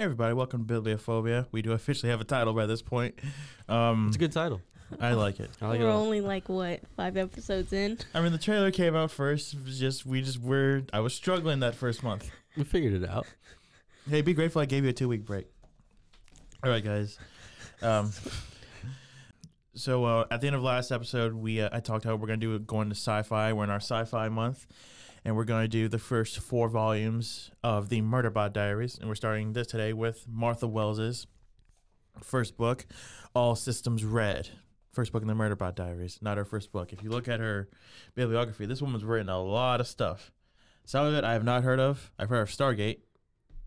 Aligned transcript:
Hey 0.00 0.04
everybody, 0.04 0.32
welcome 0.32 0.66
to 0.66 0.80
Bibliophobia. 0.80 1.44
We 1.52 1.60
do 1.60 1.72
officially 1.72 2.08
have 2.08 2.22
a 2.22 2.24
title 2.24 2.54
by 2.54 2.64
this 2.64 2.80
point. 2.80 3.18
Um, 3.68 4.06
It's 4.06 4.16
a 4.16 4.18
good 4.18 4.32
title. 4.32 4.62
I 4.98 5.12
like 5.12 5.40
it. 5.40 5.50
I 5.60 5.66
like 5.66 5.78
it. 5.78 5.82
We're 5.82 5.90
a 5.90 5.94
lot. 5.94 6.00
only 6.00 6.22
like 6.22 6.48
what 6.48 6.80
five 6.96 7.18
episodes 7.18 7.74
in. 7.74 7.98
I 8.14 8.22
mean, 8.22 8.32
the 8.32 8.38
trailer 8.38 8.70
came 8.70 8.96
out 8.96 9.10
first. 9.10 9.52
It 9.52 9.62
was 9.62 9.78
just 9.78 10.06
we 10.06 10.22
just 10.22 10.40
were. 10.40 10.84
I 10.94 11.00
was 11.00 11.12
struggling 11.12 11.60
that 11.60 11.74
first 11.74 12.02
month. 12.02 12.30
We 12.56 12.64
figured 12.64 12.94
it 12.94 13.06
out. 13.06 13.26
Hey, 14.08 14.22
be 14.22 14.32
grateful 14.32 14.62
I 14.62 14.64
gave 14.64 14.84
you 14.84 14.88
a 14.88 14.94
two 14.94 15.06
week 15.06 15.26
break. 15.26 15.48
All 16.64 16.70
right, 16.70 16.82
guys. 16.82 17.18
Um, 17.82 18.10
so 19.74 20.06
uh, 20.06 20.24
at 20.30 20.40
the 20.40 20.46
end 20.46 20.56
of 20.56 20.62
last 20.62 20.92
episode, 20.92 21.34
we 21.34 21.60
uh, 21.60 21.68
I 21.72 21.80
talked 21.80 22.06
how 22.06 22.16
we're 22.16 22.26
gonna 22.26 22.38
do 22.38 22.54
it 22.54 22.66
going 22.66 22.88
to 22.88 22.94
sci-fi. 22.94 23.52
We're 23.52 23.64
in 23.64 23.70
our 23.70 23.76
sci-fi 23.76 24.30
month, 24.30 24.66
and 25.24 25.36
we're 25.36 25.44
gonna 25.44 25.68
do 25.68 25.88
the 25.88 25.98
first 25.98 26.38
four 26.38 26.68
volumes 26.68 27.50
of 27.62 27.88
the 27.88 28.00
Murderbot 28.00 28.52
Diaries, 28.52 28.98
and 28.98 29.08
we're 29.08 29.14
starting 29.14 29.52
this 29.52 29.66
today 29.66 29.92
with 29.92 30.26
Martha 30.28 30.66
Wells's 30.66 31.26
first 32.22 32.56
book, 32.56 32.86
All 33.34 33.54
Systems 33.54 34.04
Red. 34.04 34.48
First 34.92 35.12
book 35.12 35.22
in 35.22 35.28
the 35.28 35.34
Murderbot 35.34 35.76
Diaries, 35.76 36.18
not 36.20 36.36
her 36.36 36.44
first 36.44 36.72
book. 36.72 36.92
If 36.92 37.02
you 37.02 37.10
look 37.10 37.28
at 37.28 37.38
her 37.38 37.68
bibliography, 38.14 38.66
this 38.66 38.82
woman's 38.82 39.04
written 39.04 39.28
a 39.28 39.40
lot 39.40 39.80
of 39.80 39.86
stuff. 39.86 40.32
Some 40.84 41.06
of 41.06 41.14
it 41.14 41.22
I 41.22 41.34
have 41.34 41.44
not 41.44 41.62
heard 41.62 41.78
of. 41.78 42.10
I've 42.18 42.28
heard 42.28 42.42
of 42.42 42.48
Stargate, 42.48 42.98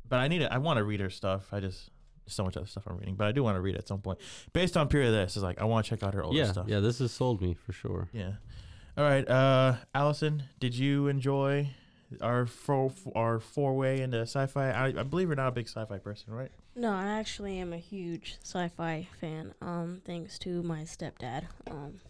but 0.08 0.20
I 0.20 0.28
need 0.28 0.42
it. 0.42 0.52
I 0.52 0.58
want 0.58 0.78
to 0.78 0.84
read 0.84 1.00
her 1.00 1.10
stuff. 1.10 1.48
I 1.54 1.62
just 1.62 1.90
so 2.28 2.44
much 2.44 2.58
other 2.58 2.66
stuff 2.66 2.84
I'm 2.88 2.98
reading, 2.98 3.16
but 3.16 3.28
I 3.28 3.32
do 3.32 3.44
want 3.44 3.56
to 3.56 3.62
read 3.62 3.76
it 3.76 3.80
at 3.80 3.88
some 3.88 4.02
point. 4.02 4.20
Based 4.54 4.78
on 4.78 4.88
period 4.88 5.10
of 5.10 5.16
this, 5.16 5.38
is 5.38 5.44
like 5.44 5.62
I 5.62 5.66
want 5.66 5.86
to 5.86 5.90
check 5.90 6.04
out 6.04 6.14
her 6.14 6.24
older 6.24 6.38
yeah, 6.38 6.52
stuff. 6.52 6.68
yeah. 6.68 6.80
This 6.80 7.00
has 7.00 7.12
sold 7.12 7.42
me 7.42 7.54
for 7.54 7.74
sure. 7.74 8.10
Yeah. 8.12 8.34
All 8.96 9.04
right, 9.04 9.28
uh, 9.28 9.78
Allison, 9.96 10.44
did 10.60 10.78
you 10.78 11.08
enjoy 11.08 11.72
our 12.22 12.46
four 12.46 12.92
our 13.16 13.40
four 13.40 13.76
way 13.76 14.02
into 14.02 14.20
sci-fi? 14.20 14.70
I, 14.70 14.86
I 14.88 15.04
believe 15.04 15.30
you're 15.30 15.36
not 15.36 15.48
a 15.48 15.52
big 15.52 15.68
sci-fi 15.68 15.98
person, 15.98 16.32
right? 16.32 16.52
No, 16.76 16.92
I 16.92 17.06
actually 17.06 17.58
am 17.58 17.74
a 17.74 17.78
huge 17.78 18.38
sci-fi 18.44 19.08
fan. 19.20 19.56
Um, 19.62 20.02
thanks 20.06 20.38
to 20.40 20.62
my 20.62 20.82
stepdad. 20.82 21.46
Um, 21.72 22.02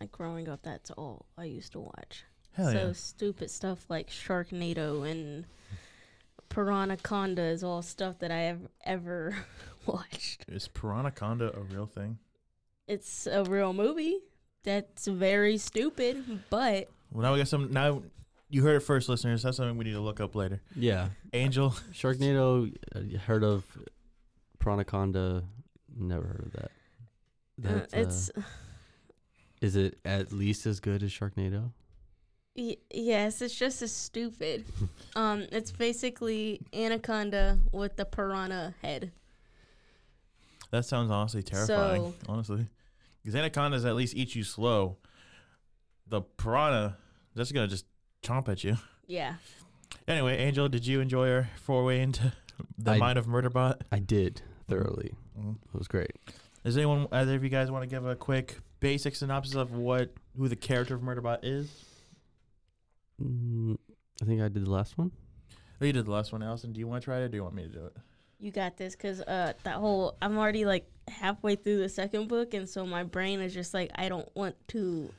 like 0.00 0.10
growing 0.10 0.48
up, 0.48 0.62
that's 0.62 0.90
all 0.90 1.26
I 1.38 1.44
used 1.44 1.72
to 1.72 1.80
watch. 1.80 2.24
Hell 2.54 2.72
so 2.72 2.86
yeah. 2.88 2.92
stupid 2.92 3.48
stuff 3.48 3.86
like 3.88 4.10
Sharknado 4.10 5.08
and 5.08 5.44
Piranhaconda 6.48 7.52
is 7.52 7.62
all 7.62 7.82
stuff 7.82 8.18
that 8.18 8.32
I 8.32 8.40
have 8.40 8.62
ever 8.84 9.36
watched. 9.86 10.44
Is 10.48 10.66
Piranhaconda 10.66 11.56
a 11.56 11.60
real 11.60 11.86
thing? 11.86 12.18
It's 12.88 13.28
a 13.28 13.44
real 13.44 13.72
movie. 13.72 14.18
That's 14.62 15.06
very 15.06 15.56
stupid, 15.58 16.42
but 16.50 16.88
Well, 17.12 17.22
now 17.22 17.32
we 17.32 17.38
got 17.38 17.48
some. 17.48 17.72
Now 17.72 18.02
you 18.50 18.62
heard 18.62 18.76
it 18.76 18.80
first, 18.80 19.08
listeners. 19.08 19.42
That's 19.42 19.56
something 19.56 19.76
we 19.78 19.84
need 19.84 19.92
to 19.92 20.00
look 20.00 20.20
up 20.20 20.34
later. 20.34 20.60
Yeah. 20.76 21.08
Angel, 21.32 21.70
Sharknado. 21.92 22.74
Uh, 22.94 23.18
heard 23.26 23.42
of 23.44 23.64
Pranaconda? 24.58 25.44
Never 25.96 26.26
heard 26.26 26.46
of 26.46 26.52
that. 26.52 26.64
uh, 26.64 26.68
That, 27.58 27.82
uh, 27.94 28.00
it's 28.00 28.30
Is 29.60 29.76
it 29.76 29.98
at 30.04 30.32
least 30.32 30.66
as 30.66 30.80
good 30.80 31.02
as 31.02 31.10
Sharknado? 31.10 31.70
Y- 32.56 32.76
yes, 32.92 33.40
it's 33.40 33.54
just 33.54 33.80
as 33.82 33.92
stupid. 33.92 34.64
um, 35.16 35.46
it's 35.52 35.70
basically 35.72 36.60
anaconda 36.74 37.58
with 37.72 37.96
the 37.96 38.04
piranha 38.04 38.74
head. 38.82 39.12
that 40.70 40.84
sounds 40.84 41.10
honestly 41.10 41.42
terrifying. 41.42 42.02
So- 42.12 42.14
honestly, 42.28 42.66
because 43.22 43.34
anacondas 43.34 43.84
at 43.84 43.94
least 43.96 44.14
eat 44.16 44.34
you 44.34 44.42
slow. 44.44 44.96
The 46.08 46.22
piranha, 46.22 46.96
that's 47.34 47.52
gonna 47.52 47.68
just 47.68 47.86
chomp 48.22 48.48
at 48.48 48.64
you. 48.64 48.76
Yeah. 49.06 49.34
Anyway, 50.08 50.36
Angel, 50.38 50.68
did 50.68 50.86
you 50.86 51.00
enjoy 51.00 51.30
our 51.30 51.48
four 51.62 51.84
way 51.84 52.00
into 52.00 52.32
the 52.78 52.92
I- 52.92 52.98
mind 52.98 53.18
of 53.18 53.26
Murderbot? 53.26 53.82
I 53.92 53.98
did 53.98 54.42
thoroughly. 54.68 55.14
Mhm. 55.38 55.56
It 55.56 55.78
was 55.78 55.88
great. 55.88 56.10
Does 56.64 56.76
anyone, 56.76 57.06
either 57.12 57.34
of 57.34 57.42
you 57.42 57.48
guys, 57.50 57.70
want 57.70 57.82
to 57.82 57.86
give 57.88 58.04
a 58.04 58.14
quick 58.16 58.58
basic 58.80 59.16
synopsis 59.16 59.54
of 59.54 59.72
what 59.72 60.12
who 60.36 60.48
the 60.48 60.56
character 60.56 60.94
of 60.94 61.00
Murderbot 61.00 61.38
is? 61.42 61.84
Mm, 63.22 63.76
I 64.22 64.24
think 64.24 64.40
I 64.40 64.48
did 64.48 64.64
the 64.64 64.70
last 64.70 64.96
one. 64.98 65.10
Oh, 65.80 65.84
you 65.84 65.92
did 65.92 66.04
the 66.06 66.10
last 66.10 66.32
one, 66.32 66.42
Allison. 66.42 66.72
Do 66.72 66.80
you 66.80 66.86
want 66.86 67.02
to 67.02 67.04
try 67.04 67.18
it, 67.18 67.22
or 67.22 67.28
do 67.28 67.36
you 67.36 67.42
want 67.42 67.54
me 67.54 67.62
to 67.62 67.68
do 67.68 67.84
it? 67.86 67.96
You 68.40 68.50
got 68.50 68.76
this, 68.78 68.96
cause 68.96 69.20
uh, 69.20 69.52
that 69.64 69.74
whole 69.74 70.16
I'm 70.22 70.38
already 70.38 70.64
like 70.64 70.86
halfway 71.08 71.56
through 71.56 71.78
the 71.78 71.88
second 71.88 72.28
book, 72.28 72.54
and 72.54 72.68
so 72.68 72.86
my 72.86 73.02
brain 73.02 73.40
is 73.40 73.52
just 73.52 73.74
like 73.74 73.90
I 73.94 74.08
don't 74.08 74.28
want 74.34 74.56
to 74.68 75.10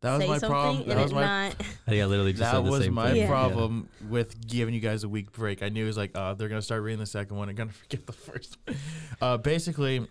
That 0.00 0.12
was 0.14 0.22
say 0.22 0.28
my 0.28 0.38
something 0.38 0.50
problem. 0.50 0.88
That 0.88 1.02
was 1.02 1.12
my 1.12 1.20
not. 1.22 1.56
I 1.88 2.04
literally 2.04 2.32
just 2.32 2.40
that 2.42 2.52
said 2.52 2.64
the 2.64 2.70
was 2.70 2.84
same 2.84 2.94
my 2.94 3.08
thing. 3.10 3.16
Yeah. 3.22 3.26
problem 3.26 3.88
with 4.08 4.46
giving 4.46 4.74
you 4.74 4.80
guys 4.80 5.02
a 5.02 5.08
week 5.08 5.32
break. 5.32 5.62
I 5.62 5.70
knew 5.70 5.84
it 5.84 5.88
was 5.88 5.96
like, 5.96 6.12
uh, 6.14 6.34
they're 6.34 6.48
gonna 6.48 6.62
start 6.62 6.82
reading 6.82 7.00
the 7.00 7.06
second 7.06 7.36
one 7.36 7.48
and 7.48 7.58
gonna 7.58 7.72
forget 7.88 8.06
the 8.06 8.12
first. 8.12 8.56
one. 8.64 8.76
Uh, 9.20 9.36
basically, 9.38 10.06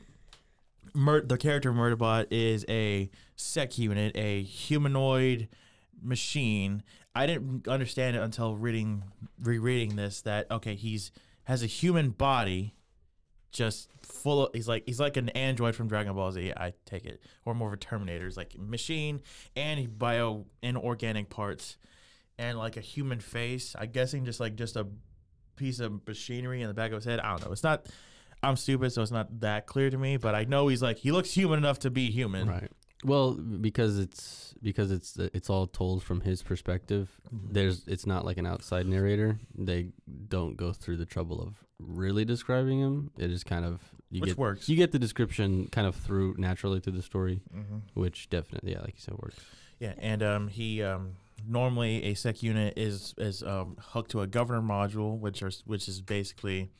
Mur- 0.93 1.21
the 1.25 1.37
character 1.37 1.69
of 1.69 1.75
Murderbot 1.75 2.27
is 2.31 2.65
a 2.67 3.09
sec 3.37 3.77
unit, 3.77 4.15
a 4.17 4.41
humanoid 4.43 5.47
machine. 6.01 6.83
I 7.15 7.25
didn't 7.25 7.67
understand 7.67 8.15
it 8.15 8.21
until 8.21 8.55
reading 8.55 9.03
rereading 9.41 9.95
this 9.95 10.21
that 10.21 10.51
okay, 10.51 10.75
he's 10.75 11.11
has 11.47 11.63
a 11.63 11.65
human 11.65 12.09
body, 12.09 12.75
just 13.53 13.89
full 14.01 14.47
of 14.47 14.53
he's 14.53 14.67
like 14.67 14.83
he's 14.85 14.99
like 14.99 15.15
an 15.15 15.29
android 15.29 15.75
from 15.75 15.87
Dragon 15.87 16.13
Ball 16.13 16.29
Z. 16.33 16.51
I 16.57 16.73
take 16.85 17.05
it, 17.05 17.21
or 17.45 17.53
more 17.53 17.69
of 17.69 17.73
a 17.73 17.77
Terminator. 17.77 18.25
He's 18.25 18.35
like 18.35 18.57
machine 18.59 19.21
and 19.55 19.97
bio 19.97 20.45
inorganic 20.61 21.29
parts, 21.29 21.77
and 22.37 22.57
like 22.57 22.75
a 22.75 22.81
human 22.81 23.21
face. 23.21 23.77
I'm 23.79 23.91
guessing 23.91 24.25
just 24.25 24.41
like 24.41 24.55
just 24.55 24.75
a 24.75 24.87
piece 25.55 25.79
of 25.79 26.05
machinery 26.05 26.61
in 26.61 26.67
the 26.67 26.73
back 26.73 26.91
of 26.91 26.97
his 26.97 27.05
head. 27.05 27.21
I 27.21 27.29
don't 27.29 27.45
know. 27.45 27.53
It's 27.53 27.63
not. 27.63 27.85
I'm 28.43 28.57
stupid, 28.57 28.91
so 28.91 29.01
it's 29.01 29.11
not 29.11 29.39
that 29.39 29.67
clear 29.67 29.89
to 29.89 29.97
me. 29.97 30.17
But 30.17 30.35
I 30.35 30.43
know 30.43 30.67
he's 30.67 30.81
like 30.81 30.97
he 30.97 31.13
looks 31.13 31.31
human 31.31 31.59
enough 31.59 31.79
to 31.79 31.89
be 31.89 32.11
human. 32.11 32.49
Right. 32.49 32.69
Well, 33.03 33.33
because 33.33 33.99
it's 33.99 34.55
because 34.61 34.91
it's 34.91 35.17
it's 35.17 35.49
all 35.49 35.67
told 35.67 36.01
from 36.03 36.21
his 36.21 36.41
perspective. 36.41 37.09
Mhm. 37.33 37.53
There's 37.53 37.87
it's 37.87 38.05
not 38.07 38.25
like 38.25 38.37
an 38.37 38.45
outside 38.47 38.87
narrator. 38.87 39.39
They 39.55 39.89
don't 40.29 40.57
go 40.57 40.73
through 40.73 40.97
the 40.97 41.05
trouble 41.05 41.41
of 41.41 41.63
really 41.79 42.25
describing 42.25 42.79
him. 42.79 43.11
It 43.17 43.29
is 43.29 43.43
kind 43.43 43.65
of 43.65 43.81
you 44.09 44.21
Which 44.21 44.31
get 44.31 44.37
works. 44.37 44.67
you 44.69 44.75
get 44.75 44.91
the 44.91 44.99
description 44.99 45.67
kind 45.67 45.85
of 45.85 45.95
through 45.95 46.35
naturally 46.39 46.79
through 46.79 46.93
the 46.93 47.01
story, 47.03 47.41
Mhm. 47.55 47.81
which 47.93 48.29
definitely 48.29 48.71
yeah, 48.71 48.79
like 48.81 48.95
you 48.95 49.01
said, 49.01 49.15
works. 49.19 49.39
Yeah, 49.79 49.93
and 49.99 50.23
um, 50.23 50.47
he 50.47 50.81
um, 50.81 51.17
normally 51.47 52.03
a 52.03 52.15
sec 52.15 52.41
unit 52.41 52.73
is 52.77 53.13
is 53.19 53.43
um, 53.43 53.77
hooked 53.79 54.09
to 54.11 54.21
a 54.21 54.27
governor 54.27 54.61
module, 54.61 55.19
which 55.19 55.43
are 55.43 55.51
which 55.65 55.87
is 55.87 56.01
basically 56.01 56.71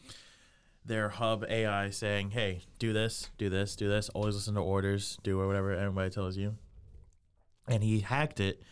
their 0.88 1.10
hub 1.10 1.46
AI 1.50 1.90
saying, 1.90 2.32
"Hey, 2.32 2.64
do 2.80 2.94
this, 2.94 3.30
do 3.38 3.50
this, 3.50 3.76
do 3.76 3.88
this. 3.88 4.10
Always 4.10 4.36
listen 4.36 4.56
to 4.56 4.62
orders. 4.62 5.18
Do 5.24 5.38
whatever 5.46 5.72
everybody 5.74 6.10
tells 6.10 6.38
you." 6.38 6.56
And 7.68 7.84
he 7.84 8.00
hacked 8.00 8.40
it 8.40 8.64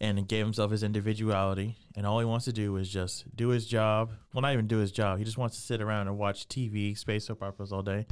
and 0.00 0.26
gave 0.26 0.44
himself 0.44 0.70
his 0.70 0.82
individuality, 0.82 1.76
and 1.94 2.06
all 2.06 2.18
he 2.18 2.24
wants 2.24 2.46
to 2.46 2.52
do 2.52 2.76
is 2.76 2.88
just 2.88 3.36
do 3.36 3.48
his 3.48 3.66
job. 3.66 4.12
Well, 4.32 4.40
not 4.40 4.54
even 4.54 4.66
do 4.66 4.78
his 4.78 4.90
job. 4.90 5.18
He 5.18 5.24
just 5.24 5.36
wants 5.36 5.56
to 5.56 5.62
sit 5.62 5.82
around 5.82 6.08
and 6.08 6.16
watch 6.16 6.48
TV, 6.48 6.96
space 6.96 7.26
soap 7.26 7.42
operas 7.42 7.72
all 7.72 7.82
day. 7.82 8.06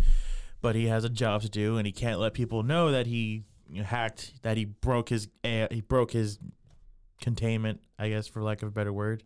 But 0.60 0.74
he 0.74 0.86
has 0.88 1.04
a 1.04 1.08
job 1.08 1.42
to 1.42 1.48
do, 1.48 1.78
and 1.78 1.86
he 1.86 1.92
can't 1.92 2.20
let 2.20 2.34
people 2.34 2.62
know 2.62 2.90
that 2.90 3.06
he 3.06 3.44
hacked, 3.84 4.34
that 4.42 4.56
he 4.56 4.66
broke 4.66 5.08
his 5.08 5.28
he 5.42 5.80
broke 5.80 6.12
his 6.12 6.38
containment, 7.20 7.80
I 7.98 8.10
guess, 8.10 8.28
for 8.28 8.42
lack 8.42 8.62
of 8.62 8.68
a 8.68 8.72
better 8.72 8.92
word. 8.92 9.24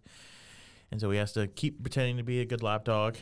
And 0.93 1.01
so 1.01 1.11
he 1.11 1.19
has 1.19 1.33
to 1.33 1.49
keep 1.49 1.83
pretending 1.83 2.19
to 2.19 2.23
be 2.23 2.41
a 2.41 2.45
good 2.45 2.63
lapdog 2.63 3.17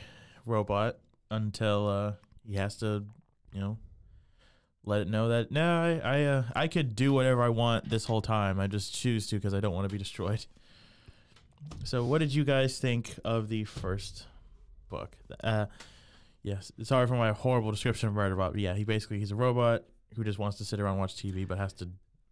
robot 0.47 0.99
until 1.31 1.89
uh, 1.89 2.13
he 2.47 2.57
has 2.57 2.77
to, 2.79 3.05
you 3.53 3.61
know, 3.61 3.79
let 4.85 5.03
it 5.03 5.09
know 5.09 5.29
that 5.29 5.51
no, 5.51 6.01
I 6.03 6.19
I, 6.19 6.25
uh, 6.25 6.45
I 6.55 6.69
could 6.69 6.97
do 6.97 7.13
whatever 7.13 7.43
I 7.43 7.51
want 7.51 7.89
this 7.89 8.05
whole 8.05 8.23
time. 8.23 8.59
I 8.59 8.67
just 8.67 8.95
choose 8.95 9.27
to 9.29 9.37
because 9.37 9.55
I 9.55 9.61
don't 9.61 9.75
want 9.75 9.89
to 9.89 9.93
be 9.93 9.99
destroyed. 9.99 10.45
So, 11.85 12.05
what 12.05 12.19
did 12.19 12.35
you 12.35 12.45
guys 12.45 12.79
think 12.79 13.15
of 13.25 13.49
the 13.49 13.65
first 13.65 14.27
book? 14.89 15.17
Uh, 15.43 15.67
yes, 16.43 16.73
sorry 16.83 17.07
for 17.07 17.15
my 17.15 17.33
horrible 17.33 17.71
description 17.71 18.09
of 18.09 18.15
Murderbot. 18.15 18.53
But 18.53 18.61
yeah, 18.61 18.75
he 18.75 18.85
basically 18.85 19.19
he's 19.19 19.31
a 19.31 19.37
robot 19.37 19.85
who 20.17 20.25
just 20.25 20.39
wants 20.39 20.59
to 20.59 20.65
sit 20.65 20.81
around 20.81 20.99
watch 20.99 21.15
TV, 21.15 21.47
but 21.47 21.59
has 21.59 21.73
to 21.75 21.89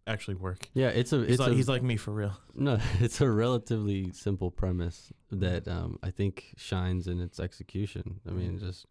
actually 0.09 0.35
work. 0.35 0.67
Yeah, 0.73 0.87
it's 0.87 1.13
a 1.13 1.19
He's, 1.19 1.29
it's 1.31 1.39
like, 1.39 1.51
a 1.51 1.55
he's 1.55 1.69
like 1.69 1.83
me 1.83 1.95
for 1.95 2.11
real. 2.11 2.37
no, 2.55 2.79
it's 2.99 3.21
a 3.21 3.29
relatively 3.29 4.11
simple 4.11 4.51
premise 4.51 5.13
that 5.31 5.67
um, 5.67 5.99
I 6.03 6.11
think 6.11 6.53
shines 6.57 7.07
in 7.07 7.21
its 7.21 7.39
execution. 7.39 8.19
I 8.27 8.31
mean, 8.31 8.59
just 8.59 8.85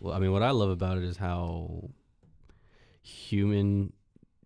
well, 0.00 0.14
I 0.14 0.18
mean, 0.18 0.32
what 0.32 0.42
I 0.42 0.50
love 0.50 0.70
about 0.70 0.98
it 0.98 1.04
is 1.04 1.16
how 1.16 1.90
human 3.02 3.92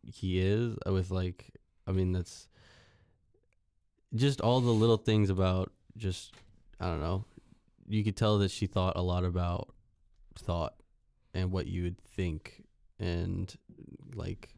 he 0.04 0.40
is 0.40 0.76
with 0.86 1.10
like, 1.10 1.52
I 1.86 1.92
mean, 1.92 2.12
that's 2.12 2.48
just 4.14 4.40
all 4.40 4.60
the 4.60 4.70
little 4.70 4.96
things 4.96 5.30
about 5.30 5.72
just 5.96 6.34
I 6.80 6.86
don't 6.86 7.00
know. 7.00 7.24
You 7.88 8.04
could 8.04 8.16
tell 8.16 8.38
that 8.38 8.50
she 8.50 8.66
thought 8.66 8.96
a 8.96 9.02
lot 9.02 9.24
about 9.24 9.72
thought 10.36 10.74
and 11.34 11.50
what 11.50 11.66
you 11.66 11.82
would 11.84 11.98
think 11.98 12.64
and 13.00 13.54
like 14.14 14.50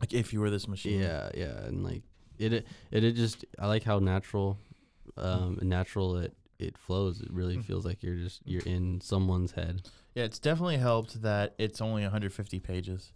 Like 0.00 0.12
if 0.12 0.32
you 0.32 0.40
were 0.40 0.50
this 0.50 0.68
machine. 0.68 1.00
yeah, 1.00 1.30
yeah, 1.34 1.64
and 1.64 1.82
like 1.84 2.02
it, 2.38 2.52
it, 2.52 2.66
it, 2.90 3.12
just 3.12 3.44
I 3.58 3.66
like 3.68 3.84
how 3.84 3.98
natural, 4.00 4.58
um, 5.16 5.58
natural 5.62 6.16
it 6.16 6.34
it 6.58 6.76
flows. 6.78 7.20
It 7.20 7.32
really 7.32 7.56
Mm. 7.56 7.64
feels 7.64 7.84
like 7.84 8.02
you're 8.02 8.16
just 8.16 8.40
you're 8.44 8.62
in 8.62 9.00
someone's 9.00 9.52
head. 9.52 9.88
Yeah, 10.14 10.24
it's 10.24 10.38
definitely 10.38 10.76
helped 10.78 11.22
that 11.22 11.54
it's 11.58 11.80
only 11.80 12.02
150 12.02 12.60
pages. 12.60 13.12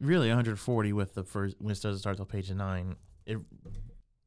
Really, 0.00 0.28
140 0.28 0.92
with 0.92 1.14
the 1.14 1.24
first 1.24 1.56
when 1.60 1.72
it 1.72 1.80
doesn't 1.80 1.98
start 2.00 2.16
till 2.16 2.26
page 2.26 2.50
nine. 2.50 2.96
It 3.26 3.38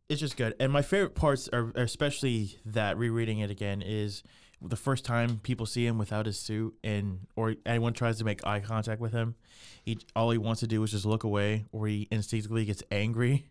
it's 0.10 0.22
just 0.22 0.38
good. 0.38 0.56
And 0.60 0.72
my 0.72 0.82
favorite 0.82 1.16
parts 1.16 1.50
are 1.50 1.72
are 1.76 1.84
especially 1.84 2.58
that 2.66 2.98
rereading 2.98 3.40
it 3.40 3.52
again 3.52 3.82
is 3.82 4.24
the 4.62 4.76
first 4.76 5.06
time 5.06 5.40
people 5.44 5.66
see 5.66 5.86
him 5.86 5.98
without 5.98 6.26
his 6.26 6.40
suit 6.40 6.76
and 6.84 7.20
or 7.36 7.56
anyone 7.66 7.94
tries 7.94 8.18
to 8.18 8.24
make 8.24 8.46
eye 8.46 8.60
contact 8.60 9.00
with 9.00 9.14
him, 9.14 9.36
he 9.84 10.00
all 10.16 10.32
he 10.32 10.38
wants 10.38 10.62
to 10.62 10.68
do 10.68 10.82
is 10.84 10.92
just 10.92 11.06
look 11.06 11.24
away 11.24 11.66
or 11.72 11.88
he 11.88 12.08
instinctively 12.12 12.66
gets 12.66 12.84
angry. 12.92 13.46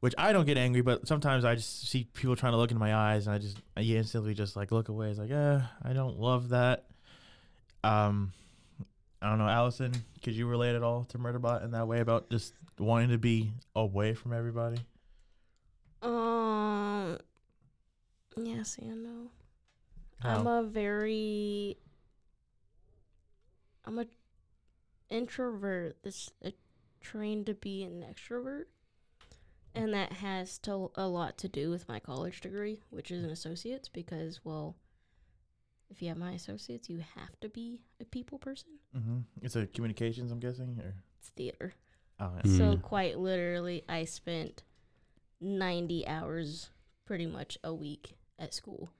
Which 0.00 0.14
I 0.16 0.32
don't 0.32 0.46
get 0.46 0.56
angry, 0.56 0.80
but 0.80 1.06
sometimes 1.06 1.44
I 1.44 1.54
just 1.56 1.86
see 1.86 2.04
people 2.14 2.34
trying 2.34 2.52
to 2.52 2.56
look 2.56 2.70
into 2.70 2.80
my 2.80 2.94
eyes 2.94 3.26
and 3.26 3.34
I 3.34 3.38
just 3.38 3.58
I 3.76 3.82
instantly 3.82 4.32
just 4.32 4.56
like 4.56 4.72
look 4.72 4.88
away. 4.88 5.10
It's 5.10 5.18
like, 5.18 5.30
eh, 5.30 5.60
I 5.82 5.92
don't 5.92 6.18
love 6.18 6.48
that. 6.48 6.86
Um, 7.84 8.32
I 9.20 9.28
don't 9.28 9.38
know, 9.38 9.48
Allison. 9.48 9.92
Could 10.22 10.34
you 10.34 10.46
relate 10.46 10.74
at 10.74 10.82
all 10.82 11.04
to 11.04 11.18
Murderbot 11.18 11.64
in 11.64 11.72
that 11.72 11.86
way 11.86 12.00
about 12.00 12.30
just 12.30 12.54
wanting 12.78 13.10
to 13.10 13.18
be 13.18 13.52
away 13.76 14.14
from 14.14 14.32
everybody? 14.32 14.78
Um. 16.02 17.18
Yes 18.36 18.78
and 18.80 19.02
no. 19.02 19.30
I'm 20.22 20.44
How? 20.44 20.60
a 20.60 20.62
very. 20.62 21.78
I'm 23.84 23.98
a 23.98 24.06
introvert 25.08 25.96
that's 26.02 26.30
uh, 26.44 26.50
trained 27.00 27.46
to 27.46 27.54
be 27.54 27.82
an 27.82 28.04
extrovert, 28.08 28.64
and 29.74 29.94
that 29.94 30.12
has 30.14 30.58
to 30.58 30.90
a 30.94 31.08
lot 31.08 31.38
to 31.38 31.48
do 31.48 31.70
with 31.70 31.88
my 31.88 31.98
college 31.98 32.40
degree, 32.40 32.82
which 32.90 33.10
is 33.10 33.24
an 33.24 33.30
associate's. 33.30 33.88
Because 33.88 34.40
well, 34.44 34.76
if 35.90 36.02
you 36.02 36.08
have 36.08 36.18
my 36.18 36.32
associates, 36.32 36.88
you 36.90 37.02
have 37.16 37.40
to 37.40 37.48
be 37.48 37.80
a 38.00 38.04
people 38.04 38.38
person. 38.38 38.68
Mm-hmm. 38.96 39.18
It's 39.42 39.56
a 39.56 39.66
communications, 39.66 40.30
I'm 40.30 40.40
guessing, 40.40 40.78
or 40.82 40.94
It's 41.18 41.30
theater. 41.30 41.72
oh, 42.20 42.30
yeah. 42.36 42.50
Mm. 42.50 42.58
So 42.58 42.76
quite 42.76 43.18
literally, 43.18 43.84
I 43.88 44.04
spent 44.04 44.62
ninety 45.40 46.06
hours 46.06 46.68
pretty 47.06 47.26
much 47.26 47.56
a 47.64 47.72
week 47.74 48.16
at 48.38 48.52
school. 48.52 48.90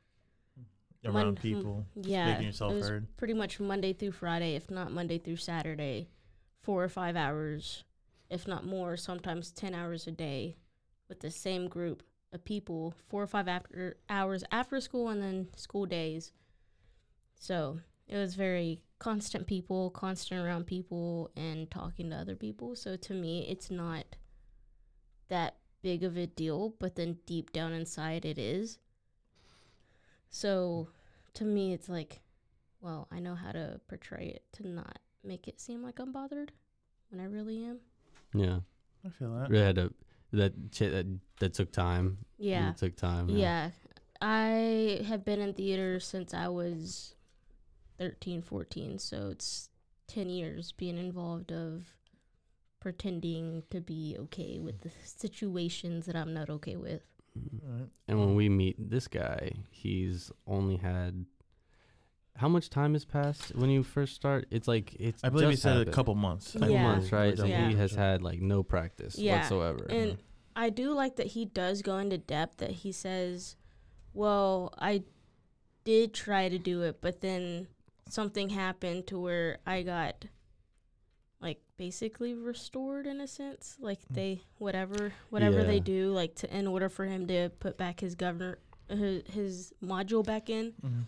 Around 1.05 1.41
people, 1.41 1.87
hmm, 1.95 2.03
Yeah, 2.09 2.27
making 2.33 2.47
yourself 2.47 2.73
it 2.73 2.77
was 2.77 2.89
heard. 2.89 3.17
pretty 3.17 3.35
much 3.35 3.61
Monday 3.61 3.93
through 3.93 4.13
Friday, 4.13 4.55
if 4.55 4.71
not 4.71 4.93
Monday 4.93 5.19
through 5.19 5.37
Saturday, 5.37 6.09
four 6.63 6.85
or 6.85 6.89
five 6.89 7.17
hours, 7.17 7.85
if 8.29 8.47
not 8.47 8.65
more, 8.67 8.97
sometimes 8.97 9.51
ten 9.51 9.75
hours 9.75 10.07
a 10.07 10.13
day, 10.13 10.57
with 11.09 11.21
the 11.21 11.31
same 11.31 11.69
group 11.69 12.03
of 12.33 12.45
people, 12.45 12.95
four 13.09 13.23
or 13.23 13.27
five 13.27 13.49
after 13.49 13.97
hours 14.09 14.45
after 14.53 14.81
school, 14.81 15.09
and 15.09 15.23
then 15.23 15.49
school 15.57 15.87
days. 15.87 16.33
So 17.35 17.81
it 18.07 18.17
was 18.17 18.35
very 18.35 18.83
constant 18.99 19.47
people, 19.47 19.91
constant 19.91 20.45
around 20.45 20.67
people, 20.67 21.31
and 21.37 21.71
talking 21.71 22.11
to 22.11 22.17
other 22.17 22.37
people. 22.37 22.77
So 22.77 22.97
to 22.97 23.15
me, 23.15 23.47
it's 23.49 23.71
not 23.71 24.05
that 25.29 25.57
big 25.83 26.05
of 26.05 26.17
a 26.17 26.27
deal, 26.27 26.75
but 26.79 26.97
then 26.97 27.19
deep 27.27 27.53
down 27.53 27.73
inside, 27.73 28.25
it 28.25 28.39
is. 28.39 28.79
So 30.31 30.89
to 31.35 31.45
me, 31.45 31.73
it's 31.73 31.89
like, 31.89 32.21
well, 32.81 33.09
I 33.13 33.21
know 33.21 33.35
how 33.35 33.53
to 33.53 33.81
portray 33.89 34.27
it 34.35 34.45
to 34.55 34.67
not 34.69 34.99
make 35.23 35.49
it 35.49 35.61
seem 35.61 35.83
like 35.83 35.99
I'm 35.99 36.13
bothered 36.13 36.53
when 37.11 37.21
I 37.21 37.25
really 37.25 37.65
am. 37.65 37.81
Yeah, 38.33 38.61
I 39.05 39.11
feel 39.11 39.35
that. 39.35 39.51
really 39.51 39.65
had 39.65 39.77
to 39.77 39.93
that 40.33 40.73
ch- 40.73 40.79
that 40.81 41.07
that 41.41 41.55
took 41.55 41.73
time. 41.73 42.19
Yeah. 42.39 42.71
it 42.71 42.79
took 42.79 42.97
time. 42.97 43.29
Yeah. 43.29 43.71
I 44.23 45.03
have 45.07 45.25
been 45.25 45.41
in 45.41 45.55
theater 45.55 45.99
since 45.99 46.35
I 46.35 46.49
was 46.49 47.15
13, 47.99 48.43
14. 48.43 48.99
So 48.99 49.31
it's 49.31 49.71
10 50.09 50.29
years 50.29 50.73
being 50.73 50.99
involved 50.99 51.53
of 51.53 51.85
pretending 52.81 53.63
to 53.71 53.81
be 53.81 54.17
okay 54.19 54.59
with 54.59 54.81
the 54.81 54.91
situations 55.05 56.07
that 56.07 56.17
I'm 56.17 56.35
not 56.35 56.51
okay 56.51 56.77
with. 56.77 57.03
All 57.37 57.73
right. 57.73 57.89
And 58.09 58.19
when 58.19 58.35
we 58.35 58.49
meet 58.49 58.77
this 58.79 59.09
guy, 59.09 59.53
he's 59.71 60.31
only 60.47 60.77
had 60.77 61.25
how 62.37 62.49
much 62.49 62.71
time 62.71 62.95
has 62.95 63.05
passed 63.05 63.55
when 63.55 63.69
you 63.69 63.83
first 63.83 64.15
start? 64.15 64.47
It's 64.51 64.67
like 64.67 64.95
it's. 64.99 65.23
I 65.23 65.29
believe 65.29 65.49
he 65.49 65.53
just 65.55 65.63
said 65.63 65.87
a 65.87 65.91
couple 65.91 66.15
months. 66.15 66.53
couple 66.53 66.71
Yeah. 66.71 66.83
months, 66.83 67.13
right? 67.13 67.37
So 67.37 67.45
Yeah. 67.45 67.69
he 67.69 67.77
has 67.77 67.95
had 67.95 68.23
like 68.23 68.41
no 68.41 68.63
practice 68.63 69.19
Yeah. 69.19 69.41
whatsoever. 69.41 69.87
And 69.91 70.13
uh-huh. 70.13 70.23
I 70.57 70.71
do 70.71 70.93
like 70.93 71.17
that 71.17 71.29
he 71.29 71.45
does 71.45 71.83
go 71.83 71.99
into 71.99 72.19
depth 72.19 72.59
that 72.59 72.71
he 72.71 72.93
says, 72.93 73.57
well, 74.15 74.73
I 74.79 75.05
did 75.85 76.15
try 76.15 76.49
to 76.49 76.59
do 76.59 76.83
it, 76.83 77.01
but 77.01 77.21
then 77.21 77.69
something 78.09 78.49
happened 78.51 79.07
to 79.09 79.21
where 79.21 79.59
I 79.67 79.83
got 79.83 80.25
like 81.41 81.61
basically 81.77 82.35
restored 82.35 83.07
in 83.07 83.21
a 83.21 83.27
sense. 83.27 83.77
Like 83.81 84.01
Mm. 84.11 84.15
they 84.15 84.41
whatever 84.59 85.13
whatever 85.31 85.65
they 85.65 85.81
do 85.81 86.13
like 86.13 86.35
to 86.37 86.57
in 86.57 86.67
order 86.67 86.89
for 86.89 87.05
him 87.07 87.27
to 87.29 87.49
put 87.61 87.77
back 87.79 88.01
his 88.01 88.15
governor 88.15 88.59
his, 88.89 89.23
his 89.33 89.73
module 89.83 90.25
back 90.25 90.51
in. 90.51 90.73
Mhm. 90.85 91.05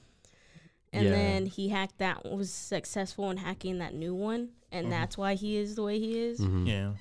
And 0.94 1.04
Yeah. 1.06 1.10
then 1.10 1.46
he 1.46 1.68
hacked 1.68 1.98
that 1.98 2.24
was 2.24 2.50
successful 2.52 3.30
in 3.30 3.38
hacking 3.38 3.78
that 3.78 3.92
new 3.94 4.14
one 4.14 4.50
and 4.70 4.86
Mhm. 4.86 4.90
that's 4.90 5.18
why 5.18 5.34
he 5.34 5.56
is 5.56 5.74
the 5.74 5.82
way 5.82 5.98
he 5.98 6.18
is. 6.18 6.38
Mhm. 6.40 6.66
Yeah. 6.66 6.92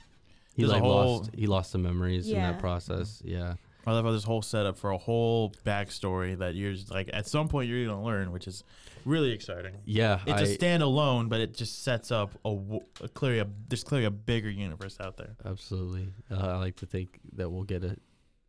he 0.55 0.63
There's 0.63 0.73
like 0.73 0.83
lost 0.83 1.29
he 1.33 1.47
lost 1.47 1.71
some 1.71 1.83
memories 1.83 2.27
in 2.27 2.35
that 2.35 2.59
process. 2.59 3.21
Yeah, 3.23 3.55
I 3.85 3.93
love 3.93 4.05
how 4.05 4.11
this 4.11 4.23
whole 4.23 4.41
setup 4.41 4.77
for 4.77 4.91
a 4.91 4.97
whole 4.97 5.51
backstory 5.65 6.37
that 6.37 6.55
you're 6.55 6.73
just 6.73 6.91
like 6.91 7.09
at 7.13 7.27
some 7.27 7.47
point 7.47 7.69
you're 7.69 7.85
gonna 7.85 8.03
learn, 8.03 8.31
which 8.31 8.47
is 8.47 8.63
really 9.05 9.31
exciting. 9.31 9.73
yeah. 9.85 10.19
It's 10.27 10.41
I, 10.41 10.53
a 10.53 10.57
standalone, 10.57 11.29
but 11.29 11.39
it 11.39 11.55
just 11.55 11.83
sets 11.83 12.11
up 12.11 12.31
a 12.45 12.79
clearly 13.13 13.39
a 13.39 13.47
there's 13.69 13.83
clearly 13.83 14.05
a 14.05 14.11
bigger 14.11 14.49
universe 14.49 14.97
out 14.99 15.17
there. 15.17 15.35
Absolutely. 15.45 16.13
Uh, 16.29 16.35
I 16.35 16.55
like 16.57 16.75
to 16.77 16.85
think 16.85 17.19
that 17.33 17.49
we'll 17.49 17.63
get 17.63 17.83
a, 17.83 17.97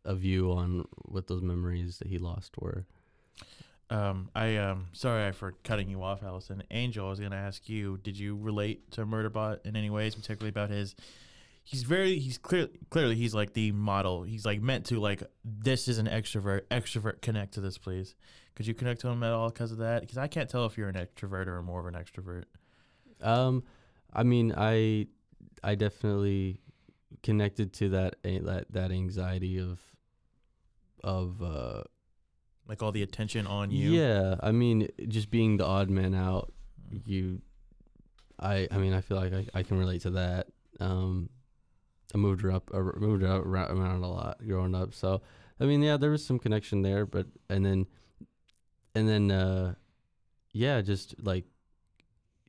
a 0.05 0.13
view 0.15 0.51
on 0.51 0.85
what 1.05 1.27
those 1.27 1.41
memories 1.41 1.97
that 1.97 2.07
he 2.07 2.19
lost 2.19 2.55
were. 2.59 2.85
Um, 3.89 4.29
I 4.35 4.57
um 4.57 4.87
sorry 4.93 5.31
for 5.33 5.53
cutting 5.63 5.89
you 5.89 6.03
off, 6.03 6.23
Allison. 6.23 6.63
Angel, 6.69 7.07
I 7.07 7.09
was 7.09 7.19
gonna 7.19 7.35
ask 7.35 7.67
you, 7.67 7.97
did 8.03 8.17
you 8.17 8.35
relate 8.35 8.91
to 8.91 9.05
Murderbot 9.05 9.65
in 9.65 9.75
any 9.75 9.89
ways, 9.89 10.13
particularly 10.13 10.49
about 10.49 10.69
his? 10.69 10.95
He's 11.63 11.83
very 11.83 12.19
he's 12.19 12.37
clear 12.37 12.67
clearly 12.89 13.15
he's 13.15 13.33
like 13.33 13.53
the 13.53 13.71
model. 13.71 14.23
He's 14.23 14.45
like 14.45 14.61
meant 14.61 14.85
to 14.87 14.99
like 14.99 15.23
this 15.43 15.87
is 15.87 15.97
an 15.97 16.07
extrovert. 16.07 16.61
Extrovert 16.69 17.21
connect 17.21 17.53
to 17.53 17.61
this, 17.61 17.77
please. 17.77 18.15
Could 18.55 18.67
you 18.67 18.73
connect 18.73 19.01
to 19.01 19.07
him 19.07 19.23
at 19.23 19.31
all 19.31 19.49
because 19.49 19.71
of 19.71 19.77
that? 19.79 20.01
Because 20.01 20.17
I 20.17 20.27
can't 20.27 20.49
tell 20.49 20.65
if 20.65 20.77
you're 20.77 20.89
an 20.89 20.95
extrovert 20.95 21.47
or 21.47 21.61
more 21.63 21.79
of 21.79 21.85
an 21.85 21.93
extrovert. 21.95 22.43
Um, 23.21 23.63
I 24.11 24.23
mean, 24.23 24.53
I 24.55 25.07
I 25.63 25.75
definitely 25.75 26.59
connected 27.23 27.71
to 27.73 27.89
that 27.89 28.15
that 28.23 28.65
that 28.69 28.91
anxiety 28.91 29.57
of 29.57 29.79
of 31.03 31.41
uh 31.41 31.83
Like 32.67 32.83
all 32.83 32.91
the 32.91 33.03
attention 33.03 33.47
on 33.47 33.71
you. 33.71 33.91
yeah. 33.91 34.35
I 34.43 34.51
mean, 34.51 34.89
just 35.07 35.31
being 35.31 35.57
the 35.57 35.65
odd 35.65 35.89
man 35.89 36.13
out. 36.13 36.51
You, 37.05 37.41
I 38.39 38.67
I 38.69 38.77
mean, 38.77 38.93
I 38.93 39.01
feel 39.01 39.17
like 39.17 39.33
I, 39.33 39.47
I 39.53 39.63
can 39.63 39.79
relate 39.79 40.01
to 40.01 40.11
that. 40.11 40.47
Um, 40.79 41.29
I 42.13 42.17
moved 42.17 42.41
her 42.41 42.51
up 42.51 42.69
uh, 42.73 42.79
moved 42.97 43.23
up 43.23 43.45
around, 43.45 43.71
around 43.77 44.03
a 44.03 44.09
lot 44.11 44.37
growing 44.45 44.75
up, 44.75 44.93
so 44.93 45.21
I 45.59 45.65
mean, 45.65 45.81
yeah, 45.81 45.97
there 45.97 46.11
was 46.11 46.25
some 46.25 46.39
connection 46.39 46.81
there, 46.81 47.05
but 47.05 47.27
and 47.49 47.65
then 47.65 47.87
and 48.95 49.07
then 49.07 49.31
uh, 49.31 49.75
yeah, 50.51 50.81
just 50.81 51.15
like 51.23 51.45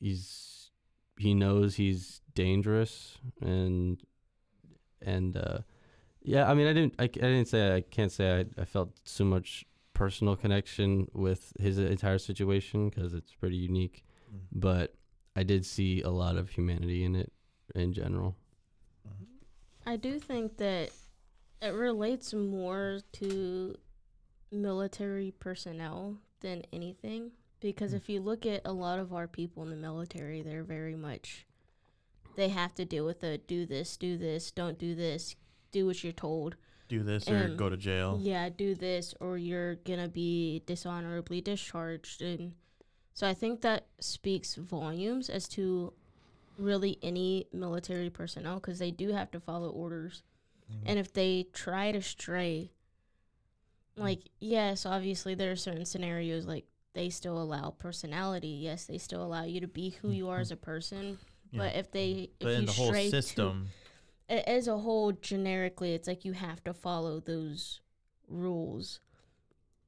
he's 0.00 0.70
he 1.18 1.34
knows 1.34 1.76
he's 1.76 2.20
dangerous 2.34 3.18
and 3.40 4.02
and 5.00 5.36
uh 5.36 5.58
Yeah, 6.22 6.50
I 6.50 6.54
mean, 6.54 6.66
I 6.66 6.72
didn't. 6.72 6.94
I, 6.98 7.04
I 7.04 7.06
didn't 7.06 7.48
say 7.48 7.76
I 7.76 7.80
can't 7.82 8.10
say 8.12 8.40
I, 8.40 8.62
I 8.62 8.64
felt 8.64 8.90
so 9.04 9.24
much 9.24 9.64
personal 9.92 10.36
connection 10.36 11.06
with 11.12 11.52
his 11.60 11.78
entire 11.78 12.18
situation 12.18 12.88
because 12.88 13.14
it's 13.14 13.32
pretty 13.34 13.56
unique. 13.56 14.04
Mm. 14.32 14.40
But 14.52 14.94
I 15.36 15.42
did 15.44 15.64
see 15.66 16.02
a 16.02 16.10
lot 16.10 16.36
of 16.36 16.50
humanity 16.50 17.04
in 17.04 17.14
it 17.14 17.32
in 17.74 17.92
general. 17.92 18.36
I 19.86 19.96
do 19.96 20.18
think 20.18 20.56
that 20.58 20.90
it 21.62 21.68
relates 21.74 22.32
more 22.34 23.00
to 23.12 23.74
military 24.50 25.32
personnel 25.32 26.18
than 26.40 26.62
anything 26.72 27.32
because 27.60 27.92
Mm. 27.92 27.96
if 27.96 28.08
you 28.08 28.20
look 28.20 28.46
at 28.46 28.62
a 28.64 28.72
lot 28.72 28.98
of 28.98 29.12
our 29.12 29.26
people 29.26 29.62
in 29.62 29.70
the 29.70 29.76
military, 29.76 30.42
they're 30.42 30.64
very 30.64 30.94
much 30.96 31.46
they 32.36 32.48
have 32.48 32.74
to 32.74 32.84
deal 32.84 33.06
with 33.06 33.20
the 33.20 33.38
do 33.38 33.64
this, 33.64 33.96
do 33.96 34.18
this, 34.18 34.50
don't 34.50 34.76
do 34.76 34.94
this, 34.96 35.36
do 35.70 35.86
what 35.86 36.02
you're 36.02 36.12
told. 36.12 36.56
Do 36.88 37.04
this 37.04 37.28
or 37.28 37.44
Um, 37.44 37.56
go 37.56 37.68
to 37.70 37.76
jail. 37.76 38.18
Yeah, 38.20 38.48
do 38.48 38.74
this 38.74 39.14
or 39.20 39.38
you're 39.38 39.76
going 39.76 40.00
to 40.00 40.08
be 40.08 40.62
dishonorably 40.66 41.40
discharged 41.40 42.22
and 42.22 42.54
so 43.12 43.28
I 43.28 43.34
think 43.34 43.60
that 43.60 43.86
speaks 44.00 44.56
volumes 44.56 45.30
as 45.30 45.48
to 45.50 45.92
really 46.58 46.98
any 47.02 47.46
military 47.52 48.10
personnel 48.10 48.56
because 48.56 48.78
they 48.78 48.90
do 48.90 49.12
have 49.12 49.30
to 49.32 49.40
follow 49.40 49.68
orders. 49.70 50.22
Mhm. 50.70 50.82
And 50.86 50.98
if 50.98 51.12
they 51.12 51.44
try 51.52 51.92
to 51.92 52.00
stray, 52.02 52.70
like, 53.96 54.22
yes, 54.40 54.84
obviously 54.86 55.34
there 55.34 55.52
are 55.52 55.56
certain 55.56 55.84
scenarios 55.84 56.46
like 56.46 56.64
they 56.94 57.10
still 57.10 57.40
allow 57.40 57.70
personality. 57.70 58.48
Yes, 58.48 58.86
they 58.86 58.98
still 58.98 59.24
allow 59.24 59.44
you 59.44 59.60
to 59.60 59.68
be 59.68 59.90
who 59.90 60.10
you 60.10 60.28
are 60.28 60.38
as 60.38 60.50
a 60.50 60.56
person. 60.56 61.18
Yeah. 61.50 61.58
But 61.58 61.76
if 61.76 61.90
they, 61.90 62.30
if 62.38 62.46
but 62.46 62.52
in 62.52 62.60
you 62.62 62.66
the 62.66 62.72
whole 62.72 62.86
stray 62.88 63.10
system, 63.10 63.68
a- 64.28 64.48
as 64.48 64.68
a 64.68 64.78
whole, 64.78 65.12
generically, 65.12 65.92
it's 65.94 66.08
like 66.08 66.24
you 66.24 66.32
have 66.32 66.62
to 66.64 66.72
follow 66.74 67.20
those 67.20 67.80
rules. 68.28 69.00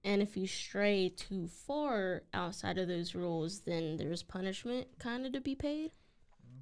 And 0.04 0.22
if 0.22 0.36
you 0.36 0.46
stray 0.46 1.08
too 1.08 1.48
far 1.48 2.22
outside 2.32 2.78
of 2.78 2.86
those 2.86 3.14
rules, 3.16 3.60
then 3.60 3.96
there's 3.96 4.22
punishment 4.22 4.98
kind 4.98 5.26
of 5.26 5.32
to 5.32 5.40
be 5.40 5.54
paid. 5.56 5.90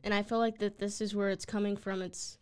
And 0.05 0.13
I 0.13 0.23
feel 0.23 0.39
like 0.39 0.59
that 0.59 0.79
this 0.79 1.01
is 1.01 1.15
where 1.15 1.31
it's 1.31 1.47
coming 1.47 1.77
from. 1.77 2.03
It's 2.03 2.39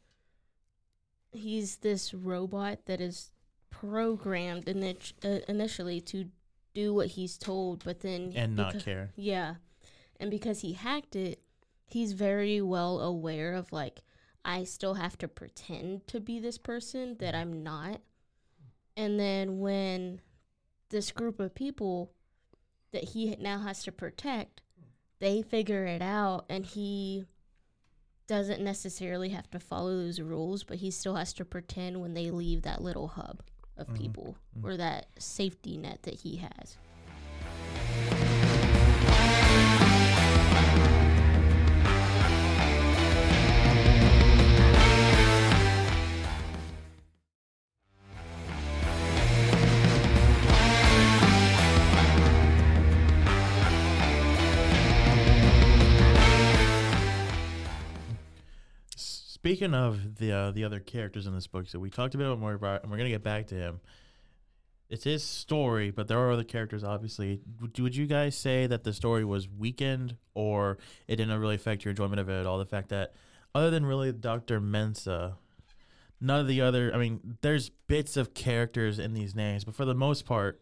he's 1.30 1.76
this 1.76 2.12
robot 2.12 2.80
that 2.86 3.00
is 3.00 3.30
programmed 3.70 4.66
init- 4.66 5.14
uh, 5.24 5.40
initially 5.48 6.00
to 6.02 6.26
do 6.74 6.92
what 6.92 7.08
he's 7.08 7.38
told, 7.38 7.84
but 7.84 8.00
then 8.00 8.32
and 8.34 8.56
not 8.56 8.74
becau- 8.74 8.84
care. 8.84 9.12
yeah. 9.16 9.54
And 10.18 10.30
because 10.30 10.60
he 10.60 10.72
hacked 10.72 11.14
it, 11.16 11.40
he's 11.86 12.12
very 12.12 12.60
well 12.60 13.00
aware 13.00 13.54
of 13.54 13.72
like 13.72 14.00
I 14.44 14.64
still 14.64 14.94
have 14.94 15.16
to 15.18 15.28
pretend 15.28 16.08
to 16.08 16.18
be 16.18 16.40
this 16.40 16.58
person 16.58 17.16
that 17.20 17.34
I'm 17.34 17.62
not. 17.62 18.00
And 18.96 19.20
then 19.20 19.60
when 19.60 20.20
this 20.90 21.12
group 21.12 21.38
of 21.38 21.54
people 21.54 22.12
that 22.92 23.04
he 23.04 23.36
now 23.36 23.60
has 23.60 23.84
to 23.84 23.92
protect, 23.92 24.62
they 25.20 25.42
figure 25.42 25.86
it 25.86 26.02
out 26.02 26.44
and 26.48 26.66
he 26.66 27.24
doesn't 28.32 28.62
necessarily 28.62 29.28
have 29.28 29.50
to 29.50 29.60
follow 29.60 29.94
those 29.94 30.18
rules, 30.18 30.64
but 30.64 30.78
he 30.78 30.90
still 30.90 31.16
has 31.16 31.34
to 31.34 31.44
pretend 31.44 32.00
when 32.00 32.14
they 32.14 32.30
leave 32.30 32.62
that 32.62 32.80
little 32.80 33.08
hub 33.08 33.42
of 33.76 33.86
Mhm. 33.88 33.94
people 33.98 34.36
Mhm. 34.58 34.64
or 34.64 34.76
that 34.78 35.06
safety 35.18 35.76
net 35.76 36.02
that 36.04 36.14
he 36.14 36.36
has. 36.36 36.78
Speaking 59.52 59.74
of 59.74 60.16
the 60.16 60.32
uh, 60.32 60.50
the 60.50 60.64
other 60.64 60.80
characters 60.80 61.26
in 61.26 61.34
this 61.34 61.46
book, 61.46 61.68
so 61.68 61.78
we 61.78 61.90
talked 61.90 62.14
a 62.14 62.16
bit 62.16 62.26
about, 62.26 62.82
and 62.82 62.90
we're 62.90 62.96
gonna 62.96 63.10
get 63.10 63.22
back 63.22 63.48
to 63.48 63.54
him. 63.54 63.80
It's 64.88 65.04
his 65.04 65.22
story, 65.22 65.90
but 65.90 66.08
there 66.08 66.18
are 66.18 66.32
other 66.32 66.42
characters. 66.42 66.82
Obviously, 66.82 67.38
would, 67.60 67.78
would 67.78 67.94
you 67.94 68.06
guys 68.06 68.34
say 68.34 68.66
that 68.66 68.82
the 68.82 68.94
story 68.94 69.26
was 69.26 69.50
weakened, 69.50 70.16
or 70.32 70.78
it 71.06 71.16
didn't 71.16 71.38
really 71.38 71.56
affect 71.56 71.84
your 71.84 71.90
enjoyment 71.90 72.18
of 72.18 72.30
it 72.30 72.40
at 72.40 72.46
all? 72.46 72.56
The 72.56 72.64
fact 72.64 72.88
that, 72.88 73.12
other 73.54 73.68
than 73.68 73.84
really 73.84 74.10
Doctor 74.10 74.58
Mensah, 74.58 75.34
none 76.18 76.40
of 76.40 76.48
the 76.48 76.62
other. 76.62 76.90
I 76.94 76.96
mean, 76.96 77.36
there's 77.42 77.68
bits 77.68 78.16
of 78.16 78.32
characters 78.32 78.98
in 78.98 79.12
these 79.12 79.34
names, 79.34 79.64
but 79.64 79.74
for 79.74 79.84
the 79.84 79.94
most 79.94 80.24
part, 80.24 80.61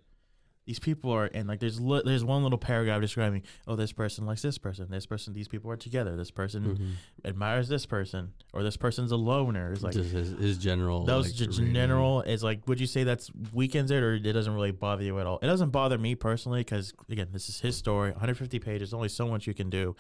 these 0.71 0.79
people 0.79 1.11
are 1.11 1.29
and 1.35 1.49
like 1.49 1.59
there's 1.59 1.81
li- 1.81 2.03
there's 2.05 2.23
one 2.25 2.45
little 2.45 2.57
paragraph 2.59 3.01
describing 3.01 3.43
oh 3.67 3.75
this 3.75 3.91
person 3.91 4.25
likes 4.25 4.41
this 4.41 4.57
person 4.57 4.87
this 4.89 5.05
person 5.05 5.35
these 5.35 5.49
people 5.49 5.69
are 5.69 5.77
together 5.77 6.15
this 6.17 6.31
person 6.31 6.63
Mhm. 6.77 7.29
admires 7.29 7.67
this 7.69 7.87
person 7.87 8.33
or 8.53 8.63
this 8.63 8.77
person's 8.77 9.11
a 9.11 9.17
loner. 9.17 9.73
It's 9.73 9.83
like 9.83 9.95
his, 9.95 10.13
his 10.13 10.59
general. 10.59 11.05
those 11.05 11.27
like, 11.27 11.35
just 11.35 11.59
general 11.61 12.23
is 12.23 12.45
like 12.45 12.69
would 12.69 12.79
you 12.79 12.87
say 12.87 13.03
that's 13.03 13.33
weakens 13.53 13.91
it 13.91 14.01
or 14.01 14.15
it 14.15 14.33
doesn't 14.33 14.55
really 14.55 14.71
bother 14.71 15.03
you 15.03 15.19
at 15.19 15.27
all? 15.27 15.41
It 15.43 15.47
doesn't 15.47 15.71
bother 15.71 15.99
me 15.99 16.15
personally 16.15 16.61
because 16.61 16.95
again 17.11 17.29
this 17.33 17.49
is 17.49 17.59
his 17.61 17.77
story, 17.77 18.13
150 18.13 18.61
pages, 18.61 18.95
only 18.95 19.09
so 19.09 19.27
much 19.27 19.49
you 19.49 19.55
can 19.55 19.71
do. 19.71 19.97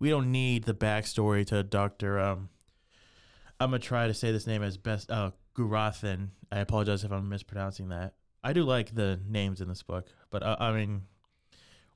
We 0.00 0.08
don't 0.10 0.32
need 0.32 0.64
the 0.64 0.74
backstory 0.74 1.46
to 1.46 1.62
Doctor. 1.62 2.18
Um, 2.18 2.48
I'm 3.60 3.70
gonna 3.70 3.78
try 3.78 4.08
to 4.08 4.14
say 4.14 4.32
this 4.32 4.46
name 4.48 4.62
as 4.64 4.76
best. 4.76 5.10
Uh, 5.10 5.30
Gurathan. 5.54 6.30
I 6.50 6.58
apologize 6.60 7.04
if 7.04 7.12
I'm 7.12 7.28
mispronouncing 7.28 7.88
that. 7.90 8.14
I 8.42 8.52
do 8.52 8.62
like 8.64 8.94
the 8.94 9.20
names 9.28 9.60
in 9.60 9.68
this 9.68 9.82
book, 9.82 10.06
but 10.30 10.42
uh, 10.42 10.56
I 10.58 10.72
mean, 10.72 11.02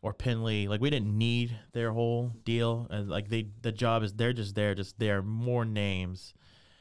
or 0.03 0.13
Pin-Lee. 0.13 0.69
Like 0.69 0.81
we 0.81 0.91
didn't 0.91 1.17
need 1.17 1.57
their 1.73 1.93
whole 1.93 2.33
deal, 2.45 2.89
and 2.91 3.09
like 3.09 3.29
they, 3.29 3.47
the 3.63 3.73
job 3.73 4.03
is 4.03 4.13
they're 4.15 4.33
just 4.33 4.55
there. 4.55 4.75
Just 4.75 4.99
there 4.99 5.19
are 5.19 5.23
more 5.23 5.65
names 5.65 6.35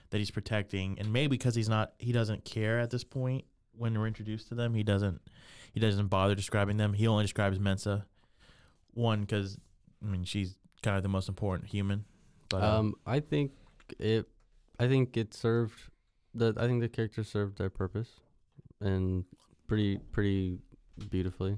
that 0.10 0.18
he's 0.18 0.32
protecting, 0.32 0.98
and 1.00 1.14
maybe 1.14 1.38
because 1.38 1.56
he's 1.56 1.70
not, 1.70 1.94
he 2.00 2.12
doesn't 2.12 2.44
care 2.44 2.80
at 2.80 2.90
this 2.90 3.04
point 3.04 3.46
when 3.78 3.98
we're 3.98 4.08
introduced 4.08 4.50
to 4.50 4.56
them. 4.56 4.74
He 4.74 4.84
doesn't, 4.84 5.22
he 5.72 5.80
doesn't 5.80 6.08
bother 6.08 6.36
describing 6.36 6.78
them. 6.78 6.94
He 6.94 7.08
only 7.08 7.24
describes 7.24 7.60
Mensah. 7.60 8.04
One, 8.94 9.22
because 9.22 9.58
I 10.04 10.08
mean 10.08 10.26
she's 10.26 10.58
kind 10.82 10.98
of 10.98 11.04
the 11.04 11.10
most 11.10 11.30
important 11.30 11.70
human. 11.70 12.04
But 12.50 12.64
um, 12.64 12.70
Um, 12.74 12.96
I 13.06 13.20
think 13.22 13.52
it. 14.00 14.28
I 14.80 14.88
think 14.88 15.16
it 15.16 15.34
served. 15.34 15.80
that. 16.34 16.58
I 16.58 16.68
think 16.68 16.82
the 16.82 16.90
character 16.90 17.24
served 17.24 17.58
their 17.58 17.70
purpose, 17.70 18.20
and 18.82 19.24
pretty 19.72 19.98
pretty 20.12 20.58
beautifully. 21.10 21.58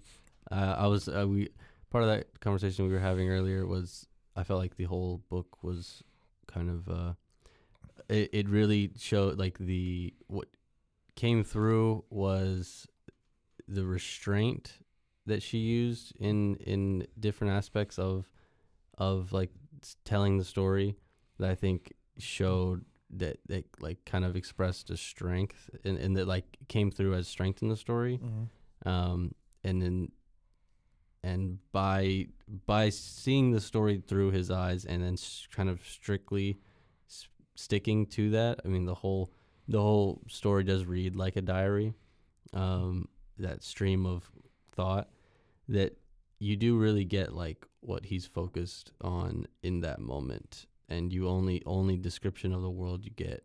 Uh, 0.52 0.76
I 0.78 0.86
was 0.86 1.10
uh, 1.10 1.26
we 1.28 1.50
part 1.90 2.04
of 2.04 2.12
that 2.12 2.40
conversation 2.42 2.86
we 2.86 2.94
were 2.94 3.00
having 3.00 3.28
earlier 3.28 3.66
was 3.66 4.08
I 4.36 4.44
felt 4.44 4.60
like 4.60 4.78
the 4.78 4.84
whole 4.84 5.24
book 5.32 5.64
was 5.64 6.04
kind 6.46 6.70
of 6.70 6.88
uh, 6.88 7.14
it, 8.10 8.30
it 8.32 8.50
really 8.50 8.92
showed 9.00 9.40
like 9.40 9.58
the 9.58 10.14
what 10.28 10.48
came 11.16 11.44
through 11.44 12.04
was 12.12 12.86
the 13.68 13.84
restraint 13.84 14.74
that 15.26 15.42
she 15.42 15.58
used 15.58 16.14
in 16.20 16.58
in 16.58 17.08
different 17.20 17.54
aspects 17.54 17.98
of 17.98 18.30
of 19.00 19.34
like 19.34 19.50
telling 20.06 20.38
the 20.38 20.46
story 20.46 20.98
that 21.40 21.50
I 21.50 21.56
think 21.56 21.94
showed 22.20 22.86
that 23.20 23.40
that 23.48 23.66
like 23.80 24.04
kind 24.06 24.26
of 24.26 24.36
expressed 24.36 24.90
a 24.90 24.98
strength 24.98 25.70
and, 25.84 25.98
and 25.98 26.16
that 26.18 26.28
like 26.28 26.46
came 26.68 26.92
through 26.92 27.14
as 27.14 27.28
strength 27.28 27.62
in 27.62 27.70
the 27.70 27.78
story 27.78 28.20
mhm. 28.24 28.48
um 28.90 29.34
and 29.64 29.82
then 29.82 30.12
and 31.24 31.60
by 31.72 32.28
by 32.66 32.90
seeing 32.90 33.52
the 33.52 33.62
story 33.62 34.02
through 34.06 34.32
his 34.32 34.52
eyes 34.52 34.86
and 34.86 35.02
then 35.04 35.14
s- 35.14 35.48
kind 35.56 35.70
of 35.70 35.80
strictly 35.88 36.60
s- 37.10 37.28
sticking 37.56 38.06
to 38.06 38.30
that 38.32 38.60
i 38.66 38.68
mean 38.68 38.86
the 38.86 38.96
whole 38.96 39.32
the 39.68 39.80
whole 39.82 40.22
story 40.28 40.64
does 40.64 40.86
read 40.86 41.16
like 41.16 41.36
a 41.36 41.42
diary 41.42 41.94
um 42.54 43.08
that 43.38 43.64
stream 43.64 44.06
of 44.06 44.30
thought 44.74 45.10
that 45.70 45.98
you 46.40 46.56
do 46.58 46.78
really 46.78 47.06
get 47.06 47.34
like 47.34 47.66
what 47.80 48.06
he's 48.06 48.26
focused 48.26 48.92
on 49.02 49.46
in 49.62 49.80
that 49.82 50.00
moment 50.00 50.66
and 50.94 51.12
you 51.14 51.28
only 51.28 51.58
only 51.66 51.98
description 51.98 52.54
of 52.54 52.62
the 52.62 52.70
world 52.82 53.00
you 53.06 53.12
get 53.12 53.44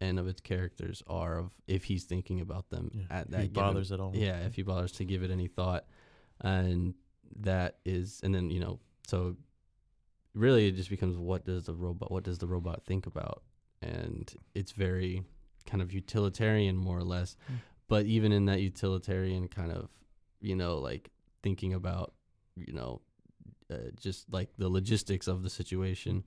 and 0.00 0.18
of 0.18 0.26
its 0.32 0.40
characters 0.40 1.02
are 1.06 1.38
of 1.42 1.52
if 1.66 1.84
he's 1.84 2.04
thinking 2.04 2.40
about 2.40 2.70
them 2.70 2.90
Yeah, 2.94 3.04
at 3.18 3.24
if 3.26 3.30
that 3.32 3.42
he 3.42 3.48
given- 3.48 3.62
bothers 3.68 3.92
at 3.92 4.00
all. 4.00 4.12
yeah 4.14 4.38
if 4.48 4.54
he 4.58 4.62
bothers 4.62 4.92
to 4.92 5.04
give 5.04 5.22
it 5.22 5.30
any 5.30 5.48
thought 5.58 5.84
and 6.40 6.94
that 7.40 7.72
is 7.84 8.20
and 8.24 8.34
then 8.34 8.50
you 8.50 8.60
know 8.64 8.78
so 9.06 9.36
really 10.34 10.68
it 10.68 10.76
just 10.76 10.90
becomes 10.90 11.16
what 11.16 11.44
does 11.44 11.64
the 11.64 11.74
robot 11.74 12.10
what 12.10 12.24
does 12.24 12.38
the 12.38 12.46
robot 12.46 12.82
think 12.86 13.06
about 13.06 13.42
and 13.82 14.34
it's 14.54 14.72
very 14.72 15.22
kind 15.66 15.82
of 15.82 15.92
utilitarian 15.92 16.76
more 16.76 16.98
or 16.98 17.04
less 17.04 17.36
Mm. 17.50 17.56
but 17.88 18.06
even 18.06 18.30
in 18.32 18.44
that 18.46 18.60
utilitarian 18.60 19.48
kind 19.48 19.72
of 19.72 19.88
you 20.40 20.56
know 20.56 20.78
like 20.78 21.10
thinking 21.42 21.72
about 21.74 22.14
you 22.56 22.72
know 22.72 23.00
uh, 23.70 23.90
just 24.00 24.32
like 24.32 24.48
the 24.58 24.68
logistics 24.68 25.26
of 25.28 25.42
the 25.42 25.50
situation 25.50 26.24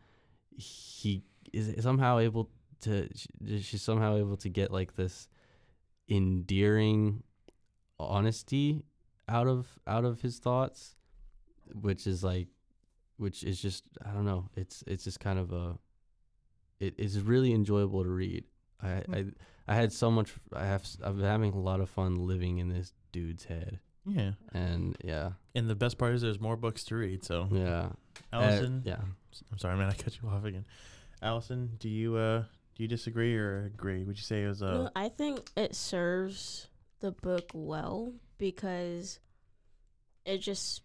he 0.57 1.23
is 1.51 1.83
somehow 1.83 2.19
able 2.19 2.49
to 2.81 3.07
she's 3.59 3.81
somehow 3.81 4.17
able 4.17 4.37
to 4.37 4.49
get 4.49 4.71
like 4.71 4.95
this 4.95 5.27
endearing 6.09 7.23
honesty 7.99 8.83
out 9.27 9.47
of 9.47 9.67
out 9.87 10.05
of 10.05 10.21
his 10.21 10.39
thoughts, 10.39 10.95
which 11.73 12.07
is 12.07 12.23
like, 12.23 12.47
which 13.17 13.43
is 13.43 13.61
just 13.61 13.85
I 14.05 14.11
don't 14.11 14.25
know. 14.25 14.49
It's 14.55 14.83
it's 14.87 15.03
just 15.03 15.19
kind 15.19 15.39
of 15.39 15.51
a. 15.51 15.77
It 16.79 16.95
is 16.97 17.21
really 17.21 17.53
enjoyable 17.53 18.03
to 18.03 18.09
read. 18.09 18.43
I 18.81 19.03
I 19.11 19.25
I 19.67 19.75
had 19.75 19.91
so 19.93 20.11
much. 20.11 20.33
I 20.53 20.65
have 20.65 20.85
I'm 21.01 21.21
having 21.21 21.53
a 21.53 21.59
lot 21.59 21.79
of 21.79 21.89
fun 21.89 22.27
living 22.27 22.57
in 22.57 22.69
this 22.69 22.93
dude's 23.11 23.45
head, 23.45 23.79
Yeah. 24.05 24.31
and 24.51 24.95
yeah, 25.03 25.31
And 25.55 25.69
the 25.69 25.75
best 25.75 25.97
part 25.97 26.13
is 26.13 26.21
there's 26.21 26.39
more 26.39 26.57
books 26.57 26.83
to 26.85 26.95
read. 26.95 27.23
So, 27.23 27.47
yeah, 27.51 27.89
Uh, 28.33 28.35
Allison, 28.41 28.81
yeah. 28.85 28.99
I'm 29.51 29.57
sorry, 29.57 29.77
man, 29.77 29.89
I 29.89 29.93
cut 29.93 30.17
you 30.21 30.29
off 30.29 30.43
again. 30.45 30.65
Allison, 31.21 31.71
do 31.79 31.87
you 31.89 32.15
uh 32.17 32.43
do 32.75 32.83
you 32.83 32.87
disagree 32.89 33.35
or 33.37 33.65
agree? 33.65 34.03
Would 34.03 34.17
you 34.17 34.23
say 34.23 34.43
it 34.43 34.47
was 34.47 34.61
uh 34.61 34.71
No, 34.71 34.89
I 34.95 35.09
think 35.09 35.49
it 35.55 35.73
serves 35.75 36.67
the 36.99 37.11
book 37.11 37.49
well 37.53 38.13
because 38.37 39.19
it 40.25 40.39
just 40.39 40.81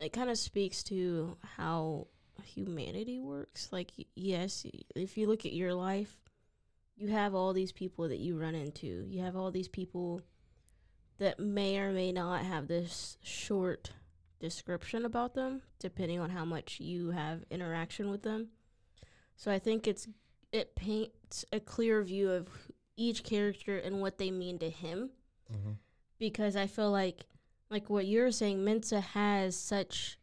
it 0.00 0.12
kind 0.12 0.30
of 0.30 0.38
speaks 0.38 0.82
to 0.84 1.36
how 1.56 2.08
humanity 2.44 3.20
works. 3.20 3.68
Like 3.72 3.92
yes, 4.14 4.66
if 4.94 5.16
you 5.16 5.26
look 5.28 5.46
at 5.46 5.52
your 5.52 5.74
life, 5.74 6.16
you 6.96 7.08
have 7.08 7.34
all 7.34 7.52
these 7.52 7.72
people 7.72 8.08
that 8.08 8.18
you 8.18 8.36
run 8.38 8.54
into. 8.54 9.06
You 9.08 9.22
have 9.22 9.36
all 9.36 9.50
these 9.50 9.68
people 9.68 10.20
that 11.20 11.38
may 11.38 11.78
or 11.78 11.92
may 11.92 12.10
not 12.10 12.44
have 12.44 12.66
this 12.66 13.18
short 13.22 13.92
description 14.40 15.04
about 15.04 15.34
them 15.34 15.60
depending 15.78 16.18
on 16.18 16.30
how 16.30 16.44
much 16.44 16.80
you 16.80 17.10
have 17.10 17.44
interaction 17.50 18.10
with 18.10 18.22
them. 18.22 18.48
So 19.36 19.52
I 19.52 19.58
think 19.58 19.86
it's 19.86 20.08
it 20.50 20.74
paints 20.74 21.44
a 21.52 21.60
clear 21.60 22.02
view 22.02 22.30
of 22.30 22.48
each 22.96 23.22
character 23.22 23.78
and 23.78 24.00
what 24.00 24.18
they 24.18 24.30
mean 24.30 24.58
to 24.58 24.68
him 24.68 25.10
mm-hmm. 25.52 25.72
because 26.18 26.56
I 26.56 26.66
feel 26.66 26.90
like 26.90 27.26
like 27.70 27.88
what 27.88 28.06
you're 28.06 28.32
saying 28.32 28.58
Mensah 28.58 29.02
has 29.02 29.56
such 29.56 30.18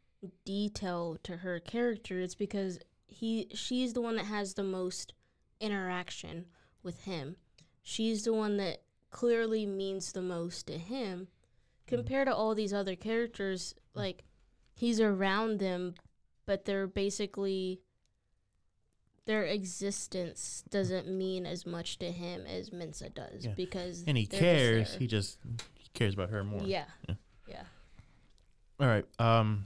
detail 0.46 1.18
to 1.24 1.38
her 1.38 1.60
character 1.60 2.20
it's 2.20 2.36
because 2.36 2.80
he 3.08 3.48
she's 3.54 3.94
the 3.94 4.02
one 4.02 4.16
that 4.18 4.26
has 4.26 4.56
the 4.56 4.64
most 4.64 5.14
interaction 5.60 6.46
with 6.84 7.04
him. 7.04 7.36
She's 7.84 8.24
the 8.24 8.34
one 8.34 8.58
that 8.58 8.82
clearly 9.10 9.66
means 9.66 10.12
the 10.12 10.22
most 10.22 10.68
to 10.68 10.78
him 10.78 11.28
compared 11.88 12.28
to 12.28 12.36
all 12.36 12.54
these 12.54 12.74
other 12.74 12.96
characters 12.96 13.74
like 13.94 14.24
he's 14.74 15.00
around 15.00 15.60
them 15.60 15.94
but 16.46 16.66
they're 16.66 16.88
basically 16.88 17.80
their 19.26 19.44
existence 19.44 20.64
doesn't 20.70 21.08
mean 21.08 21.46
as 21.46 21.66
much 21.66 22.00
to 22.00 22.12
him 22.12 22.46
as 22.46 22.70
Mensah 22.70 23.14
does 23.14 23.46
Yeah. 23.46 23.54
because 23.56 24.04
and 24.08 24.18
he 24.18 24.26
they're 24.26 24.40
just 24.40 24.42
cares. 24.42 24.96
He 24.96 25.08
just 25.08 25.38
he 25.76 25.90
cares 25.94 26.14
about 26.14 26.30
her 26.30 26.44
more. 26.44 26.62
yeah 26.64 26.86
Yeah. 27.08 27.16
yeah 27.48 27.64
All 28.80 28.88
right. 28.88 29.06
Um. 29.20 29.66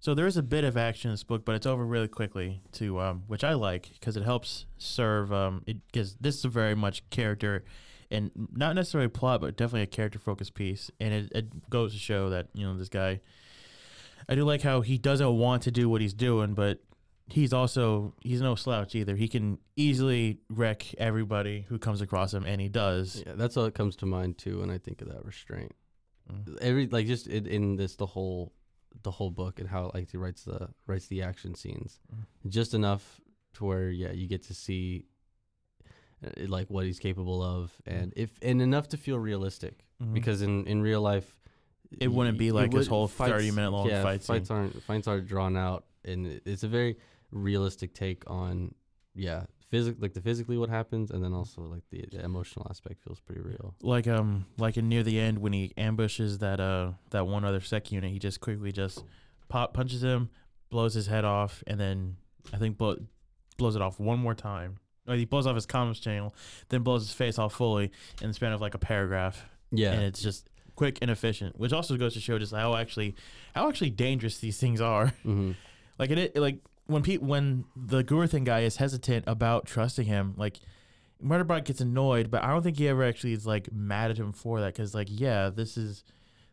So 0.00 0.14
there 0.14 0.26
is 0.26 0.36
a 0.36 0.42
bit 0.42 0.64
of 0.64 0.76
action 0.76 1.10
in 1.10 1.12
this 1.12 1.22
book, 1.22 1.44
but 1.44 1.54
it's 1.54 1.66
over 1.66 1.86
really 1.86 2.08
quickly 2.08 2.60
too, 2.72 2.98
um, 3.00 3.22
which 3.28 3.44
I 3.44 3.52
like 3.54 3.88
because 3.92 4.16
it 4.16 4.24
helps 4.24 4.66
serve. 4.76 5.32
Um, 5.32 5.62
it 5.68 5.76
because 5.92 6.16
this 6.20 6.36
is 6.38 6.44
a 6.44 6.48
very 6.48 6.74
much 6.74 7.08
character, 7.10 7.64
and 8.12 8.30
not 8.52 8.74
necessarily 8.76 9.08
plot, 9.08 9.40
but 9.40 9.56
definitely 9.56 9.82
a 9.82 9.86
character 9.86 10.18
focused 10.18 10.54
piece, 10.54 10.90
and 11.00 11.12
it, 11.12 11.32
it 11.34 11.70
goes 11.70 11.92
to 11.94 11.98
show 11.98 12.30
that 12.30 12.48
you 12.54 12.64
know 12.66 12.76
this 12.76 12.88
guy. 12.88 13.20
I 14.28 14.34
do 14.36 14.44
like 14.44 14.62
how 14.62 14.82
he 14.82 14.98
doesn't 14.98 15.36
want 15.36 15.62
to 15.64 15.70
do 15.72 15.88
what 15.88 16.00
he's 16.00 16.14
doing, 16.14 16.54
but 16.54 16.78
he's 17.28 17.52
also 17.52 18.14
he's 18.20 18.40
no 18.40 18.54
slouch 18.54 18.94
either. 18.94 19.16
He 19.16 19.26
can 19.28 19.58
easily 19.76 20.38
wreck 20.48 20.94
everybody 20.98 21.66
who 21.68 21.78
comes 21.78 22.00
across 22.00 22.32
him, 22.32 22.44
and 22.44 22.60
he 22.60 22.68
does. 22.68 23.22
Yeah, 23.26 23.32
that's 23.36 23.56
all 23.56 23.64
that 23.64 23.74
comes 23.74 23.96
to 23.96 24.06
mind 24.06 24.38
too 24.38 24.60
when 24.60 24.70
I 24.70 24.78
think 24.78 25.02
of 25.02 25.08
that 25.08 25.24
restraint. 25.24 25.72
Mm. 26.30 26.56
Every 26.60 26.86
like 26.86 27.06
just 27.06 27.26
in, 27.26 27.46
in 27.46 27.76
this 27.76 27.96
the 27.96 28.06
whole 28.06 28.52
the 29.02 29.10
whole 29.10 29.30
book 29.30 29.58
and 29.58 29.68
how 29.68 29.90
like 29.94 30.10
he 30.10 30.16
writes 30.18 30.44
the 30.44 30.68
writes 30.86 31.06
the 31.08 31.22
action 31.22 31.54
scenes, 31.54 31.98
Mm. 32.14 32.50
just 32.50 32.74
enough 32.74 33.20
to 33.54 33.64
where 33.64 33.90
yeah 33.90 34.12
you 34.12 34.28
get 34.28 34.42
to 34.44 34.54
see 34.54 35.06
like 36.46 36.68
what 36.70 36.84
he's 36.86 36.98
capable 36.98 37.42
of 37.42 37.72
and 37.86 38.12
if 38.16 38.30
and 38.42 38.62
enough 38.62 38.88
to 38.88 38.96
feel 38.96 39.18
realistic 39.18 39.84
Mhm. 40.02 40.14
because 40.14 40.42
in 40.42 40.66
in 40.66 40.80
real 40.82 41.00
life 41.00 41.36
It 42.00 42.08
wouldn't 42.08 42.38
be 42.38 42.52
like 42.52 42.70
this 42.70 42.86
whole 42.86 43.06
30 43.08 43.50
minute 43.50 43.70
long 43.70 43.88
yeah, 43.88 44.02
fight 44.02 44.22
scene. 44.22 44.36
fights 44.36 44.50
aren't 44.50 44.82
fights 44.84 45.06
aren't 45.08 45.26
drawn 45.26 45.56
out 45.56 45.84
and 46.04 46.40
it's 46.46 46.62
a 46.62 46.68
very 46.68 46.96
realistic 47.30 47.94
take 47.94 48.28
on 48.30 48.74
yeah 49.14 49.44
physic 49.68 49.96
like 50.00 50.12
the 50.12 50.20
physically 50.20 50.56
what 50.58 50.68
happens 50.68 51.10
and 51.10 51.22
then 51.24 51.32
also 51.32 51.62
like 51.62 51.82
the, 51.90 52.04
the 52.12 52.22
emotional 52.24 52.66
aspect 52.70 53.00
feels 53.02 53.20
pretty 53.20 53.40
real 53.40 53.74
like 53.82 54.06
um 54.06 54.44
like 54.58 54.76
in 54.76 54.88
near 54.88 55.02
the 55.02 55.18
end 55.18 55.38
when 55.38 55.52
he 55.52 55.72
ambushes 55.76 56.38
that 56.38 56.60
uh 56.60 56.92
that 57.10 57.26
one 57.26 57.44
other 57.44 57.60
sec 57.60 57.90
unit 57.90 58.10
he 58.10 58.18
just 58.18 58.40
quickly 58.40 58.70
just 58.72 59.02
pop 59.48 59.72
punches 59.74 60.02
him 60.02 60.28
blows 60.70 60.94
his 60.94 61.06
head 61.06 61.24
off 61.24 61.62
and 61.66 61.78
then 61.80 62.16
i 62.52 62.58
think 62.58 62.76
blow, 62.78 62.96
blows 63.58 63.74
it 63.76 63.82
off 63.82 63.98
one 63.98 64.18
more 64.18 64.34
time 64.34 64.76
or 65.06 65.14
he 65.14 65.24
blows 65.24 65.46
off 65.46 65.54
his 65.54 65.66
comms 65.66 66.00
channel 66.00 66.34
then 66.68 66.82
blows 66.82 67.02
his 67.02 67.12
face 67.12 67.38
off 67.38 67.54
fully 67.54 67.90
in 68.20 68.28
the 68.28 68.34
span 68.34 68.52
of 68.52 68.60
like 68.60 68.74
a 68.74 68.78
paragraph. 68.78 69.44
Yeah. 69.70 69.92
And 69.92 70.02
it's 70.02 70.22
just 70.22 70.48
quick 70.74 70.98
and 71.02 71.10
efficient 71.10 71.58
which 71.58 71.72
also 71.72 71.96
goes 71.98 72.14
to 72.14 72.20
show 72.20 72.38
just 72.38 72.54
how 72.54 72.74
actually 72.74 73.14
how 73.54 73.68
actually 73.68 73.90
dangerous 73.90 74.38
these 74.38 74.58
things 74.58 74.80
are. 74.80 75.08
Hmm 75.22 75.52
like 75.98 76.10
it, 76.10 76.36
like 76.36 76.58
when 76.86 77.02
Pete, 77.02 77.22
when 77.22 77.64
the 77.76 78.02
Gurthan 78.02 78.44
guy 78.44 78.60
is 78.60 78.76
hesitant 78.76 79.24
about 79.26 79.66
trusting 79.66 80.06
him, 80.06 80.34
like 80.36 80.58
Murderbot 81.22 81.64
gets 81.64 81.80
annoyed, 81.80 82.30
but 82.30 82.42
I 82.42 82.48
don't 82.48 82.62
think 82.62 82.78
he 82.78 82.88
ever 82.88 83.04
actually 83.04 83.32
is 83.32 83.46
like 83.46 83.72
mad 83.72 84.10
at 84.10 84.18
him 84.18 84.32
for 84.32 84.60
that 84.60 84.74
because 84.74 84.94
like 84.94 85.08
yeah, 85.10 85.50
this 85.50 85.76
is 85.76 86.04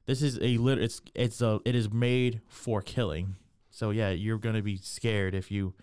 this 0.06 0.22
is 0.22 0.38
a 0.42 0.58
lit 0.58 0.80
it's 0.80 1.02
it's 1.16 1.42
a 1.42 1.60
it 1.66 1.76
is 1.76 1.92
made 1.92 2.42
for 2.48 2.82
killing. 2.82 3.36
So 3.72 3.90
yeah, 3.92 4.10
you're 4.10 4.38
gonna 4.38 4.62
be 4.62 4.78
scared 4.78 5.34
if 5.34 5.52
you 5.52 5.74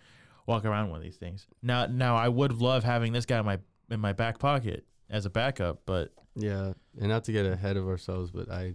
walk 0.47 0.65
around 0.65 0.89
one 0.89 0.97
of 0.97 1.03
these 1.03 1.17
things. 1.17 1.45
Now 1.61 1.85
now 1.85 2.15
I 2.15 2.27
would 2.29 2.53
love 2.53 2.83
having 2.83 3.13
this 3.13 3.25
guy 3.27 3.39
in 3.39 3.45
my 3.45 3.59
in 3.91 3.99
my 3.99 4.13
back 4.13 4.39
pocket 4.39 4.85
as 5.09 5.25
a 5.25 5.29
backup, 5.29 5.81
but 5.85 6.11
Yeah, 6.35 6.73
and 6.99 7.09
not 7.09 7.23
to 7.25 7.31
get 7.31 7.45
ahead 7.45 7.77
of 7.77 7.87
ourselves, 7.87 8.31
but 8.31 8.49
I, 8.51 8.73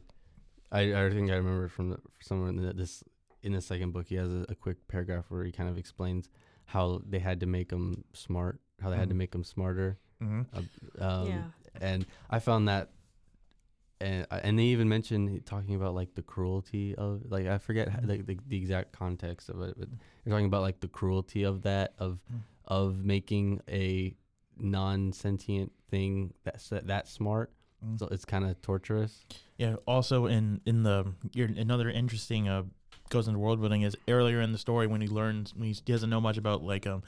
I, 0.70 0.80
I 0.94 1.10
think 1.10 1.30
I 1.30 1.34
remember 1.34 1.68
from 1.68 1.90
the, 1.90 1.98
somewhere 2.20 2.48
in 2.48 2.56
the, 2.56 2.72
this 2.72 3.02
in 3.42 3.52
the 3.52 3.60
second 3.60 3.92
book, 3.92 4.06
he 4.06 4.14
has 4.14 4.28
a, 4.30 4.46
a 4.48 4.54
quick 4.54 4.86
paragraph 4.88 5.24
where 5.28 5.44
he 5.44 5.50
kind 5.52 5.68
of 5.68 5.76
explains 5.76 6.28
how 6.64 7.02
they 7.06 7.18
had 7.18 7.40
to 7.40 7.46
make 7.46 7.70
him 7.72 8.04
smart, 8.14 8.60
how 8.80 8.88
they 8.88 8.96
had 8.96 9.08
to 9.08 9.14
Mhm. 9.14 9.18
make 9.18 9.34
him 9.34 9.44
smarter. 9.44 9.98
mhm. 10.22 10.46
Um, 11.00 11.26
yeah 11.28 11.42
and 11.80 12.06
I 12.30 12.38
found 12.38 12.68
that, 12.68 12.90
and 14.02 14.26
and 14.30 14.58
they 14.58 14.64
even 14.64 14.88
mentioned 14.88 15.46
talking 15.46 15.74
about 15.74 15.94
like 15.94 16.14
the 16.14 16.22
cruelty 16.22 16.94
of 16.96 17.22
like 17.30 17.46
I 17.46 17.58
forget 17.58 17.88
Mhm. 17.88 18.08
like 18.08 18.26
the, 18.26 18.38
the 18.48 18.56
exact 18.56 18.92
context 18.92 19.48
of 19.48 19.60
it, 19.62 19.74
but 19.78 19.88
they're 20.24 20.32
talking 20.32 20.46
about 20.46 20.62
like 20.62 20.80
the 20.80 20.88
cruelty 20.88 21.44
of 21.44 21.62
that 21.62 21.94
of 21.98 22.18
Mm. 22.32 22.40
of 22.66 23.04
making 23.04 23.60
a 23.68 24.14
non-sentient 24.58 25.72
thing 25.90 26.32
that's 26.44 26.68
that, 26.70 26.86
that 26.86 27.08
smart. 27.08 27.50
Mm. 27.84 27.98
So 27.98 28.08
it's 28.08 28.24
kind 28.24 28.44
of 28.44 28.60
torturous. 28.62 29.24
Yeah. 29.58 29.76
Also, 29.86 30.26
in 30.26 30.60
in 30.66 30.82
the 30.82 31.12
your, 31.32 31.48
another 31.48 31.90
interesting 31.90 32.48
uh 32.48 32.62
goes 33.10 33.28
into 33.28 33.38
world 33.38 33.60
building 33.60 33.82
is 33.82 33.94
earlier 34.08 34.40
in 34.40 34.52
the 34.52 34.58
story 34.58 34.86
when 34.86 35.00
he 35.02 35.08
learns 35.08 35.54
when 35.54 35.68
he 35.68 35.74
doesn't 35.84 36.08
know 36.08 36.20
much 36.20 36.38
about 36.38 36.62
like 36.62 36.86
um 36.86 37.02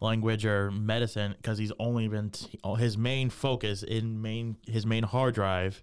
language 0.00 0.44
or 0.46 0.70
medicine 0.70 1.34
because 1.36 1.58
he's 1.58 1.72
only 1.78 2.08
been 2.08 2.30
t- 2.30 2.58
his 2.78 2.96
main 2.96 3.28
focus 3.30 3.82
in 3.82 4.20
main 4.22 4.56
his 4.66 4.84
main 4.86 5.02
hard 5.04 5.34
drive 5.34 5.82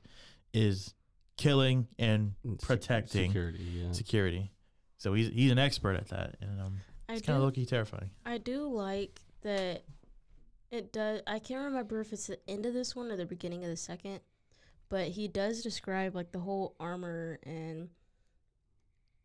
is 0.53 0.93
killing 1.38 1.88
and 1.97 2.33
and 2.43 2.59
Protecting 2.59 3.29
security. 3.29 3.63
Yeah. 3.63 3.91
security. 3.91 4.51
So 4.97 5.13
he's 5.13 5.29
he's 5.29 5.51
an 5.51 5.59
expert 5.59 5.95
at 5.95 6.09
that, 6.09 6.35
and 6.41 6.59
um, 6.59 6.77
I 7.07 7.13
it's 7.13 7.25
kind 7.25 7.38
of 7.38 7.43
low 7.43 7.51
key 7.51 7.65
terrifying. 7.65 8.09
I 8.25 8.38
do 8.38 8.67
like 8.67 9.21
that 9.41 9.83
it 10.71 10.91
does 10.91 11.21
I 11.25 11.39
can't 11.39 11.65
remember 11.65 11.99
if 12.01 12.13
it's 12.13 12.27
the 12.27 12.39
end 12.47 12.65
of 12.65 12.73
this 12.73 12.95
one 12.95 13.12
or 13.12 13.15
the 13.15 13.25
beginning 13.25 13.63
of 13.63 13.69
the 13.69 13.77
second, 13.77 14.19
but 14.89 15.07
he 15.07 15.27
does 15.27 15.62
describe 15.63 16.15
like 16.15 16.31
the 16.31 16.39
whole 16.39 16.75
armor 16.79 17.39
and 17.43 17.89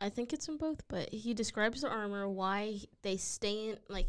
I 0.00 0.08
think 0.10 0.32
it's 0.32 0.48
in 0.48 0.56
both, 0.58 0.82
but 0.88 1.12
he 1.12 1.34
describes 1.34 1.80
the 1.80 1.88
armor 1.88 2.28
why 2.28 2.78
they 3.02 3.16
stay 3.16 3.70
in 3.70 3.78
like 3.88 4.08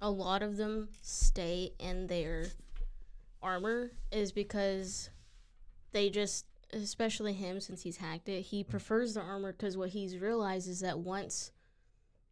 a 0.00 0.10
lot 0.10 0.42
of 0.42 0.56
them 0.56 0.88
stay 1.02 1.72
in 1.78 2.06
their 2.06 2.46
armor 3.42 3.90
is 4.10 4.32
because 4.32 5.10
they 5.94 6.10
just 6.10 6.44
especially 6.72 7.32
him 7.32 7.60
since 7.60 7.82
he's 7.82 7.96
hacked 7.96 8.28
it, 8.28 8.42
he 8.42 8.62
prefers 8.64 9.14
the 9.14 9.20
armor 9.20 9.52
cuz 9.52 9.76
what 9.76 9.90
he's 9.90 10.18
realized 10.18 10.68
is 10.68 10.80
that 10.80 10.98
once 10.98 11.52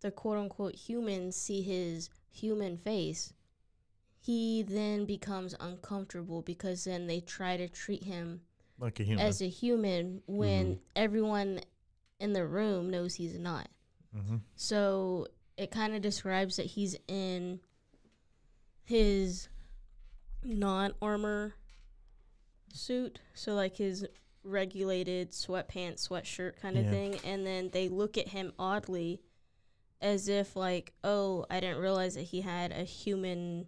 the 0.00 0.10
quote 0.10 0.36
unquote 0.36 0.74
humans 0.74 1.36
see 1.36 1.62
his 1.62 2.10
human 2.30 2.76
face, 2.76 3.32
he 4.18 4.62
then 4.62 5.04
becomes 5.06 5.54
uncomfortable 5.60 6.42
because 6.42 6.84
then 6.84 7.06
they 7.06 7.20
try 7.20 7.56
to 7.56 7.68
treat 7.68 8.04
him 8.04 8.40
Like 8.78 8.98
a 9.00 9.04
human. 9.04 9.24
as 9.24 9.40
a 9.40 9.48
human 9.48 10.22
when 10.26 10.80
everyone 10.96 11.60
in 12.18 12.32
the 12.32 12.46
room 12.46 12.90
knows 12.90 13.14
he's 13.14 13.38
not. 13.38 13.68
mm-hmm. 14.16 14.36
So 14.56 15.28
it 15.56 15.70
kind 15.70 15.94
of 15.94 16.02
describes 16.02 16.56
that 16.56 16.66
he's 16.66 16.96
in 17.06 17.60
his 18.84 19.48
non 20.42 20.94
armor 21.00 21.54
suit, 22.72 23.20
so 23.34 23.54
like 23.54 23.76
his 23.76 24.06
regulated 24.44 25.30
sweatpants, 25.30 26.08
sweatshirt 26.08 26.56
kind 26.56 26.76
of 26.76 26.84
Yeah. 26.86 26.90
thing, 26.90 27.20
and 27.24 27.46
then 27.46 27.70
they 27.70 27.88
look 27.88 28.18
at 28.18 28.28
him 28.28 28.52
oddly, 28.58 29.20
as 30.00 30.28
if 30.28 30.56
like, 30.56 30.92
oh, 31.04 31.46
I 31.48 31.60
didn't 31.60 31.78
realize 31.78 32.14
that 32.14 32.22
he 32.22 32.40
had 32.40 32.72
a 32.72 32.82
human 32.84 33.66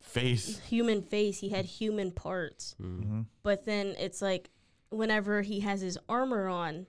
Face. 0.00 0.58
human 0.60 1.02
face. 1.02 1.40
He 1.40 1.48
had 1.48 1.64
human 1.64 2.12
parts, 2.12 2.74
Mm. 2.80 3.00
Mm-hmm. 3.00 3.20
but 3.42 3.64
then 3.64 3.94
it's 3.98 4.22
like, 4.22 4.50
whenever 4.90 5.42
he 5.42 5.60
has 5.60 5.80
his 5.80 5.98
armor 6.08 6.48
on, 6.48 6.86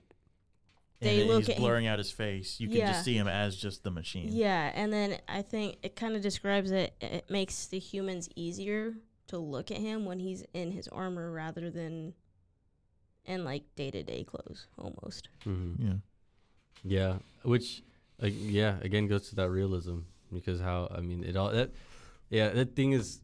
They 1.00 1.20
and 1.20 1.28
look 1.30 1.40
he's 1.40 1.48
at 1.50 1.56
him- 1.56 1.62
blurring 1.62 1.86
out 1.86 1.98
his 1.98 2.10
face. 2.10 2.60
You 2.60 2.68
can 2.68 2.76
Yeah. 2.78 2.92
just 2.92 3.04
see 3.04 3.14
him 3.16 3.26
as 3.28 3.56
just 3.56 3.82
the 3.82 3.90
machine. 3.90 4.28
Yeah, 4.30 4.70
and 4.74 4.92
then 4.92 5.18
I 5.26 5.40
think 5.42 5.78
it 5.82 5.96
kind 5.96 6.14
of 6.14 6.20
describes 6.22 6.70
it. 6.70 6.94
It 7.00 7.28
makes 7.30 7.66
the 7.66 7.78
humans 7.78 8.28
easier 8.36 8.94
to 9.30 9.38
look 9.38 9.70
at 9.70 9.78
him 9.78 10.04
when 10.04 10.18
he's 10.18 10.44
in 10.52 10.72
his 10.72 10.88
armor 10.88 11.30
rather 11.32 11.70
than 11.70 12.14
in 13.24 13.44
like 13.44 13.62
day 13.76 13.90
to 13.90 14.02
day 14.02 14.24
clothes 14.24 14.66
almost. 14.78 15.28
Mhm. 15.44 15.76
Yeah. 15.78 15.94
Yeah, 16.82 17.18
which, 17.42 17.82
like, 18.20 18.32
yeah, 18.36 18.78
again 18.80 19.06
goes 19.06 19.28
to 19.30 19.36
that 19.36 19.50
realism 19.50 20.00
because 20.32 20.60
how 20.60 20.88
I 20.90 21.00
mean 21.00 21.22
it 21.24 21.36
all 21.36 21.50
that, 21.50 21.70
yeah, 22.30 22.48
that 22.50 22.74
thing 22.74 22.92
is, 22.92 23.20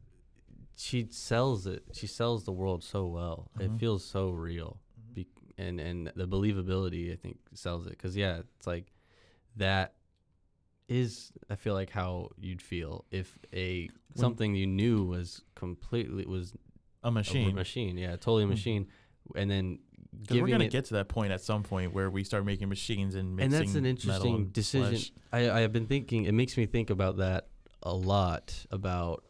she 0.76 1.06
sells 1.10 1.66
it. 1.66 1.84
She 1.92 2.06
sells 2.06 2.44
the 2.44 2.52
world 2.52 2.84
so 2.84 3.06
well. 3.06 3.50
It 3.58 3.70
feels 3.78 4.04
so 4.04 4.30
real, 4.30 4.78
Be- 5.14 5.26
and 5.56 5.80
and 5.80 6.12
the 6.14 6.28
believability 6.28 7.12
I 7.12 7.16
think 7.16 7.38
sells 7.54 7.86
it 7.86 7.90
because 7.90 8.14
yeah, 8.16 8.40
it's 8.58 8.66
like 8.66 8.92
that 9.56 9.94
is 10.88 11.32
I 11.50 11.56
feel 11.56 11.74
like 11.74 11.90
how 11.90 12.30
you'd 12.38 12.62
feel 12.62 13.04
if 13.10 13.38
a 13.52 13.88
something 14.14 14.54
you 14.54 14.66
knew 14.66 15.04
was 15.04 15.42
completely 15.54 16.24
was 16.26 16.52
A 17.04 17.08
a 17.08 17.10
machine. 17.10 17.54
machine, 17.54 17.98
yeah, 17.98 18.12
totally 18.12 18.44
a 18.44 18.46
Mhm. 18.46 18.50
machine, 18.50 18.86
and 19.34 19.50
then 19.50 19.78
we're 20.30 20.46
gonna 20.46 20.64
it 20.64 20.70
get 20.70 20.84
to 20.86 20.94
that 20.94 21.08
point 21.08 21.32
at 21.32 21.40
some 21.40 21.62
point 21.62 21.92
where 21.92 22.08
we 22.10 22.24
start 22.24 22.44
making 22.44 22.68
machines 22.68 23.14
and 23.14 23.38
and 23.40 23.52
that's 23.52 23.74
an 23.74 23.84
interesting 23.84 24.48
decision. 24.48 24.90
flesh. 24.98 25.12
I 25.32 25.50
I 25.50 25.60
have 25.60 25.72
been 25.72 25.86
thinking. 25.86 26.24
It 26.24 26.32
makes 26.32 26.56
me 26.56 26.66
think 26.66 26.90
about 26.90 27.16
that 27.18 27.48
a 27.82 27.94
lot. 27.94 28.66
About 28.70 29.24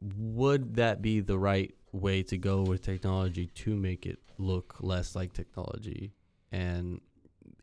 would 0.00 0.74
that 0.76 1.02
be 1.02 1.20
the 1.20 1.38
right 1.38 1.74
way 1.92 2.22
to 2.22 2.38
go 2.38 2.62
with 2.62 2.82
technology 2.82 3.46
to 3.46 3.74
make 3.76 4.06
it 4.06 4.18
look 4.38 4.76
less 4.80 5.14
like 5.14 5.32
technology? 5.32 6.12
And 6.52 7.00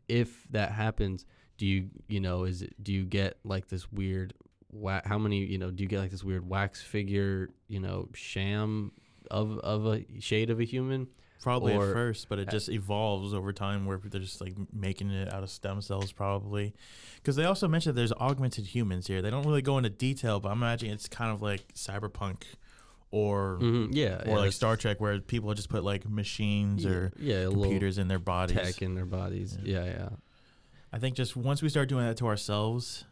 if 0.08 0.46
that 0.50 0.72
happens, 0.72 1.24
do 1.58 1.66
you 1.66 1.88
you 2.08 2.20
know 2.20 2.44
is 2.44 2.62
it 2.62 2.74
do 2.82 2.92
you 2.92 3.04
get 3.04 3.38
like 3.44 3.68
this 3.68 3.90
weird? 3.92 4.34
Wa- 4.72 5.00
how 5.04 5.18
many 5.18 5.38
you 5.44 5.58
know 5.58 5.70
do 5.70 5.82
you 5.82 5.88
get 5.88 6.00
like 6.00 6.10
this 6.10 6.24
weird 6.24 6.48
wax 6.48 6.82
figure 6.82 7.50
you 7.68 7.80
know 7.80 8.08
sham 8.14 8.92
of 9.30 9.58
of 9.60 9.86
a 9.86 10.04
shade 10.20 10.50
of 10.50 10.60
a 10.60 10.64
human? 10.64 11.08
Probably 11.42 11.74
at 11.74 11.78
first, 11.78 12.28
but 12.28 12.40
it 12.40 12.48
just 12.50 12.68
evolves 12.68 13.32
over 13.32 13.52
time 13.52 13.86
where 13.86 13.98
they're 14.02 14.20
just 14.20 14.40
like 14.40 14.54
making 14.72 15.10
it 15.12 15.32
out 15.32 15.44
of 15.44 15.50
stem 15.50 15.80
cells, 15.80 16.10
probably. 16.10 16.74
Because 17.16 17.36
they 17.36 17.44
also 17.44 17.68
mentioned 17.68 17.96
there's 17.96 18.12
augmented 18.14 18.66
humans 18.66 19.06
here. 19.06 19.22
They 19.22 19.30
don't 19.30 19.44
really 19.46 19.62
go 19.62 19.76
into 19.78 19.90
detail, 19.90 20.40
but 20.40 20.48
I'm 20.50 20.58
imagining 20.58 20.92
it's 20.94 21.06
kind 21.08 21.30
of 21.32 21.42
like 21.42 21.72
cyberpunk 21.74 22.42
or 23.12 23.58
Mhm, 23.60 23.90
Yeah, 23.92 24.22
or 24.24 24.28
yeah, 24.30 24.36
like 24.38 24.52
Star 24.52 24.76
Trek, 24.76 25.00
where 25.00 25.20
people 25.20 25.54
just 25.54 25.68
put 25.68 25.84
like 25.84 26.08
machines 26.08 26.84
yeah, 26.84 26.90
or 26.90 27.12
yeah, 27.18 27.44
computers 27.44 27.98
in 27.98 28.08
their 28.08 28.18
bodies. 28.18 28.56
tech 28.56 28.82
in 28.82 28.96
their 28.96 29.06
bodies. 29.06 29.56
Yeah, 29.62 29.84
yeah. 29.84 30.08
I 30.92 30.98
think 30.98 31.16
just 31.16 31.36
once 31.36 31.62
we 31.62 31.68
start 31.68 31.88
doing 31.88 32.06
that 32.06 32.16
to 32.18 32.26
ourselves, 32.26 33.04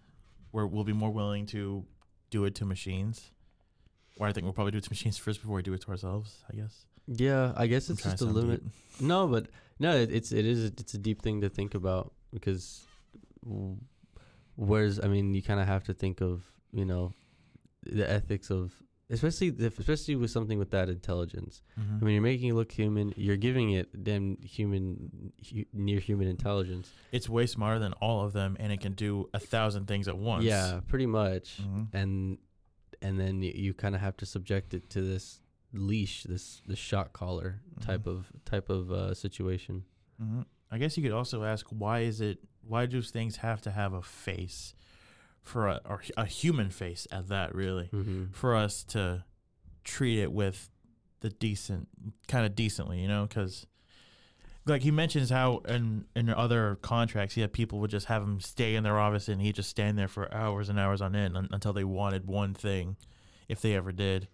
where 0.53 0.67
we'll 0.67 0.85
be 0.85 0.93
more 0.93 1.11
willing 1.11 1.47
to 1.47 1.85
do 2.31 2.45
it 2.45 2.55
to 2.57 2.65
machines. 2.65 3.31
Or 4.19 4.29
I 4.29 4.33
think 4.33 4.45
we'll 4.45 4.53
probably 4.53 4.71
do 4.73 4.79
it 4.79 4.85
to 4.85 4.91
machines 4.91 5.17
first 5.25 5.41
before 5.41 5.57
we 5.57 5.63
do 5.63 5.73
it 5.75 5.81
to 5.83 5.89
ourselves. 5.91 6.45
I 6.53 6.57
guess. 6.57 6.87
Yeah, 7.07 7.53
I 7.57 7.67
guess 7.67 7.89
I'm 7.89 7.95
it's 7.95 8.03
just 8.03 8.21
a 8.23 8.25
limit. 8.27 8.63
deep. 8.63 8.73
No, 9.01 9.27
but 9.27 9.49
no, 9.79 9.95
it, 9.97 10.11
it's 10.13 10.33
it 10.33 10.47
is 10.47 10.65
it's 10.65 10.95
a 10.95 10.99
deep 10.99 11.21
thing 11.23 11.41
to 11.43 11.49
think 11.49 11.75
about 11.75 12.13
because 12.33 12.83
w- 13.45 13.77
whereas 14.57 15.01
I 15.03 15.09
mean 15.09 15.35
you 15.35 15.43
kind 15.43 15.61
of 15.61 15.67
have 15.67 15.85
to 15.85 15.95
think 15.95 16.21
of 16.23 16.43
you 16.73 16.85
know 16.85 17.13
the 17.83 18.09
ethics 18.11 18.51
of 18.51 18.73
especially 19.11 19.49
if, 19.59 19.79
especially 19.79 20.17
with 20.17 20.31
something 20.31 20.59
with 20.59 20.71
that 20.71 20.89
intelligence. 20.89 21.63
Mhm. 21.79 22.01
I 22.01 22.05
mean 22.05 22.15
you're 22.15 22.23
making 22.23 22.51
it 22.51 22.55
look 22.55 22.73
human. 22.73 23.13
You're 23.17 23.37
giving 23.37 23.73
it 23.73 24.03
damn 24.05 24.37
human 24.43 25.33
hu- 25.53 25.65
near 25.73 26.01
human 26.01 26.29
intelligence. 26.29 26.91
it's 27.13 27.29
way 27.29 27.47
smarter 27.47 27.79
than 27.79 27.93
all 27.95 28.25
of 28.25 28.33
them, 28.33 28.57
and 28.61 28.73
it 28.73 28.81
can 28.81 28.93
do 28.93 29.29
a 29.35 29.39
thousand 29.39 29.87
things 29.87 30.09
at 30.09 30.17
once. 30.19 30.45
Yeah, 30.45 30.81
pretty 30.89 31.07
much. 31.07 31.61
Mhm. 31.63 31.89
And 31.93 32.39
and 33.03 33.21
then 33.21 33.43
you, 33.43 33.53
you 33.55 33.75
kind 33.75 33.95
of 33.95 34.01
have 34.01 34.17
to 34.19 34.27
subject 34.27 34.73
it 34.75 34.89
to 34.91 35.03
this 35.03 35.41
leash, 35.73 36.23
this 36.25 36.63
this 36.67 36.79
shot 36.79 37.13
collar 37.13 37.61
type 37.81 38.05
Mhm. 38.05 38.11
of 38.13 38.33
type 38.45 38.71
of 38.71 38.91
uh, 38.91 39.15
situation. 39.15 39.85
hmm 40.19 40.43
I 40.71 40.79
guess 40.79 40.97
you 40.97 41.03
could 41.05 41.13
also 41.13 41.45
ask 41.45 41.67
why 41.69 42.01
is 42.01 42.21
it 42.21 42.39
why 42.67 42.87
do 42.87 43.01
things 43.03 43.37
have 43.37 43.61
to 43.63 43.71
have 43.71 43.93
a 43.93 44.03
face 44.03 44.75
for 45.45 45.69
a 45.69 45.81
or 45.85 46.03
a 46.17 46.25
human 46.27 46.71
face 46.71 47.07
at 47.13 47.29
that 47.29 47.55
really 47.55 47.89
Mm-hmm. 47.93 48.33
for 48.33 48.57
us 48.57 48.83
to 48.85 49.25
treat 49.85 50.19
it 50.19 50.33
with 50.33 50.71
the 51.21 51.29
decent 51.31 51.89
kind 52.29 52.45
of 52.47 52.55
decently 52.55 53.01
you 53.01 53.09
know 53.09 53.27
because 53.27 53.67
like 54.67 54.83
he 54.83 54.91
mentions 54.91 55.29
how 55.31 55.59
in 55.69 56.07
in 56.17 56.29
other 56.31 56.77
contracts 56.83 57.35
he 57.35 57.41
had 57.43 57.53
people 57.53 57.79
would 57.81 57.91
just 57.91 58.07
have 58.07 58.23
him 58.23 58.41
stay 58.41 58.75
in 58.75 58.83
their 58.83 58.99
office 58.99 59.29
and 59.29 59.41
he'd 59.43 59.55
just 59.55 59.69
stand 59.71 59.99
there 59.99 60.09
for 60.09 60.33
hours 60.35 60.69
and 60.71 60.79
hours 60.79 61.01
on 61.03 61.15
end 61.15 61.37
un- 61.37 61.49
until 61.53 61.73
they 61.75 61.85
wanted 61.85 62.27
one 62.27 62.55
thing 62.55 62.97
if 63.49 63.61
they 63.61 63.75
ever 63.75 63.93
did 63.93 64.27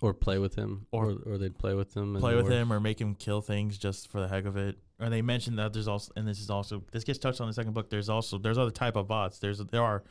or 0.00 0.12
play 0.12 0.36
with 0.38 0.56
him, 0.56 0.86
Or- 0.90 1.10
or 1.12 1.34
or 1.34 1.38
they'd 1.38 1.56
play 1.56 1.74
with 1.74 1.94
him, 1.96 2.14
and 2.16 2.20
play 2.20 2.34
with 2.34 2.46
or- 2.48 2.50
him 2.50 2.72
or 2.72 2.80
make 2.80 3.00
him 3.00 3.14
kill 3.14 3.40
things 3.40 3.78
just 3.78 4.08
for 4.08 4.20
the 4.20 4.26
heck 4.26 4.46
of 4.46 4.56
it. 4.56 4.76
Or 5.02 5.10
they 5.10 5.20
mentioned 5.20 5.58
that 5.58 5.72
there's 5.72 5.88
also, 5.88 6.12
and 6.16 6.26
this 6.28 6.38
is 6.40 6.48
also 6.48 6.84
this 6.92 7.02
gets 7.02 7.18
touched 7.18 7.40
on 7.40 7.46
in 7.46 7.50
the 7.50 7.54
second 7.54 7.72
book. 7.72 7.90
There's 7.90 8.08
also 8.08 8.38
there's 8.38 8.56
other 8.58 8.70
type 8.70 8.94
of 8.96 9.08
bots. 9.08 9.38
There's 9.40 9.58
there 9.58 9.82
are, 9.82 10.02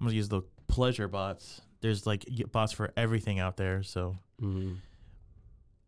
I'm 0.00 0.06
gonna 0.06 0.14
use 0.16 0.28
the 0.28 0.42
pleasure 0.68 1.08
bots. 1.08 1.60
There's 1.80 2.06
like 2.06 2.24
bots 2.52 2.72
for 2.72 2.92
everything 2.96 3.40
out 3.40 3.56
there. 3.56 3.82
So 3.82 4.16
Mhm. 4.40 4.76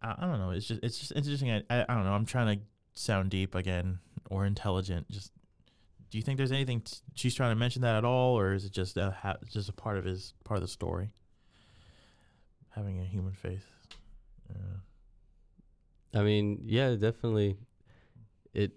I, 0.02 0.14
I 0.18 0.26
don't 0.26 0.38
know. 0.40 0.50
It's 0.50 0.66
just 0.66 0.80
it's 0.82 0.98
just 0.98 1.12
interesting. 1.12 1.50
I, 1.52 1.62
I 1.70 1.86
I 1.88 1.94
don't 1.94 2.04
know. 2.04 2.12
I'm 2.12 2.26
trying 2.26 2.58
to 2.58 2.64
sound 2.94 3.30
deep 3.30 3.54
again 3.54 4.00
or 4.30 4.44
intelligent. 4.46 5.08
Just 5.10 5.30
do 6.10 6.18
you 6.18 6.22
think 6.22 6.36
there's 6.38 6.50
anything 6.50 6.80
t- 6.80 6.96
she's 7.14 7.36
trying 7.36 7.52
to 7.52 7.56
mention 7.56 7.82
that 7.82 7.94
at 7.94 8.04
all, 8.04 8.36
or 8.36 8.52
is 8.54 8.64
it 8.64 8.72
just 8.72 8.96
a 8.96 9.12
ha- 9.12 9.36
just 9.48 9.68
a 9.68 9.72
part 9.72 9.96
of 9.96 10.04
his 10.04 10.34
part 10.42 10.56
of 10.58 10.62
the 10.62 10.68
story? 10.68 11.12
Having 12.70 13.00
a 13.00 13.04
human 13.04 13.32
face. 13.34 13.62
Uh, 14.50 16.18
I 16.18 16.22
mean, 16.22 16.62
yeah, 16.64 16.96
definitely. 16.96 17.56
It. 18.54 18.72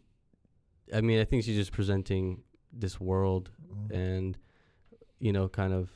I 0.94 1.02
mean, 1.02 1.20
I 1.20 1.26
think 1.26 1.44
she's 1.44 1.56
just 1.56 1.72
presenting 1.72 2.44
this 2.72 3.00
world, 3.00 3.50
mm. 3.72 3.92
and 3.92 4.38
you 5.20 5.32
know, 5.32 5.48
kind 5.48 5.74
of. 5.74 5.90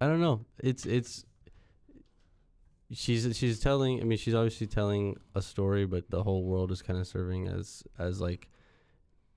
I 0.00 0.06
don't 0.06 0.20
know. 0.20 0.44
It's 0.58 0.86
it's. 0.86 1.24
She's 2.92 3.36
she's 3.36 3.58
telling. 3.60 4.00
I 4.00 4.04
mean, 4.04 4.18
she's 4.18 4.34
obviously 4.34 4.66
telling 4.66 5.16
a 5.34 5.42
story, 5.42 5.86
but 5.86 6.10
the 6.10 6.22
whole 6.22 6.44
world 6.44 6.70
is 6.70 6.82
kind 6.82 6.98
of 6.98 7.06
serving 7.06 7.48
as 7.48 7.82
as 7.98 8.20
like, 8.20 8.48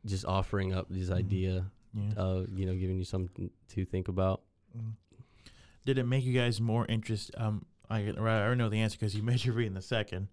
just 0.05 0.25
offering 0.25 0.73
up 0.73 0.87
this 0.89 1.09
Mhm. 1.09 1.15
idea 1.15 1.71
yeah. 1.93 2.13
of 2.17 2.49
you 2.49 2.65
know 2.65 2.75
giving 2.75 2.97
you 2.97 3.05
something 3.05 3.49
to 3.69 3.85
think 3.85 4.07
about. 4.09 4.41
Mm. 4.77 4.93
Did 5.85 5.97
it 5.97 6.03
make 6.03 6.25
you 6.25 6.33
guys 6.33 6.59
more 6.59 6.85
interest? 6.87 7.31
Um, 7.37 7.65
I 7.89 7.99
I 8.01 8.09
already 8.09 8.57
know 8.57 8.69
the 8.69 8.81
answer 8.81 8.97
because 8.99 9.15
you 9.15 9.23
made 9.23 9.45
you 9.45 9.53
read 9.53 9.67
in 9.67 9.73
the 9.73 9.81
second. 9.81 10.27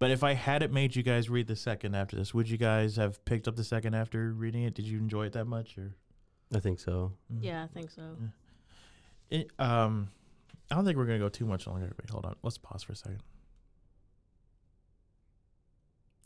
But 0.00 0.10
if 0.10 0.24
I 0.24 0.32
had 0.32 0.62
it 0.62 0.72
made 0.72 0.96
you 0.96 1.02
guys 1.02 1.28
read 1.28 1.46
the 1.46 1.54
second 1.54 1.94
after 1.94 2.16
this, 2.16 2.32
would 2.32 2.48
you 2.48 2.56
guys 2.56 2.96
have 2.96 3.22
picked 3.26 3.46
up 3.46 3.54
the 3.54 3.62
second 3.62 3.94
after 3.94 4.32
reading 4.32 4.62
it? 4.62 4.74
Did 4.74 4.86
you 4.86 4.98
enjoy 4.98 5.26
it 5.26 5.34
that 5.34 5.44
much, 5.44 5.76
or? 5.76 5.94
I 6.54 6.58
think 6.58 6.80
so. 6.80 7.12
Mm. 7.32 7.38
Yeah, 7.42 7.62
I 7.62 7.66
think 7.66 7.90
so. 7.90 8.16
It, 9.28 9.50
um, 9.58 10.08
I 10.70 10.74
don't 10.74 10.86
think 10.86 10.96
we're 10.96 11.04
gonna 11.04 11.18
go 11.18 11.28
too 11.28 11.44
much 11.44 11.66
longer. 11.66 11.92
Wait, 12.00 12.08
hold 12.10 12.24
on. 12.24 12.34
Let's 12.42 12.56
pause 12.56 12.82
for 12.82 12.92
a 12.92 12.96
second. 12.96 13.22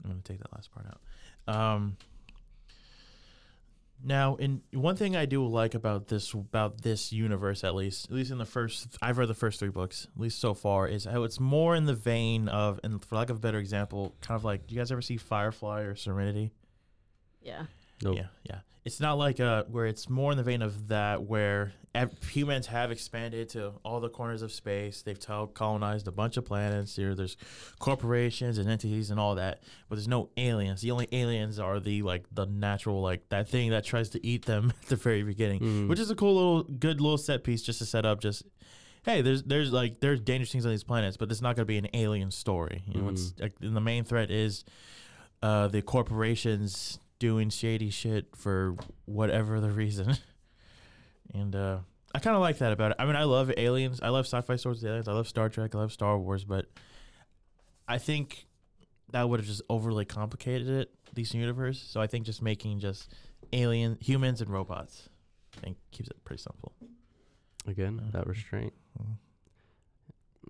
I'm 0.05 0.11
gonna 0.11 0.23
take 0.23 0.39
that 0.39 0.53
last 0.53 0.71
part 0.71 0.87
out. 0.87 1.55
Um. 1.55 1.97
Now, 4.07 4.37
in 4.37 4.61
one 4.73 4.97
thing 4.97 5.17
I 5.17 5.25
do 5.25 5.47
like 5.47 5.75
about 5.75 6.09
this 6.09 6.35
about 6.35 6.83
this 6.83 7.11
universe, 7.11 7.64
at 7.64 7.75
least, 7.75 8.11
at 8.11 8.12
least 8.12 8.31
in 8.31 8.37
the 8.37 8.45
first, 8.45 8.99
I've 9.01 9.17
read 9.17 9.29
the 9.29 9.35
first 9.35 9.59
three 9.59 9.71
books, 9.71 10.07
at 10.14 10.21
least 10.21 10.38
so 10.40 10.53
far, 10.53 10.87
is 10.87 11.05
how 11.05 11.23
it's 11.23 11.40
more 11.40 11.75
in 11.75 11.87
the 11.87 11.95
vein 11.95 12.49
of, 12.49 12.79
and 12.85 13.03
for 13.03 13.17
lack 13.17 13.31
of 13.31 13.37
a 13.37 13.40
better 13.40 13.59
example, 13.59 14.14
kind 14.21 14.37
of 14.37 14.45
like, 14.45 14.67
do 14.67 14.75
you 14.75 14.81
guys 14.81 14.93
ever 14.93 15.01
see 15.01 15.17
Firefly 15.17 15.81
or 15.81 15.95
Serenity? 15.97 16.53
Yeah. 17.40 17.64
Nope. 18.03 18.17
Yeah, 18.17 18.27
yeah. 18.45 18.59
It's 18.85 19.01
not 19.01 19.16
like 19.18 19.40
uh 19.40 19.64
where 19.64 19.87
it's 19.87 20.09
more 20.11 20.31
in 20.33 20.37
the 20.37 20.42
vein 20.44 20.61
of 20.62 20.88
that 20.88 21.23
where 21.23 21.73
humans 22.29 22.66
have 22.66 22.90
expanded 22.90 23.49
to 23.51 23.73
all 23.85 24.01
the 24.01 24.09
corners 24.09 24.42
of 24.42 24.51
space. 24.53 25.03
They've 25.03 25.18
colonized 25.55 26.09
a 26.09 26.12
bunch 26.12 26.37
of 26.37 26.44
planets. 26.44 26.97
Here, 26.97 27.14
there's 27.14 27.37
corporations 27.79 28.59
and 28.59 28.68
entities 28.68 29.11
and 29.11 29.20
all 29.20 29.37
that, 29.37 29.62
but 29.88 29.94
there's 29.97 30.09
no 30.09 30.29
aliens. 30.37 30.81
The 30.83 30.90
only 30.90 31.09
aliens 31.12 31.59
are 31.61 31.79
the 31.81 32.03
like 32.03 32.25
the 32.33 32.47
natural 32.47 33.01
like 33.01 33.29
that 33.29 33.49
thing 33.49 33.70
that 33.70 33.85
tries 33.85 34.09
to 34.11 34.27
eat 34.27 34.44
them 34.47 34.73
at 34.83 34.88
the 34.88 34.97
very 34.97 35.23
beginning, 35.23 35.61
Mm. 35.61 35.88
which 35.88 36.01
is 36.01 36.11
a 36.11 36.16
cool 36.16 36.35
little, 36.35 36.62
good 36.64 37.01
little 37.01 37.16
set 37.18 37.44
piece 37.44 37.62
just 37.62 37.79
to 37.79 37.87
set 37.87 38.05
up 38.05 38.20
just 38.20 38.42
hey, 39.05 39.23
there's 39.23 39.42
there's 39.44 39.73
like 39.73 40.01
there's 40.01 40.20
dangerous 40.20 40.51
things 40.51 40.66
on 40.66 40.73
these 40.73 40.85
planets, 40.85 41.16
but 41.16 41.31
it's 41.31 41.40
not 41.42 41.55
going 41.57 41.62
to 41.62 41.66
be 41.66 41.79
an 41.79 41.88
alien 41.94 42.31
story. 42.31 42.83
You 42.88 43.01
know, 43.03 43.09
it's 43.11 43.35
like 43.40 43.53
the 43.61 43.81
main 43.81 44.03
threat 44.05 44.31
is 44.31 44.64
uh, 45.42 45.68
the 45.68 45.81
corporations 45.83 46.99
doing 47.25 47.49
shady 47.49 47.89
shit 47.89 48.27
for 48.37 48.77
whatever 49.07 49.59
the 49.59 49.71
reason. 49.71 50.15
and 51.33 51.57
uh, 51.57 51.79
I 52.15 52.19
kind 52.19 52.37
of 52.37 52.43
like 52.43 52.59
that 52.59 52.71
about 52.71 52.91
it. 52.91 52.99
I 52.99 53.07
mean, 53.07 53.17
I 53.17 53.25
love 53.25 53.51
aliens. 53.57 53.99
I 54.03 54.11
love 54.11 54.27
sci-fi 54.27 54.57
stories 54.57 54.83
with 54.83 54.91
aliens. 54.91 55.09
I 55.09 55.15
love 55.15 55.27
Star 55.27 55.49
Trek. 55.49 55.75
I 55.75 55.79
love 55.79 55.91
Star 55.91 56.19
Wars, 56.19 56.45
but 56.45 56.67
I 57.89 57.97
think 57.97 58.45
that 59.13 59.27
would 59.27 59.41
have 59.41 59.47
just 59.47 59.63
overly 59.71 60.05
complicated 60.05 60.69
it, 60.69 60.91
these 61.15 61.33
universe. 61.33 61.81
So 61.83 61.99
I 61.99 62.07
think 62.09 62.27
just 62.27 62.43
making 62.43 62.81
just 62.81 63.11
alien 63.55 63.97
humans 64.03 64.43
and 64.43 64.51
robots, 64.51 65.09
I 65.57 65.61
think 65.61 65.79
keeps 65.93 66.11
it 66.11 66.23
pretty 66.25 66.43
simple. 66.43 66.75
Again, 67.67 68.03
Uh, 68.07 68.11
that 68.19 68.27
restraint. 68.27 68.75
Mhm. 69.01 69.17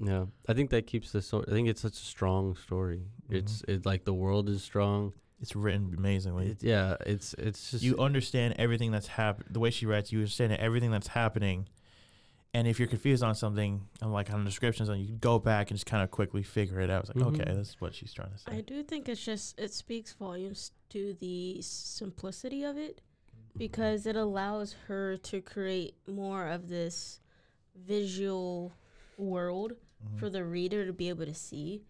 Yeah, 0.08 0.24
I 0.48 0.54
think 0.54 0.70
that 0.70 0.88
keeps 0.88 1.12
the 1.12 1.22
story. 1.22 1.44
I 1.46 1.52
think 1.52 1.68
it's 1.68 1.80
such 1.82 1.92
a 1.92 2.04
strong 2.04 2.56
story. 2.56 3.02
It's 3.30 3.62
it 3.68 3.86
like 3.86 4.04
the 4.04 4.12
world 4.12 4.48
is 4.48 4.64
strong. 4.64 5.12
It's 5.44 5.54
written 5.54 5.92
amazingly. 5.98 6.52
It, 6.52 6.62
yeah, 6.62 6.96
it's 7.04 7.34
it's 7.34 7.72
just 7.72 7.84
you 7.84 7.98
understand 7.98 8.54
everything 8.58 8.90
that's 8.90 9.08
happened. 9.08 9.48
The 9.50 9.60
way 9.60 9.68
she 9.70 9.84
writes, 9.84 10.10
you 10.10 10.20
understand 10.20 10.54
everything 10.54 10.90
that's 10.90 11.08
happening. 11.08 11.68
And 12.54 12.66
if 12.66 12.78
you're 12.78 12.88
confused 12.88 13.22
on 13.22 13.34
something, 13.34 13.86
and 14.00 14.10
like 14.10 14.32
on 14.32 14.42
the 14.42 14.48
descriptions, 14.48 14.88
and 14.88 14.98
you 15.04 15.12
go 15.16 15.38
back 15.38 15.70
and 15.70 15.76
just 15.76 15.84
kind 15.84 16.02
of 16.02 16.10
quickly 16.10 16.42
figure 16.42 16.80
it 16.80 16.88
out. 16.88 17.04
It's 17.04 17.14
like, 17.14 17.22
Mhm. 17.26 17.38
okay, 17.40 17.52
that's 17.54 17.78
what 17.78 17.94
she's 17.94 18.14
trying 18.14 18.30
to 18.32 18.38
say. 18.38 18.52
I 18.56 18.60
do 18.62 18.82
think 18.82 19.06
it's 19.06 19.22
just 19.22 19.60
it 19.60 19.70
speaks 19.74 20.14
volumes 20.14 20.70
to 20.88 21.12
the 21.20 21.58
simplicity 21.60 22.64
of 22.64 22.78
it 22.78 23.02
because 23.54 24.06
it 24.06 24.16
allows 24.16 24.72
her 24.86 25.18
to 25.18 25.42
create 25.42 25.94
more 26.08 26.46
of 26.48 26.68
this 26.68 27.20
visual 27.76 28.72
world 29.18 29.72
Mhm. 30.06 30.18
for 30.20 30.30
the 30.30 30.42
reader 30.42 30.86
to 30.86 30.92
be 30.94 31.10
able 31.10 31.26
to 31.26 31.34
see. 31.34 31.82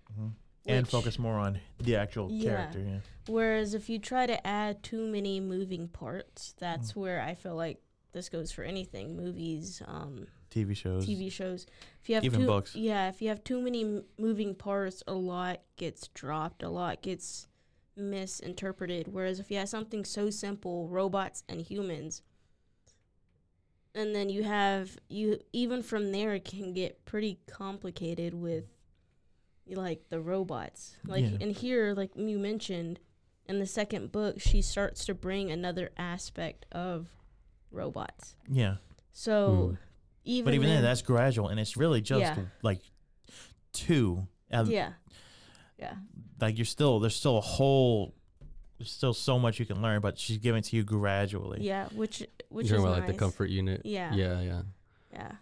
And 0.67 0.89
focus 0.89 1.19
more 1.19 1.39
on 1.39 1.61
the 1.79 1.97
actual 1.97 2.31
Yeah. 2.31 2.51
character. 2.51 2.81
Yeah. 2.81 3.01
Whereas 3.27 3.75
if 3.75 3.89
you 3.91 3.99
try 3.99 4.27
to 4.27 4.45
add 4.47 4.83
too 4.83 5.07
many 5.07 5.41
moving 5.41 5.89
parts, 5.89 6.55
that's 6.59 6.93
Mm. 6.93 6.97
where 6.97 7.21
I 7.21 7.35
feel 7.35 7.55
like 7.55 7.83
this 8.13 8.29
goes 8.29 8.51
for 8.53 8.63
anything 8.65 9.17
movies, 9.17 9.83
um, 9.87 10.27
TV 10.51 10.73
shows. 10.75 11.05
TV 11.07 11.29
shows. 11.31 11.67
If 12.01 12.09
you 12.09 12.15
have 12.15 12.25
Even 12.25 12.41
too, 12.41 12.47
books. 12.47 12.75
yeah, 12.77 13.09
if 13.09 13.21
you 13.21 13.29
have 13.29 13.43
too 13.45 13.61
many 13.61 13.83
m- 13.83 14.05
moving 14.19 14.55
parts, 14.55 15.03
a 15.07 15.15
lot 15.15 15.61
gets 15.77 16.09
dropped, 16.09 16.63
a 16.63 16.69
lot 16.71 17.03
gets 17.03 17.49
misinterpreted. 17.97 19.09
Whereas 19.09 19.41
if 19.41 19.51
you 19.51 19.57
have 19.59 19.69
something 19.69 20.05
so 20.05 20.31
simple, 20.31 20.89
robots 20.89 21.43
and 21.49 21.61
humans, 21.61 22.23
and 23.95 24.15
then 24.15 24.29
you 24.29 24.43
have 24.43 24.99
you 25.09 25.41
even 25.53 25.83
from 25.83 26.11
there 26.13 26.35
it 26.35 26.45
can 26.45 26.73
get 26.73 27.05
pretty 27.05 27.39
complicated 27.47 28.35
with 28.35 28.74
like 29.69 30.09
the 30.11 30.21
robots. 30.21 30.97
Like 31.07 31.25
Yeah. 31.25 31.39
and 31.41 31.53
here, 31.53 31.95
like 31.95 32.11
you 32.17 32.39
mentioned, 32.39 33.01
in 33.47 33.59
the 33.59 33.67
second 33.67 34.13
book, 34.13 34.41
she 34.41 34.63
starts 34.63 35.05
to 35.07 35.15
bring 35.15 35.51
another 35.51 35.91
aspect 35.97 36.67
of 36.73 37.09
robots. 37.71 38.37
Yeah. 38.49 38.77
So 39.13 39.77
even 40.25 40.45
But 40.47 40.55
even 40.55 40.67
then, 40.69 40.77
then- 40.77 40.85
that's 40.85 41.03
gradual, 41.03 41.49
and 41.49 41.59
it's 41.61 41.77
really 41.77 42.01
just 42.01 42.21
Yeah. 42.39 42.45
like 42.63 42.81
two. 43.73 44.27
out 44.53 44.63
of- 44.63 44.71
yeah, 44.71 44.93
yeah, 45.79 45.97
Like 46.41 46.57
you're 46.59 46.65
still 46.65 47.01
there's 47.01 47.17
still 47.17 47.39
a 47.39 47.41
whole. 47.43 48.15
There's 48.79 48.91
still 48.91 49.15
so 49.15 49.39
much 49.39 49.59
you 49.59 49.67
can 49.67 49.81
learn, 49.83 50.01
but 50.01 50.19
she's 50.19 50.39
giving 50.39 50.59
it 50.61 50.65
to 50.67 50.77
you 50.77 50.85
gradually. 50.85 51.63
yeah. 51.63 51.89
Which 51.89 52.25
which 52.51 52.69
you're 52.69 52.77
is 52.77 52.83
talking 52.83 52.97
about 52.99 53.07
like 53.09 53.13
the 53.13 53.19
comfort 53.19 53.51
unit. 53.51 53.83
Yeah. 53.85 54.15
yeah, 54.15 54.41
yeah. 54.41 54.63
Yeah, 55.13 55.33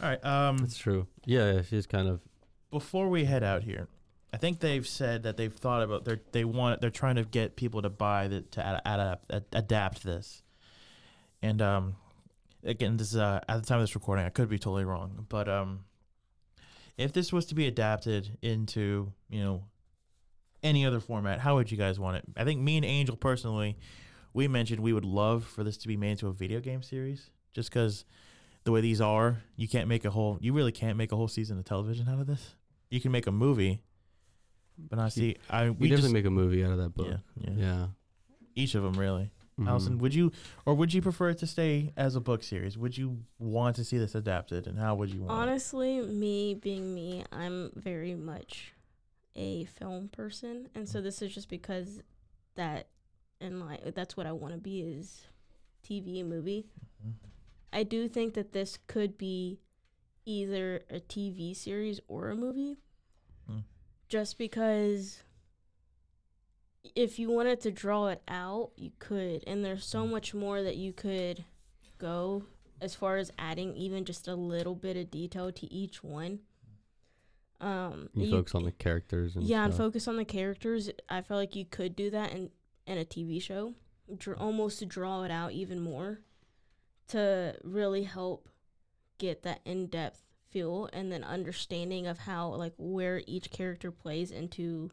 All 0.00 0.08
right. 0.08 0.24
Um. 0.24 0.58
That's 0.58 0.76
true. 0.76 1.06
Yeah, 1.24 1.52
yeah, 1.54 1.62
she's 1.62 1.86
kind 1.86 2.08
of 2.08 2.20
before 2.74 3.08
we 3.08 3.24
head 3.24 3.44
out 3.44 3.62
here, 3.62 3.86
I 4.32 4.36
think 4.36 4.58
they've 4.58 4.86
said 4.86 5.22
that 5.22 5.36
they've 5.36 5.52
thought 5.52 5.80
about 5.80 6.04
they 6.04 6.18
they 6.32 6.44
want 6.44 6.80
they're 6.80 6.90
trying 6.90 7.14
to 7.14 7.24
get 7.24 7.54
people 7.54 7.82
to 7.82 7.88
buy 7.88 8.26
the 8.26 8.40
to 8.40 8.66
ad, 8.66 8.80
adapt 8.84 9.32
ad, 9.32 9.44
adapt 9.52 10.02
this, 10.02 10.42
and 11.40 11.62
um, 11.62 11.94
again 12.64 12.96
this 12.96 13.12
is 13.12 13.16
uh, 13.16 13.40
at 13.48 13.60
the 13.60 13.64
time 13.64 13.78
of 13.78 13.84
this 13.84 13.94
recording 13.94 14.24
I 14.26 14.30
could 14.30 14.48
be 14.48 14.58
totally 14.58 14.84
wrong, 14.84 15.24
but 15.28 15.48
um, 15.48 15.84
if 16.98 17.12
this 17.12 17.32
was 17.32 17.46
to 17.46 17.54
be 17.54 17.68
adapted 17.68 18.38
into 18.42 19.12
you 19.30 19.40
know 19.40 19.62
any 20.64 20.84
other 20.84 20.98
format, 20.98 21.38
how 21.38 21.54
would 21.54 21.70
you 21.70 21.78
guys 21.78 22.00
want 22.00 22.16
it? 22.16 22.24
I 22.36 22.42
think 22.42 22.60
me 22.60 22.76
and 22.76 22.84
Angel 22.84 23.16
personally, 23.16 23.78
we 24.32 24.48
mentioned 24.48 24.80
we 24.80 24.92
would 24.92 25.04
love 25.04 25.44
for 25.44 25.62
this 25.62 25.76
to 25.76 25.86
be 25.86 25.96
made 25.96 26.10
into 26.12 26.26
a 26.26 26.32
video 26.32 26.58
game 26.58 26.82
series, 26.82 27.30
just 27.52 27.70
because 27.70 28.04
the 28.64 28.72
way 28.72 28.80
these 28.80 29.00
are, 29.00 29.42
you 29.54 29.68
can't 29.68 29.86
make 29.86 30.04
a 30.04 30.10
whole. 30.10 30.38
You 30.40 30.52
really 30.52 30.72
can't 30.72 30.98
make 30.98 31.12
a 31.12 31.16
whole 31.16 31.28
season 31.28 31.56
of 31.56 31.64
television 31.64 32.08
out 32.08 32.18
of 32.18 32.26
this. 32.26 32.56
You 32.94 33.00
can 33.00 33.10
make 33.10 33.26
a 33.26 33.32
movie, 33.32 33.82
but 34.78 35.00
I 35.00 35.08
see. 35.08 35.34
I 35.50 35.64
we 35.64 35.70
we 35.70 35.88
definitely 35.88 35.96
just 36.02 36.14
make 36.14 36.26
a 36.26 36.30
movie 36.30 36.64
out 36.64 36.70
of 36.70 36.78
that 36.78 36.90
book. 36.94 37.08
yeah, 37.08 37.50
yeah 37.50 37.50
Yeah. 37.56 37.86
Each 38.54 38.76
of 38.76 38.84
them 38.84 38.92
really. 38.94 39.32
Mhm. 39.58 39.66
Allison, 39.68 39.98
would 39.98 40.14
you 40.14 40.30
or 40.64 40.74
would 40.74 40.94
you 40.94 41.02
prefer 41.02 41.30
it 41.30 41.38
to 41.38 41.46
stay 41.48 41.92
as 41.96 42.14
a 42.14 42.20
book 42.20 42.44
series? 42.44 42.78
Would 42.78 42.96
you 42.96 43.24
want 43.40 43.74
to 43.76 43.84
see 43.84 43.98
this 43.98 44.14
adapted, 44.14 44.68
and 44.68 44.78
how 44.78 44.94
would 44.94 45.12
you 45.12 45.22
want? 45.22 45.32
it? 45.32 45.42
honestly, 45.42 46.02
me 46.02 46.54
being 46.54 46.94
me, 46.94 47.24
I'm 47.32 47.72
very 47.74 48.14
much 48.14 48.74
a 49.34 49.64
film 49.64 50.06
person, 50.08 50.68
and 50.76 50.88
so 50.88 51.00
this 51.00 51.20
is 51.20 51.34
just 51.34 51.48
because 51.48 52.00
that 52.54 52.86
and 53.40 53.58
like 53.58 53.92
that's 53.92 54.16
what 54.16 54.26
I 54.28 54.32
want 54.32 54.54
to 54.54 54.60
be 54.60 54.82
is 54.82 55.26
TV 55.82 56.20
and 56.20 56.28
movie. 56.28 56.68
Mhm. 57.04 57.14
I 57.72 57.82
do 57.82 58.06
think 58.06 58.34
that 58.34 58.52
this 58.52 58.78
could 58.86 59.18
be 59.18 59.58
either 60.26 60.82
a 60.90 61.00
TV 61.00 61.54
series 61.54 62.00
or 62.08 62.30
a 62.30 62.36
movie. 62.36 62.78
Hmm. 63.46 63.58
Just 64.08 64.38
because 64.38 65.22
if 66.94 67.18
you 67.18 67.30
wanted 67.30 67.60
to 67.60 67.70
draw 67.70 68.08
it 68.08 68.22
out, 68.28 68.70
you 68.76 68.92
could. 68.98 69.44
And 69.46 69.64
there's 69.64 69.84
so 69.84 70.06
much 70.06 70.34
more 70.34 70.62
that 70.62 70.76
you 70.76 70.92
could 70.92 71.44
go 71.98 72.44
as 72.80 72.94
far 72.94 73.16
as 73.16 73.30
adding 73.38 73.74
even 73.76 74.04
just 74.04 74.28
a 74.28 74.34
little 74.34 74.74
bit 74.74 74.96
of 74.96 75.10
detail 75.10 75.50
to 75.52 75.72
each 75.72 76.02
one. 76.04 76.40
Um 77.60 78.10
You, 78.14 78.30
focus 78.30 78.54
on 78.54 78.64
the 78.64 78.72
characters 78.72 79.36
and 79.36 79.44
yeah, 79.44 79.64
and 79.64 79.74
focus 79.74 80.08
on 80.08 80.16
the 80.16 80.24
characters. 80.24 80.90
I 81.08 81.22
feel 81.22 81.36
like 81.36 81.54
you 81.56 81.64
could 81.64 81.96
do 81.96 82.10
that 82.10 82.32
in 82.32 82.50
in 82.86 82.98
a 82.98 83.04
TV 83.04 83.40
show, 83.40 83.74
Dr- 84.18 84.36
almost 84.38 84.80
to 84.80 84.86
draw 84.86 85.22
it 85.22 85.30
out 85.30 85.52
even 85.52 85.80
more, 85.80 86.20
to 87.08 87.56
really 87.62 88.02
help 88.02 88.48
get 89.18 89.42
that 89.42 89.60
in 89.64 89.86
depth 89.86 90.22
feel 90.50 90.88
and 90.92 91.10
then 91.10 91.24
understanding 91.24 92.06
of 92.06 92.18
how 92.18 92.48
like 92.48 92.74
where 92.78 93.22
each 93.26 93.50
character 93.50 93.90
plays 93.90 94.30
into 94.30 94.90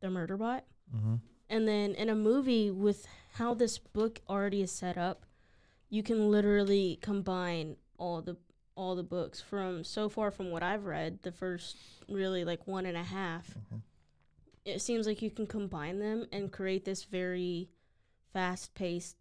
the 0.00 0.10
murder 0.10 0.36
bot. 0.36 0.64
Mhm. 0.94 1.20
And 1.48 1.68
then 1.68 1.94
in 1.94 2.08
a 2.08 2.14
movie 2.14 2.70
with 2.70 3.06
how 3.34 3.54
this 3.54 3.78
book 3.78 4.20
already 4.28 4.62
is 4.62 4.70
set 4.70 4.96
up, 4.96 5.26
you 5.88 6.02
can 6.02 6.30
literally 6.30 6.98
combine 7.02 7.76
all 7.98 8.22
the 8.22 8.36
all 8.74 8.94
the 8.94 9.02
books 9.02 9.40
from 9.40 9.84
so 9.84 10.08
far 10.08 10.30
from 10.30 10.50
what 10.50 10.62
I've 10.62 10.86
read, 10.86 11.20
the 11.22 11.32
first 11.32 11.76
really 12.08 12.42
like 12.44 12.66
one 12.66 12.86
and 12.86 12.96
a 12.96 13.02
half. 13.02 13.54
Mhm. 13.54 13.82
It 14.64 14.80
seems 14.80 15.06
like 15.06 15.20
you 15.20 15.30
can 15.30 15.46
combine 15.46 15.98
them 15.98 16.26
and 16.32 16.50
create 16.50 16.84
this 16.84 17.04
very 17.04 17.68
fast 18.32 18.74
paced 18.74 19.16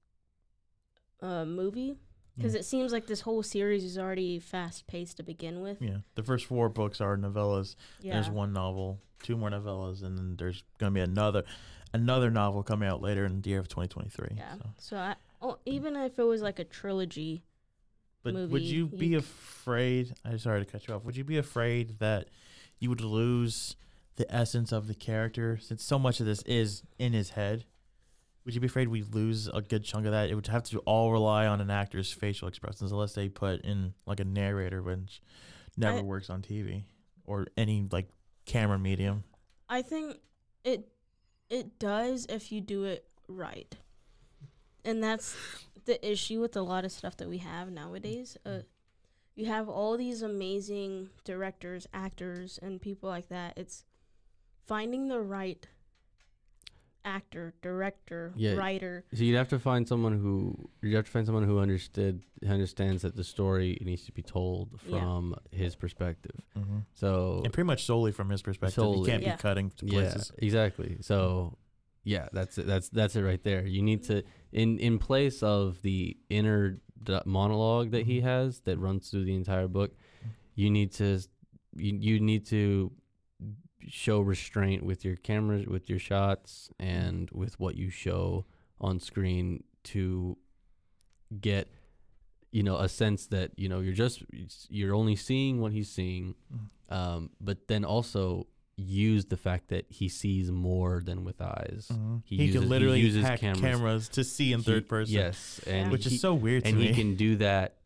uh, 1.20 1.44
movie. 1.46 1.98
Because 2.42 2.56
it 2.56 2.66
seems 2.66 2.92
like 2.92 3.06
this 3.08 3.22
whole 3.22 3.44
series 3.44 3.84
is 3.84 3.98
already 3.98 4.40
fast 4.40 4.88
paced 4.88 5.18
to 5.18 5.24
begin 5.24 5.62
with. 5.62 5.82
Yeah, 5.82 5.98
the 6.16 6.24
first 6.24 6.46
four 6.46 6.70
books 6.70 7.00
are 7.02 7.18
novellas. 7.18 7.76
Yeah. 8.02 8.14
There's 8.14 8.30
one 8.30 8.54
novel, 8.54 9.00
two 9.24 9.38
more 9.38 9.50
novellas, 9.50 10.04
and 10.04 10.18
then 10.18 10.36
there's 10.38 10.64
gonna 10.78 10.92
be 10.92 11.02
another 11.02 11.44
another 11.94 12.32
novel 12.32 12.64
coming 12.64 12.88
out 12.88 13.02
later 13.02 13.26
in 13.26 13.42
the 13.42 13.50
year 13.50 13.60
of 13.60 13.68
2023. 13.68 14.38
Yeah. 14.38 14.54
so. 14.56 14.70
So 14.78 14.98
I, 14.98 15.16
oh, 15.42 15.58
even 15.66 15.96
if 15.96 16.18
it 16.18 16.24
was 16.24 16.42
like 16.42 16.60
a 16.60 16.64
trilogy, 16.64 17.44
But 18.24 18.34
would 18.34 18.50
movie, 18.52 18.64
you 18.64 18.78
you 18.78 18.88
be 18.88 19.10
c- 19.10 19.16
afraid? 19.16 20.14
I'm 20.26 20.40
sorry 20.40 20.64
to 20.64 20.72
cut 20.72 20.88
you 20.88 20.94
off. 20.94 21.04
Would 21.04 21.18
you 21.18 21.24
be 21.24 21.38
afraid 21.38 22.00
that 22.00 22.30
you 22.80 22.90
would 22.90 23.02
lose 23.02 23.76
the 24.16 24.34
essence 24.34 24.72
of 24.72 24.88
the 24.88 24.94
character 24.96 25.58
since 25.62 25.84
so 25.84 25.98
much 25.98 26.20
of 26.20 26.26
this 26.26 26.42
is 26.44 26.84
in 27.00 27.14
his 27.14 27.32
head? 27.32 27.66
Would 28.46 28.56
you 28.56 28.62
be 28.62 28.68
afraid 28.68 28.88
we 28.88 29.04
lose 29.04 29.48
a 29.48 29.62
good 29.62 29.84
chunk 29.84 30.06
of 30.06 30.12
that? 30.14 30.30
It 30.30 30.36
would 30.36 30.48
have 30.48 30.64
to 30.64 30.80
all 30.80 31.12
rely 31.12 31.46
on 31.46 31.62
an 31.62 31.70
actor's 31.70 32.12
facial 32.12 32.48
expressions, 32.48 32.92
unless 32.92 33.14
they 33.14 33.30
put 33.30 33.62
in 33.62 33.94
like 34.06 34.20
a 34.20 34.26
narrator, 34.26 34.82
which 34.82 35.22
never 35.78 36.00
I- 36.00 36.02
works 36.02 36.30
on 36.30 36.42
TV 36.42 36.84
or 37.26 37.48
any 37.56 37.88
like 37.92 38.10
camera 38.46 38.80
medium. 38.80 39.24
I 39.70 39.82
think 39.84 40.18
it 40.64 40.88
it 41.50 41.80
does 41.80 42.26
if 42.30 42.52
you 42.52 42.62
do 42.62 42.86
it 42.86 43.06
right. 43.28 43.76
And 44.84 45.04
that's 45.04 45.36
the 45.86 46.10
issue 46.10 46.42
with 46.42 46.56
a 46.56 46.62
lot 46.62 46.86
of 46.86 46.92
stuff 46.92 47.18
that 47.18 47.30
we 47.30 47.38
have 47.40 47.72
nowadays. 47.72 48.38
Uh, 48.46 48.60
you 49.36 49.46
have 49.46 49.70
all 49.70 49.98
these 49.98 50.22
amazing 50.22 51.10
directors, 51.24 51.88
actors, 51.94 52.60
and 52.62 52.82
people 52.82 53.10
like 53.10 53.30
that. 53.30 53.54
It's 53.58 53.86
finding 54.68 55.08
the 55.08 55.22
right 55.22 55.66
actor, 57.06 57.54
director, 57.62 58.34
Yeah. 58.36 58.54
writer. 58.54 59.04
So 59.14 59.24
you'd 59.24 59.36
have 59.38 59.50
to 59.50 59.60
find 59.60 59.88
someone 59.88 60.14
who 60.20 60.70
you 60.82 60.96
have 60.96 61.06
to 61.06 61.12
find 61.12 61.26
someone 61.26 61.44
who 61.44 61.60
understood 61.60 62.24
understands 62.48 63.02
that 63.02 63.16
the 63.16 63.24
story 63.24 63.78
needs 63.82 64.06
to 64.06 64.12
be 64.12 64.22
told 64.22 64.80
Yeah. 64.86 65.00
from 65.00 65.36
his 65.52 65.76
perspective. 65.76 66.40
hmm 66.56 66.80
So 66.94 67.42
And 67.44 67.52
pretty 67.54 67.68
much 67.68 67.86
solely 67.86 68.12
from 68.12 68.30
his 68.30 68.42
perspective. 68.42 68.84
You 68.84 69.04
can't 69.06 69.24
Yeah. 69.24 69.36
be 69.36 69.42
cutting 69.42 69.72
to 69.78 69.86
yeah, 69.86 69.92
places. 69.94 70.32
exactly. 70.38 70.98
So 71.02 71.58
yeah, 72.04 72.30
that's 72.34 72.58
it. 72.58 72.66
That's 72.68 72.90
that's 72.90 73.16
it 73.16 73.22
right 73.24 73.44
there. 73.44 73.66
You 73.66 73.82
need 73.82 74.04
to 74.04 74.24
in 74.52 74.80
in 74.80 74.98
place 75.00 75.42
of 75.44 75.82
the 75.82 76.18
inner 76.30 76.82
d- 77.04 77.20
monologue 77.26 77.92
that 77.92 78.06
he 78.06 78.22
has 78.22 78.60
that 78.62 78.78
runs 78.78 79.10
through 79.10 79.26
the 79.26 79.36
entire 79.36 79.68
book. 79.68 79.92
You 80.56 80.70
need 80.70 80.92
to 80.94 81.20
you 81.76 81.96
you 81.96 82.20
need 82.20 82.46
to 82.48 82.92
show 83.88 84.20
restraint 84.22 84.84
with 84.84 85.04
your 85.06 85.16
cameras, 85.16 85.66
with 85.68 85.90
your 85.90 86.00
shots, 86.00 86.70
and 86.80 87.30
with 87.32 87.60
what 87.60 87.76
you 87.76 87.90
show 87.90 88.46
on 88.80 89.00
screen 89.00 89.64
to 89.84 90.38
get 91.40 91.68
you 92.52 92.64
know 92.64 92.76
a 92.78 92.90
sense 92.90 93.28
that 93.28 93.52
you 93.58 93.70
know 93.70 93.80
you're 93.80 93.94
just 93.94 94.24
you're 94.70 94.94
only 94.94 95.16
seeing 95.16 95.62
what 95.62 95.72
he's 95.72 95.90
seeing 95.90 96.36
Mhm. 96.54 96.96
um, 96.96 97.30
but 97.40 97.68
then 97.70 97.86
also 97.86 98.48
use 98.76 99.26
the 99.26 99.38
fact 99.38 99.70
that 99.70 99.86
he 99.90 100.10
sees 100.10 100.52
more 100.52 101.02
than 101.06 101.24
with 101.24 101.40
eyes 101.42 101.88
Mhm. 101.92 102.22
He 102.26 102.36
He, 102.38 102.44
uses- 102.46 102.56
can 102.56 102.64
he 102.64 102.70
literally 102.70 103.00
uses 103.00 103.24
hack 103.24 103.40
cameras. 103.40 103.62
cameras. 103.62 104.10
to 104.10 104.24
see 104.26 104.52
in 104.52 104.60
He- 104.60 104.66
third 104.66 104.90
person. 104.90 105.14
yes 105.14 105.60
and 105.68 105.92
which 105.92 106.06
he, 106.06 106.16
is 106.16 106.22
so 106.22 106.34
weird 106.34 106.64
to 106.66 106.72
and 106.72 106.80
he 106.82 106.94
can 106.94 107.16
do 107.16 107.38
that 107.38 107.78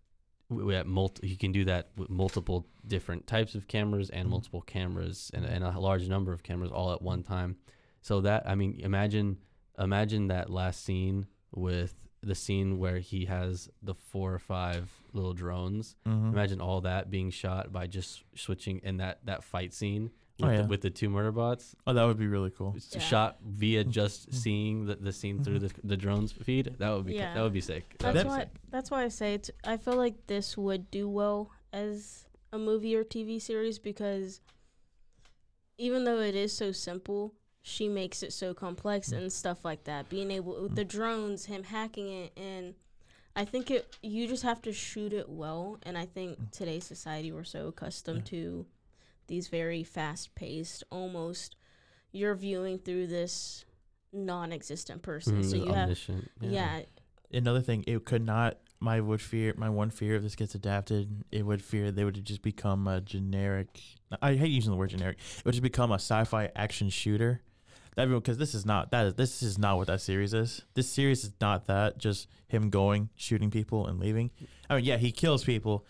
at 0.74 0.86
multi, 0.88 1.28
he 1.28 1.36
can 1.36 1.52
do 1.52 1.66
that 1.66 1.90
with 1.98 2.10
multiple 2.10 2.66
different 2.88 3.26
types 3.28 3.56
of 3.56 3.68
cameras 3.68 4.10
and 4.10 4.28
Mhm. 4.28 4.32
multiple 4.32 4.62
cameras 4.62 5.32
and, 5.34 5.44
and 5.46 5.64
a 5.64 5.80
large 5.80 6.08
number 6.08 6.32
of 6.34 6.44
cameras 6.44 6.72
all 6.72 6.92
at 6.94 7.02
one 7.02 7.24
time 7.24 7.58
so 8.02 8.22
that 8.22 8.48
i 8.48 8.54
mean 8.54 8.80
imagine 8.82 9.38
imagine 9.80 10.28
that 10.28 10.50
last 10.50 10.84
scene 10.84 11.26
with 11.56 11.96
the 12.22 12.36
scene 12.36 12.78
where 12.78 13.00
he 13.00 13.26
has 13.26 13.70
the 13.82 13.96
four 13.96 14.34
or 14.34 14.40
five 14.40 14.92
little 15.14 15.34
drones 15.34 15.96
Mhm. 16.06 16.32
imagine 16.34 16.62
all 16.62 16.82
that 16.82 17.10
being 17.10 17.32
shot 17.32 17.72
by 17.72 17.88
just 17.88 18.24
switching 18.36 18.80
and 18.84 19.00
that 19.00 19.26
that 19.26 19.44
fight 19.44 19.74
scene 19.74 20.12
with, 20.40 20.50
Oh, 20.50 20.52
yeah. 20.52 20.62
the, 20.64 20.68
with 20.68 20.82
the 20.82 20.90
two 20.90 21.10
murder 21.10 21.32
bots 21.32 21.76
Oh, 21.88 21.94
that 21.94 22.04
would 22.04 22.18
be 22.18 22.28
really 22.28 22.52
cool. 22.52 22.76
Yeah. 22.92 23.00
shot 23.00 23.38
via 23.46 23.84
just 23.84 24.30
Mhm. 24.30 24.34
seeing 24.36 24.86
the, 24.86 24.96
the 24.96 25.12
scene 25.14 25.44
through 25.44 25.60
the, 25.60 25.72
the 25.84 25.96
drones 25.98 26.32
feed 26.32 26.76
that 26.78 26.90
would 26.92 27.06
be 27.06 27.16
Yeah. 27.16 27.34
that 27.34 27.42
would 27.42 27.54
be 27.54 27.62
sick 27.62 27.96
That 28.00 28.14
That's 28.14 28.26
would 28.26 28.28
why. 28.32 28.40
sick. 28.40 28.50
That's 28.70 28.92
why 28.92 29.04
I 29.04 29.08
say 29.08 29.34
it's. 29.36 29.50
I 29.64 29.78
feel 29.78 29.96
like 29.96 30.28
this 30.28 30.58
would 30.58 30.92
do 30.92 31.08
well 31.08 31.52
as 31.72 32.26
a 32.52 32.58
movie 32.58 32.96
or 32.96 33.04
TV 33.04 33.40
series 33.42 33.80
because 33.80 34.42
even 35.78 36.04
though 36.06 36.20
it 36.20 36.36
is 36.36 36.56
so 36.56 36.72
simple, 36.72 37.34
she 37.62 37.88
makes 37.90 38.24
it 38.24 38.32
so 38.32 38.54
complex 38.54 39.10
Mm. 39.10 39.18
and 39.18 39.34
stuff 39.34 39.66
like 39.66 39.84
that. 39.86 40.10
Being 40.10 40.32
able 40.32 40.62
with 40.62 40.76
the 40.76 40.86
drones, 40.86 41.46
him 41.46 41.64
hacking 41.64 42.08
it, 42.10 42.32
and 42.38 42.76
I 43.36 43.44
think 43.44 43.70
it. 43.72 43.94
You 44.02 44.28
just 44.28 44.44
have 44.44 44.62
to 44.62 44.72
shoot 44.72 45.12
it 45.12 45.28
well. 45.28 45.78
And 45.84 45.98
I 45.98 46.06
think 46.06 46.40
Mm. 46.40 46.52
today's 46.52 46.86
society 46.86 47.32
we're 47.32 47.44
so 47.44 47.68
accustomed 47.68 48.20
Yeah. 48.32 48.40
to 48.40 48.66
these 49.28 49.48
very 49.48 49.84
fast-paced, 49.84 50.84
almost 50.90 51.56
you're 52.12 52.36
viewing 52.36 52.80
through 52.80 53.08
this 53.08 53.66
non-existent 54.14 55.02
person. 55.02 55.42
Mhm, 55.42 55.46
so 55.46 55.52
the 55.52 55.58
you 55.58 55.66
have 55.68 55.78
omniscient, 55.84 56.32
yeah 56.42 56.82
Another 57.34 57.62
thing, 57.62 57.84
it 57.88 58.06
could 58.06 58.26
not. 58.26 58.58
My 58.80 59.02
would 59.02 59.22
fear, 59.22 59.54
my 59.58 59.70
one 59.70 59.90
fear 59.90 60.16
if 60.16 60.22
this 60.22 60.36
gets 60.36 60.54
adapted, 60.54 61.24
it 61.32 61.46
would 61.46 61.62
fear 61.64 61.92
they 61.92 62.04
would 62.04 62.24
just 62.24 62.42
become 62.42 62.88
a 62.88 63.02
generic. 63.02 63.82
I 64.22 64.36
hate 64.36 64.52
using 64.52 64.72
the 64.72 64.78
word 64.78 64.92
generic. 64.92 65.18
It 65.40 65.46
would 65.46 65.54
just 65.54 65.64
become 65.64 65.92
a 65.92 65.96
sci-fi 65.96 66.52
action 66.56 66.90
shooter. 66.90 67.42
That 67.96 68.10
because 68.10 68.38
this 68.38 68.54
is 68.54 68.66
not 68.66 68.92
that 68.92 69.06
is 69.08 69.14
this 69.16 69.42
is 69.42 69.58
not 69.58 69.78
what 69.78 69.88
that 69.88 70.02
series 70.02 70.34
is. 70.34 70.62
This 70.76 70.90
series 70.90 71.24
is 71.24 71.32
not 71.42 71.66
that. 71.66 71.98
Just 71.98 72.28
him 72.48 72.70
going, 72.70 73.10
shooting 73.16 73.50
people, 73.50 73.88
and 73.88 74.00
leaving. 74.00 74.32
I 74.70 74.76
mean, 74.76 74.86
yeah, 74.86 74.98
he 74.98 75.12
kills 75.12 75.44
people, 75.44 75.86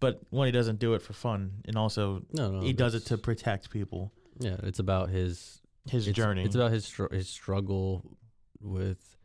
but 0.00 0.20
one, 0.30 0.46
he 0.46 0.52
doesn't 0.52 0.78
do 0.78 0.94
it 0.94 1.02
for 1.02 1.12
fun, 1.12 1.52
and 1.66 1.76
also 1.76 2.22
no 2.32 2.50
no 2.50 2.60
he 2.60 2.72
does 2.72 2.94
it 2.94 3.06
to 3.06 3.18
protect 3.18 3.70
people. 3.70 4.12
yeah 4.40 4.56
it's 4.62 4.78
about 4.78 5.10
his 5.10 5.60
His 5.88 6.08
it's, 6.08 6.16
journey. 6.16 6.44
it's 6.44 6.54
about 6.54 6.72
his 6.72 6.84
str- 6.84 7.12
his 7.12 7.28
struggle 7.28 8.02
with 8.60 9.16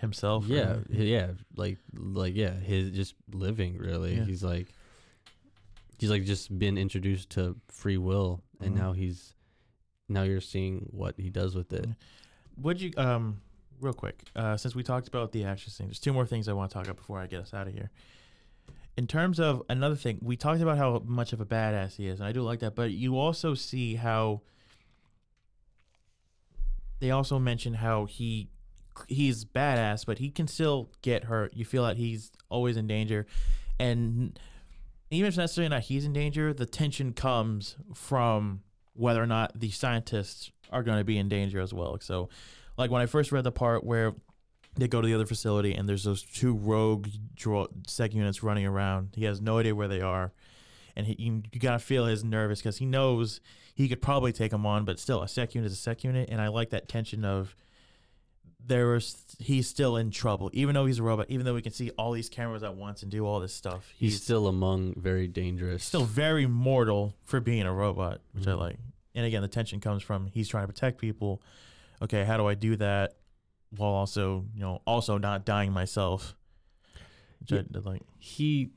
himself. 0.00 0.46
yeah 0.46 0.74
hi- 0.94 1.02
yeah 1.16 1.28
like 1.56 1.78
like 1.94 2.34
yeah 2.36 2.52
his 2.52 2.90
just 2.92 3.14
living 3.32 3.76
really 3.78 4.14
Yeah. 4.16 4.24
he's 4.24 4.42
like 4.44 4.68
he's 5.98 6.10
like 6.10 6.24
just 6.24 6.56
been 6.58 6.78
introduced 6.78 7.30
to 7.30 7.56
free 7.68 7.96
will 7.98 8.42
and 8.60 8.74
Mhm. 8.74 8.78
now 8.78 8.92
he's 8.92 9.34
now 10.08 10.22
you're 10.22 10.40
seeing 10.40 10.86
what 10.90 11.14
he 11.18 11.30
does 11.30 11.54
with 11.54 11.72
it 11.72 11.86
Would 12.58 12.80
you 12.80 12.92
um 12.96 13.40
real 13.80 13.92
quick, 13.92 14.22
uh 14.36 14.56
since 14.56 14.74
we 14.74 14.82
talked 14.82 15.08
about 15.08 15.32
the 15.32 15.44
action 15.44 15.70
scene, 15.72 15.86
there's 15.88 16.00
two 16.00 16.12
more 16.12 16.26
things 16.26 16.48
I 16.48 16.52
want 16.52 16.70
to 16.70 16.74
talk 16.74 16.84
about 16.84 16.96
before 16.96 17.18
I 17.18 17.26
get 17.26 17.40
us 17.40 17.52
out 17.54 17.66
of 17.68 17.74
here. 17.74 17.90
In 18.98 19.06
terms 19.06 19.38
of 19.38 19.62
another 19.68 19.94
thing, 19.94 20.18
we 20.20 20.36
talked 20.36 20.60
about 20.60 20.76
how 20.76 21.00
much 21.06 21.32
of 21.32 21.40
a 21.40 21.46
badass 21.46 21.94
he 21.94 22.08
is, 22.08 22.18
and 22.18 22.28
I 22.28 22.32
do 22.32 22.42
like 22.42 22.58
that, 22.58 22.74
but 22.74 22.90
you 22.90 23.16
also 23.16 23.54
see 23.54 23.94
how 23.94 24.40
they 26.98 27.12
also 27.12 27.38
mention 27.38 27.74
how 27.74 28.06
he 28.06 28.48
he's 29.06 29.44
badass, 29.44 30.04
but 30.04 30.18
he 30.18 30.30
can 30.30 30.48
still 30.48 30.90
get 31.00 31.22
hurt. 31.22 31.54
You 31.54 31.64
feel 31.64 31.84
that 31.84 31.96
he's 31.96 32.32
always 32.48 32.76
in 32.76 32.88
danger. 32.88 33.28
And 33.78 34.36
even 35.12 35.28
if 35.28 35.36
necessarily 35.36 35.68
not 35.68 35.82
he's 35.82 36.04
in 36.04 36.12
danger, 36.12 36.52
the 36.52 36.66
tension 36.66 37.12
comes 37.12 37.76
from 37.94 38.62
whether 38.94 39.22
or 39.22 39.28
not 39.28 39.60
the 39.60 39.70
scientists 39.70 40.50
are 40.72 40.82
going 40.82 40.98
to 40.98 41.04
be 41.04 41.18
in 41.18 41.28
danger 41.28 41.60
as 41.60 41.72
well. 41.72 41.96
So, 42.00 42.30
like 42.76 42.90
when 42.90 43.00
I 43.00 43.06
first 43.06 43.30
read 43.30 43.44
the 43.44 43.52
part 43.52 43.84
where 43.84 44.14
they 44.78 44.88
go 44.88 45.00
to 45.00 45.06
the 45.06 45.14
other 45.14 45.26
facility 45.26 45.74
and 45.74 45.88
there's 45.88 46.04
those 46.04 46.22
two 46.22 46.54
rogue 46.54 47.08
dro- 47.34 47.68
sec 47.86 48.14
units 48.14 48.42
running 48.42 48.66
around, 48.66 49.10
he 49.14 49.24
has 49.24 49.40
no 49.40 49.58
idea 49.58 49.74
where 49.74 49.88
they 49.88 50.00
are, 50.00 50.32
and 50.96 51.06
he, 51.06 51.16
you, 51.18 51.42
you 51.52 51.60
gotta 51.60 51.78
feel 51.78 52.06
his 52.06 52.22
nervous 52.24 52.60
because 52.60 52.78
he 52.78 52.86
knows 52.86 53.40
he 53.74 53.88
could 53.88 54.02
probably 54.02 54.32
take 54.32 54.50
them 54.50 54.66
on, 54.66 54.84
but 54.84 54.98
still 54.98 55.22
a 55.22 55.28
sec 55.28 55.54
unit 55.54 55.70
is 55.70 55.72
a 55.78 55.80
sec 55.80 56.04
unit, 56.04 56.28
and 56.30 56.40
I 56.40 56.48
like 56.48 56.70
that 56.70 56.88
tension 56.88 57.24
of 57.24 57.54
there 58.64 58.88
was 58.88 59.24
he's 59.38 59.68
still 59.68 59.96
in 59.96 60.10
trouble, 60.10 60.50
even 60.52 60.74
though 60.74 60.84
he's 60.84 60.98
a 60.98 61.02
robot, 61.02 61.26
even 61.28 61.46
though 61.46 61.54
we 61.54 61.62
can 61.62 61.72
see 61.72 61.90
all 61.90 62.12
these 62.12 62.28
cameras 62.28 62.62
at 62.62 62.74
once 62.74 63.02
and 63.02 63.10
do 63.10 63.24
all 63.24 63.40
this 63.40 63.54
stuff. 63.54 63.92
he's, 63.96 64.20
still 64.22 64.46
among 64.46 64.94
very 65.00 65.26
dangerous 65.28 65.84
still 65.84 66.04
very 66.04 66.46
mortal 66.46 67.14
for 67.24 67.40
being 67.40 67.62
a 67.62 67.72
robot, 67.72 68.20
which 68.32 68.46
I 68.46 68.50
Mhm. 68.52 68.58
like. 68.58 68.76
And 69.14 69.24
again, 69.24 69.42
the 69.42 69.48
tension 69.48 69.80
comes 69.80 70.02
from 70.02 70.26
he's 70.26 70.48
trying 70.48 70.64
to 70.66 70.72
protect 70.72 71.00
people. 71.00 71.40
Okay, 72.02 72.24
how 72.24 72.36
do 72.36 72.46
I 72.46 72.54
do 72.54 72.76
that 72.76 73.14
while 73.76 73.92
also, 73.92 74.46
you 74.54 74.60
know, 74.60 74.80
also 74.86 75.18
not 75.18 75.44
dying 75.44 75.72
myself? 75.72 76.34
Which 77.40 77.52
I, 77.52 77.64
like, 77.80 78.02
he 78.18 78.70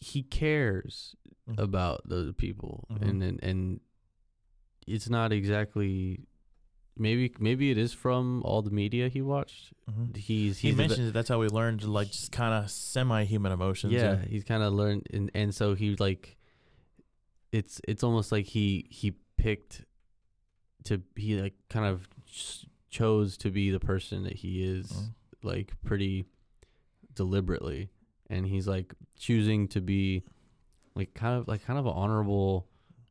he 0.00 0.22
cares 0.22 1.16
Mhm. 1.48 1.58
about 1.58 2.08
the 2.08 2.34
people 2.36 2.86
Mhm. 2.90 3.02
and, 3.08 3.22
and 3.22 3.42
and 3.42 3.80
it's 4.86 5.08
not 5.10 5.32
exactly 5.32 6.26
maybe 6.96 7.32
maybe 7.38 7.70
it 7.70 7.76
is 7.78 7.92
from 7.92 8.42
all 8.44 8.62
the 8.62 8.70
media 8.70 9.08
he 9.08 9.20
watched 9.20 9.72
mhm. 9.90 10.14
he's 10.16 10.58
he 10.58 10.68
he's 10.68 10.74
a 10.74 10.76
bit- 10.76 10.88
mentions 10.88 11.06
that 11.06 11.12
that's 11.12 11.28
how 11.28 11.38
we 11.40 11.48
learned 11.48 11.80
to 11.80 11.90
like 11.90 12.08
just 12.10 12.30
kind 12.32 12.54
of 12.54 12.70
semi-human 12.70 13.50
emotions. 13.52 13.92
yeah 13.92 14.22
he's 14.24 14.44
kind 14.44 14.62
of 14.62 14.72
learned 14.72 15.06
and 15.12 15.30
and 15.34 15.54
so 15.54 15.74
he 15.74 15.96
like 15.96 16.36
it's 17.52 17.80
it's 17.88 18.02
almost 18.04 18.30
like 18.32 18.46
he 18.46 18.86
he 18.90 19.12
picked 19.36 19.84
to 20.84 21.02
he 21.16 21.40
like 21.40 21.54
kind 21.68 21.86
of 21.86 22.08
chose 22.98 23.36
to 23.36 23.50
be 23.50 23.70
the 23.70 23.80
person 23.80 24.22
that 24.22 24.36
he 24.36 24.62
is 24.62 24.86
Mhm. 24.92 25.14
like 25.42 25.68
pretty 25.84 26.26
deliberately 27.14 27.90
and 28.30 28.46
he's 28.46 28.66
like 28.68 28.94
choosing 29.16 29.68
to 29.68 29.80
be 29.80 30.22
like 30.94 31.12
kind 31.14 31.38
of 31.38 31.48
like 31.48 31.64
kind 31.64 31.78
of 31.78 31.86
an 31.86 31.92
honorable 31.94 32.66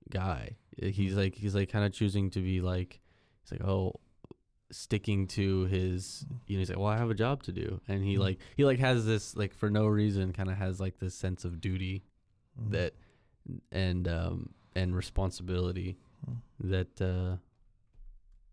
guy 0.10 0.56
Uh, 0.82 0.88
he's 0.88 1.14
like 1.16 1.36
he's 1.36 1.54
like 1.56 1.70
kind 1.70 1.86
of 1.86 1.92
choosing 1.94 2.30
to 2.32 2.40
be 2.42 2.60
like 2.62 3.02
he's 3.42 3.52
like 3.52 3.68
oh 3.68 3.94
sticking 4.72 5.28
to 5.28 5.66
his 5.66 6.26
you 6.48 6.56
know 6.56 6.60
he's 6.60 6.70
like 6.70 6.80
well 6.80 6.88
i 6.88 6.98
have 6.98 7.12
a 7.12 7.14
job 7.26 7.44
to 7.44 7.52
do 7.52 7.80
and 7.88 8.04
he 8.04 8.16
Mhm. 8.16 8.20
like 8.20 8.38
he 8.58 8.66
like 8.66 8.80
has 8.80 9.06
this 9.06 9.36
like 9.36 9.54
for 9.54 9.70
no 9.70 9.86
reason 9.86 10.34
kind 10.34 10.50
of 10.50 10.56
has 10.58 10.80
like 10.80 10.98
this 11.00 11.14
sense 11.14 11.46
of 11.46 11.62
duty 11.62 12.04
Mhm. 12.60 12.72
that 12.72 12.94
and 13.72 14.08
um 14.08 14.54
and 14.76 14.96
responsibility 14.96 15.98
Mhm. 16.28 16.38
that 16.72 17.02
uh 17.02 17.38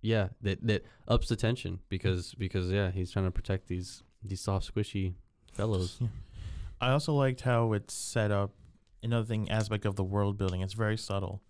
yeah 0.03 0.29
that 0.43 0.67
that 0.67 0.85
ups 1.09 1.29
the 1.29 1.37
tension 1.37 1.79
because 1.89 2.35
because 2.35 2.71
yeah 2.71 2.91
he's 2.91 3.11
trying 3.11 3.27
to 3.27 3.31
protect 3.31 3.69
these 3.69 4.03
these 4.23 4.41
soft 4.41 4.73
squishy 4.75 5.15
fellows 5.53 5.99
Yeah. 6.01 6.09
I 6.83 6.93
also 6.93 7.13
liked 7.13 7.43
how 7.43 7.75
it's 7.75 7.93
set 7.93 8.31
up. 8.31 8.53
Another 9.03 9.27
thing 9.27 9.51
aspect 9.51 9.85
of 9.85 9.97
the 9.97 10.05
world 10.05 10.39
building. 10.39 10.63
It's 10.63 10.73
very 10.73 10.97
subtle. 10.97 11.43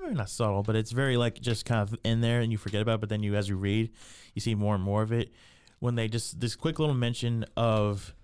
Maybe 0.00 0.14
not 0.14 0.30
subtle, 0.30 0.62
but 0.62 0.76
it's 0.76 0.92
very 0.92 1.16
like 1.16 1.40
just 1.40 1.64
kind 1.64 1.80
of 1.82 1.98
in 2.04 2.20
there, 2.20 2.40
and 2.40 2.52
you 2.52 2.58
forget 2.58 2.80
about. 2.82 2.94
it, 2.94 3.00
But 3.00 3.08
then 3.08 3.24
you, 3.24 3.34
as 3.34 3.48
you 3.48 3.56
read, 3.56 3.90
you 4.34 4.40
see 4.40 4.54
more 4.54 4.76
and 4.76 4.84
more 4.84 5.02
of 5.02 5.10
it. 5.10 5.32
When 5.80 5.96
they 5.96 6.06
just 6.06 6.38
this 6.38 6.54
quick 6.54 6.78
little 6.78 6.94
mention 6.94 7.44
of 7.56 8.14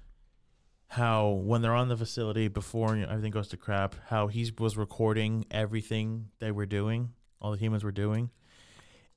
how 0.89 1.31
when 1.31 1.61
they're 1.63 1.75
on 1.75 1.89
the 1.89 1.97
facility 1.97 2.47
before 2.47 2.95
everything 2.97 3.33
goes 3.33 3.49
to 3.49 3.57
crap, 3.57 3.97
how 4.07 4.29
he 4.29 4.51
was 4.57 4.77
recording 4.77 5.45
everything 5.51 6.29
they 6.39 6.53
were 6.53 6.67
doing, 6.67 7.11
all 7.41 7.51
the 7.51 7.59
humans 7.59 7.83
were 7.83 7.93
doing, 7.93 8.31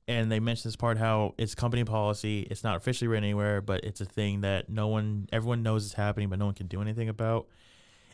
and 0.07 0.31
they 0.31 0.39
mentioned 0.39 0.69
this 0.69 0.75
part 0.75 0.97
how 0.97 1.33
it's 1.37 1.53
company 1.55 1.83
policy. 1.83 2.47
It's 2.49 2.63
not 2.63 2.77
officially 2.77 3.07
written 3.07 3.25
anywhere, 3.25 3.61
but 3.61 3.83
it's 3.83 3.99
a 4.01 4.05
thing 4.05 4.41
that 4.41 4.69
no 4.69 4.87
one, 4.87 5.27
everyone 5.33 5.63
knows 5.63 5.83
is 5.85 5.93
happening, 5.93 6.29
but 6.29 6.39
no 6.39 6.45
one 6.45 6.53
can 6.53 6.67
do 6.67 6.81
anything 6.81 7.09
about. 7.09 7.47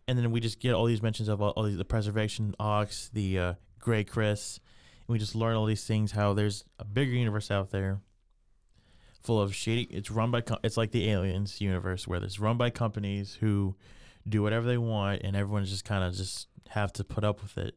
And 0.08 0.18
then 0.18 0.32
we 0.32 0.40
just 0.40 0.60
get 0.60 0.74
all 0.74 0.86
these 0.86 1.02
mentions 1.02 1.30
of 1.30 1.42
all, 1.42 1.52
all 1.52 1.64
these 1.64 1.78
the 1.78 1.86
Preservation 1.86 2.56
Aux, 2.60 2.88
the 3.14 3.40
uh, 3.40 3.54
GrayCris, 3.80 4.58
and 4.58 5.14
we 5.14 5.20
just 5.20 5.36
learn 5.36 5.56
all 5.56 5.66
these 5.66 5.86
things. 5.86 6.12
How 6.12 6.34
there's 6.34 6.66
a 6.80 6.84
bigger 6.84 7.12
universe 7.12 7.50
out 7.52 7.70
there, 7.72 8.02
full 9.22 9.40
of 9.42 9.56
shady. 9.56 9.84
It's 9.84 10.12
run 10.12 10.32
by. 10.32 10.42
com- 10.42 10.60
It's 10.64 10.78
like 10.78 10.92
the 10.92 11.10
aliens 11.10 11.62
universe 11.62 12.08
where 12.08 12.22
it's 12.24 12.40
run 12.40 12.58
by 12.58 12.70
companies 12.70 13.38
who 13.40 13.76
do 14.28 14.42
whatever 14.42 14.66
they 14.68 14.78
want, 14.78 15.22
and 15.24 15.36
everyone's 15.36 15.70
just 15.70 15.86
kind 15.86 16.04
of 16.04 16.14
just 16.16 16.48
have 16.70 16.92
to 16.94 17.04
put 17.04 17.24
up 17.24 17.42
with 17.42 17.58
it 17.58 17.76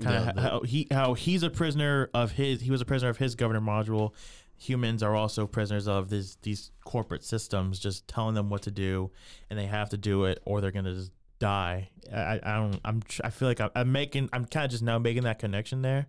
kind 0.00 0.28
of 0.30 0.36
Yeah, 0.36 0.42
how 0.42 0.60
he 0.62 0.86
how 0.90 1.14
he's 1.14 1.42
a 1.42 1.50
prisoner 1.50 2.10
of 2.14 2.32
his 2.32 2.60
he 2.60 2.70
was 2.70 2.80
a 2.80 2.84
prisoner 2.84 3.10
of 3.10 3.18
his 3.18 3.34
governor 3.34 3.60
module 3.60 4.12
humans 4.56 5.02
are 5.02 5.14
also 5.14 5.46
prisoners 5.46 5.86
of 5.86 6.08
this 6.10 6.36
these 6.42 6.70
corporate 6.84 7.22
systems 7.22 7.78
just 7.78 8.08
telling 8.08 8.34
them 8.34 8.50
what 8.50 8.62
to 8.62 8.70
do 8.70 9.10
and 9.50 9.58
they 9.58 9.66
have 9.66 9.88
to 9.90 9.96
do 9.96 10.24
it 10.24 10.40
or 10.44 10.60
they're 10.60 10.72
gonna 10.72 10.94
just 10.94 11.12
die 11.38 11.88
i, 12.12 12.40
I 12.42 12.56
don't 12.56 12.80
i'm 12.84 13.02
i 13.22 13.30
feel 13.30 13.46
like 13.46 13.60
i'm, 13.60 13.70
I'm 13.76 13.92
making 13.92 14.28
i'm 14.32 14.44
kind 14.44 14.64
of 14.64 14.70
just 14.72 14.82
now 14.82 14.98
making 14.98 15.22
that 15.24 15.38
connection 15.38 15.82
there 15.82 16.08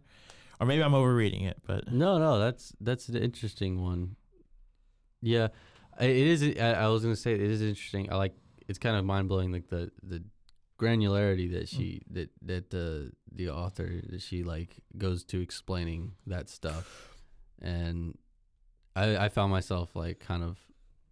or 0.59 0.65
maybe 0.65 0.81
i'm 0.81 0.95
overreading 0.95 1.43
it 1.43 1.57
but 1.67 1.91
No, 1.91 2.17
no, 2.17 2.39
that's 2.39 2.73
that's 2.81 3.07
an 3.09 3.17
interesting 3.17 3.83
one. 3.83 4.15
Yeah, 5.21 5.49
it 5.99 6.09
is. 6.09 6.43
I, 6.59 6.71
I 6.73 6.87
was 6.87 7.03
gonna 7.03 7.15
say 7.15 7.33
it 7.33 7.41
is 7.41 7.61
interesting. 7.61 8.11
I 8.11 8.15
like. 8.15 8.33
It's 8.67 8.79
kind 8.79 8.95
of 8.95 9.03
mind 9.05 9.27
blowing, 9.29 9.51
like 9.51 9.67
the 9.67 9.91
the 10.01 10.23
granularity 10.79 11.51
that 11.51 11.65
mm. 11.65 11.69
she 11.69 12.01
that 12.09 12.29
that 12.41 12.69
the 12.69 13.11
the 13.31 13.49
author 13.49 14.01
that 14.09 14.21
she 14.21 14.43
like 14.43 14.77
goes 14.97 15.23
to 15.25 15.41
explaining 15.41 16.13
that 16.25 16.49
stuff, 16.49 17.15
and 17.61 18.17
I 18.95 19.17
I 19.17 19.29
found 19.29 19.51
myself 19.51 19.95
like 19.95 20.19
kind 20.19 20.43
of 20.43 20.57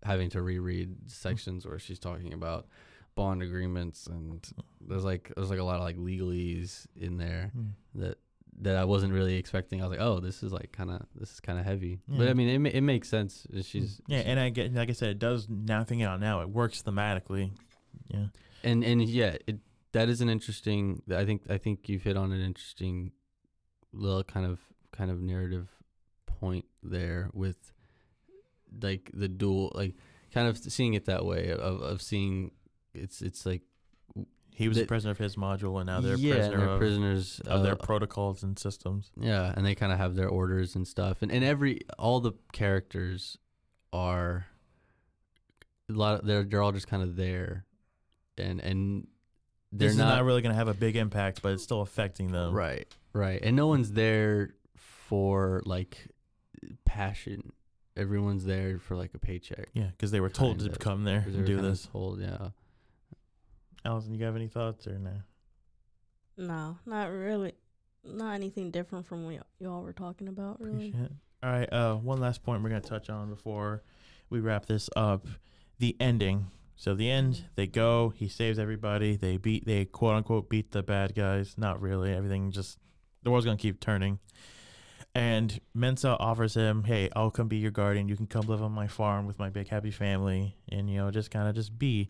having 0.03 0.29
to 0.29 0.41
reread 0.41 1.09
sections 1.11 1.65
where 1.65 1.79
she's 1.79 1.99
talking 1.99 2.33
about 2.33 2.67
bond 3.15 3.41
agreements 3.41 4.05
and 4.05 4.47
there's 4.79 5.03
like 5.03 5.31
there's 5.35 5.49
like 5.49 5.59
a 5.59 5.63
lot 5.63 5.77
of 5.77 5.81
like 5.81 5.97
legalese 5.97 6.85
in 6.95 7.17
there 7.17 7.51
mm. 7.57 7.71
that 7.95 8.17
that 8.59 8.75
I 8.75 8.85
wasn't 8.85 9.13
really 9.13 9.35
expecting. 9.35 9.81
I 9.81 9.87
was 9.87 9.91
like, 9.91 10.05
oh, 10.05 10.19
this 10.19 10.41
is 10.41 10.51
like 10.51 10.71
kind 10.71 10.89
of 10.89 11.05
this 11.15 11.31
is 11.31 11.39
kind 11.39 11.59
of 11.59 11.65
heavy. 11.65 11.99
But 12.07 12.27
I 12.27 12.33
mean, 12.33 12.65
it 12.65 12.75
it 12.75 12.81
makes 12.81 13.07
sense. 13.07 13.45
She's 13.61 13.97
mm. 13.97 14.01
yeah 14.07 14.19
and 14.19 14.39
i 14.39 14.49
get 14.49 14.73
like 14.73 14.89
i 14.89 14.93
said 14.93 15.09
it 15.09 15.19
does 15.19 15.47
now 15.49 15.83
thinking 15.83 16.05
out 16.05 16.19
now 16.19 16.41
it 16.41 16.49
works 16.49 16.81
thematically 16.81 17.51
yeah 18.07 18.27
and 18.63 18.83
and 18.83 19.01
yeah, 19.01 19.37
it 19.47 19.57
that 19.93 20.09
is 20.09 20.21
an 20.21 20.29
interesting. 20.29 21.01
I 21.13 21.25
think 21.25 21.43
I 21.49 21.57
think 21.57 21.89
you've 21.89 22.03
hit 22.03 22.17
on 22.17 22.31
an 22.31 22.41
interesting 22.41 23.11
little 23.93 24.23
kind 24.23 24.45
of 24.45 24.59
kind 24.91 25.11
of 25.11 25.21
narrative 25.21 25.69
point 26.25 26.65
there 26.83 27.29
with 27.33 27.73
like 28.81 29.09
the 29.13 29.27
dual 29.27 29.71
like 29.75 29.95
kind 30.33 30.47
of 30.47 30.57
seeing 30.57 30.93
it 30.93 31.05
that 31.05 31.25
way 31.25 31.51
of 31.51 31.81
of 31.81 32.01
seeing 32.01 32.51
it's 32.93 33.21
it's 33.21 33.45
like 33.45 33.61
he 34.57 34.67
was 34.67 34.79
a 34.79 34.85
prisoner 34.85 35.11
of 35.11 35.19
his 35.19 35.35
module 35.35 35.77
and 35.77 35.85
now 35.85 36.01
they're 36.01 36.17
yeah, 36.17 36.33
prisoner 36.33 36.57
they're 36.57 36.69
of, 36.69 36.79
prisoners 36.79 37.39
of 37.45 37.61
their 37.61 37.73
uh, 37.73 37.75
protocols 37.75 38.41
and 38.41 38.57
systems 38.57 39.11
Yeah, 39.15 39.53
and 39.55 39.63
they 39.63 39.75
kind 39.75 39.91
of 39.91 39.99
have 39.99 40.15
their 40.15 40.27
orders 40.27 40.75
and 40.75 40.87
stuff, 40.87 41.21
and 41.21 41.31
and 41.31 41.43
every 41.43 41.81
all 41.99 42.19
the 42.19 42.33
characters 42.53 43.37
are 43.93 44.47
a 45.89 45.93
lot. 45.93 46.19
Of, 46.19 46.25
they're 46.25 46.43
they're 46.43 46.63
all 46.63 46.71
just 46.71 46.87
kind 46.87 47.03
of 47.03 47.15
there, 47.15 47.65
and 48.39 48.59
and 48.61 49.07
they're 49.71 49.87
this 49.87 49.93
is 49.93 49.97
not, 49.97 50.15
not 50.15 50.23
really 50.23 50.41
going 50.41 50.53
to 50.53 50.57
have 50.57 50.67
a 50.67 50.73
big 50.73 50.95
impact, 50.95 51.41
but 51.41 51.53
it's 51.53 51.63
still 51.63 51.81
affecting 51.81 52.31
them. 52.31 52.53
right, 52.53 52.87
right, 53.13 53.39
and 53.43 53.55
no 53.55 53.67
one's 53.67 53.91
there 53.93 54.51
for 54.75 55.61
like 55.65 56.07
passion. 56.85 57.51
Everyone's 57.95 58.45
there 58.45 58.77
for 58.77 58.95
like 58.95 59.13
a 59.15 59.19
paycheck. 59.19 59.69
Yeah, 59.73 59.87
because 59.87 60.11
they 60.11 60.19
were 60.19 60.29
told 60.29 60.59
to 60.59 60.69
of. 60.69 60.79
come 60.79 61.03
there 61.03 61.21
'Cause 61.21 61.33
they 61.33 61.39
and 61.39 61.47
do 61.47 61.61
this. 61.61 61.87
Told, 61.91 62.21
yeah. 62.21 62.49
Allison, 63.85 64.13
you 64.13 64.23
have 64.25 64.35
any 64.35 64.47
thoughts 64.47 64.85
or 64.87 64.99
no? 64.99 65.13
No, 66.37 66.77
not 66.85 67.05
really. 67.11 67.53
Not 68.03 68.33
anything 68.35 68.69
different 68.71 69.05
from 69.07 69.25
what 69.25 69.45
y'all 69.59 69.81
were 69.81 69.93
talking 69.93 70.27
about, 70.27 70.61
really. 70.61 70.89
Appreciate. 70.89 71.11
All 71.43 71.49
right. 71.51 71.73
Uh, 71.73 71.95
one 71.95 72.19
last 72.19 72.43
point 72.43 72.61
we're 72.63 72.69
gonna 72.69 72.81
touch 72.81 73.09
on 73.09 73.29
before 73.29 73.81
we 74.29 74.39
wrap 74.39 74.65
this 74.67 74.89
up: 74.95 75.25
the 75.79 75.95
ending. 75.99 76.47
So 76.77 76.93
the 76.93 77.09
end, 77.09 77.45
they 77.55 77.65
go. 77.65 78.13
He 78.15 78.27
saves 78.27 78.59
everybody. 78.59 79.15
They 79.15 79.37
beat. 79.37 79.65
They 79.65 79.85
quote 79.85 80.15
unquote 80.15 80.47
beat 80.47 80.71
the 80.71 80.83
bad 80.83 81.15
guys. 81.15 81.55
Not 81.57 81.81
really. 81.81 82.13
Everything 82.13 82.51
just 82.51 82.77
the 83.23 83.31
world's 83.31 83.45
gonna 83.45 83.57
keep 83.57 83.79
turning. 83.79 84.19
And 85.15 85.59
Mensah 85.75 86.15
offers 86.19 86.53
him, 86.53 86.83
"Hey, 86.83 87.09
I'll 87.15 87.31
come 87.31 87.47
be 87.47 87.57
your 87.57 87.71
guardian. 87.71 88.07
You 88.07 88.15
can 88.15 88.27
come 88.27 88.45
live 88.45 88.61
on 88.61 88.71
my 88.71 88.87
farm 88.87 89.25
with 89.25 89.39
my 89.39 89.49
big 89.49 89.67
happy 89.67 89.89
family, 89.89 90.55
and 90.69 90.87
you 90.87 90.97
know, 90.97 91.09
just 91.09 91.31
kind 91.31 91.49
of 91.49 91.55
just 91.55 91.77
be." 91.77 92.09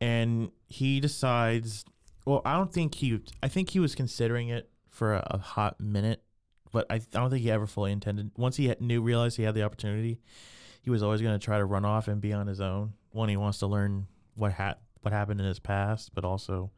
And 0.00 0.50
he 0.68 0.98
decides. 0.98 1.84
Well, 2.24 2.40
I 2.46 2.56
don't 2.56 2.72
think 2.72 2.94
he. 2.94 3.20
I 3.42 3.48
think 3.48 3.70
he 3.70 3.78
was 3.78 3.94
considering 3.94 4.48
it 4.48 4.70
for 4.88 5.14
a, 5.14 5.26
a 5.32 5.38
hot 5.38 5.80
minute, 5.80 6.22
but 6.72 6.86
I, 6.88 6.94
I 6.94 7.00
don't 7.12 7.28
think 7.28 7.42
he 7.42 7.50
ever 7.50 7.66
fully 7.66 7.92
intended. 7.92 8.30
Once 8.38 8.56
he 8.56 8.68
had, 8.68 8.80
knew, 8.80 9.02
realized 9.02 9.36
he 9.36 9.42
had 9.42 9.54
the 9.54 9.64
opportunity, 9.64 10.20
he 10.80 10.88
was 10.88 11.02
always 11.02 11.20
going 11.20 11.38
to 11.38 11.44
try 11.44 11.58
to 11.58 11.64
run 11.64 11.84
off 11.84 12.08
and 12.08 12.20
be 12.20 12.32
on 12.32 12.46
his 12.46 12.60
own. 12.60 12.94
One, 13.12 13.28
he 13.28 13.36
wants 13.36 13.58
to 13.58 13.66
learn 13.66 14.06
what 14.34 14.52
ha- 14.52 14.76
what 15.02 15.12
happened 15.12 15.40
in 15.40 15.46
his 15.46 15.58
past, 15.58 16.14
but 16.14 16.24
also 16.24 16.70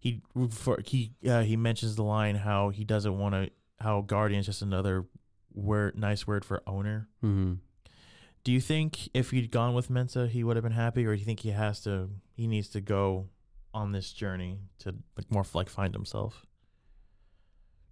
he 0.00 0.22
for 0.50 0.80
he 0.84 1.12
uh, 1.28 1.42
he 1.42 1.56
mentions 1.56 1.96
the 1.96 2.04
line 2.04 2.36
how 2.36 2.70
he 2.70 2.84
doesn't 2.84 3.18
want 3.18 3.34
to 3.34 3.50
how 3.80 4.00
guardian 4.00 4.40
is 4.40 4.46
just 4.46 4.62
another 4.62 5.06
word 5.54 5.96
nice 5.96 6.26
word 6.26 6.44
for 6.44 6.62
owner. 6.66 7.08
Mm-hmm. 7.24 7.54
Do 8.44 8.52
you 8.52 8.60
think 8.60 9.08
if 9.14 9.30
he'd 9.30 9.50
gone 9.50 9.74
with 9.74 9.90
Mensah, 9.90 10.28
he 10.28 10.44
would 10.44 10.56
have 10.56 10.62
been 10.62 10.72
happy, 10.72 11.04
or 11.04 11.14
do 11.14 11.18
you 11.18 11.24
think 11.24 11.40
he 11.40 11.50
has 11.50 11.80
to 11.82 12.10
he 12.34 12.46
needs 12.46 12.68
to 12.70 12.80
go 12.80 13.28
on 13.74 13.92
this 13.92 14.12
journey 14.12 14.60
to 14.80 14.94
like 15.16 15.30
more 15.30 15.44
like 15.54 15.68
find 15.68 15.94
himself? 15.94 16.46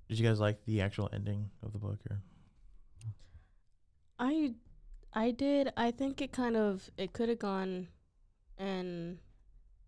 Did 0.08 0.18
you 0.18 0.26
guys 0.26 0.38
like 0.38 0.64
the 0.64 0.80
actual 0.80 1.10
ending 1.12 1.50
of 1.62 1.72
the 1.72 1.78
book, 1.78 1.98
or 2.08 2.20
I 4.18 4.54
I 5.16 5.30
did. 5.30 5.72
I 5.78 5.90
think 5.90 6.20
it 6.20 6.30
kind 6.30 6.56
of 6.58 6.90
it 6.98 7.14
could 7.14 7.30
have 7.30 7.38
gone 7.38 7.88
in 8.58 9.18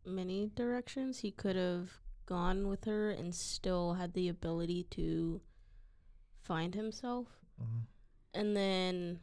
many 0.05 0.51
directions. 0.57 1.18
He 1.18 1.31
could 1.31 1.55
have 1.55 1.91
gone 2.24 2.66
with 2.66 2.87
her 2.87 3.11
and 3.11 3.35
still 3.35 3.95
had 3.95 4.14
the 4.14 4.29
ability 4.29 4.87
to 4.93 5.43
find 6.41 6.74
himself. 6.74 7.26
Mm-hmm. 7.62 8.41
And 8.41 8.57
then 8.57 9.20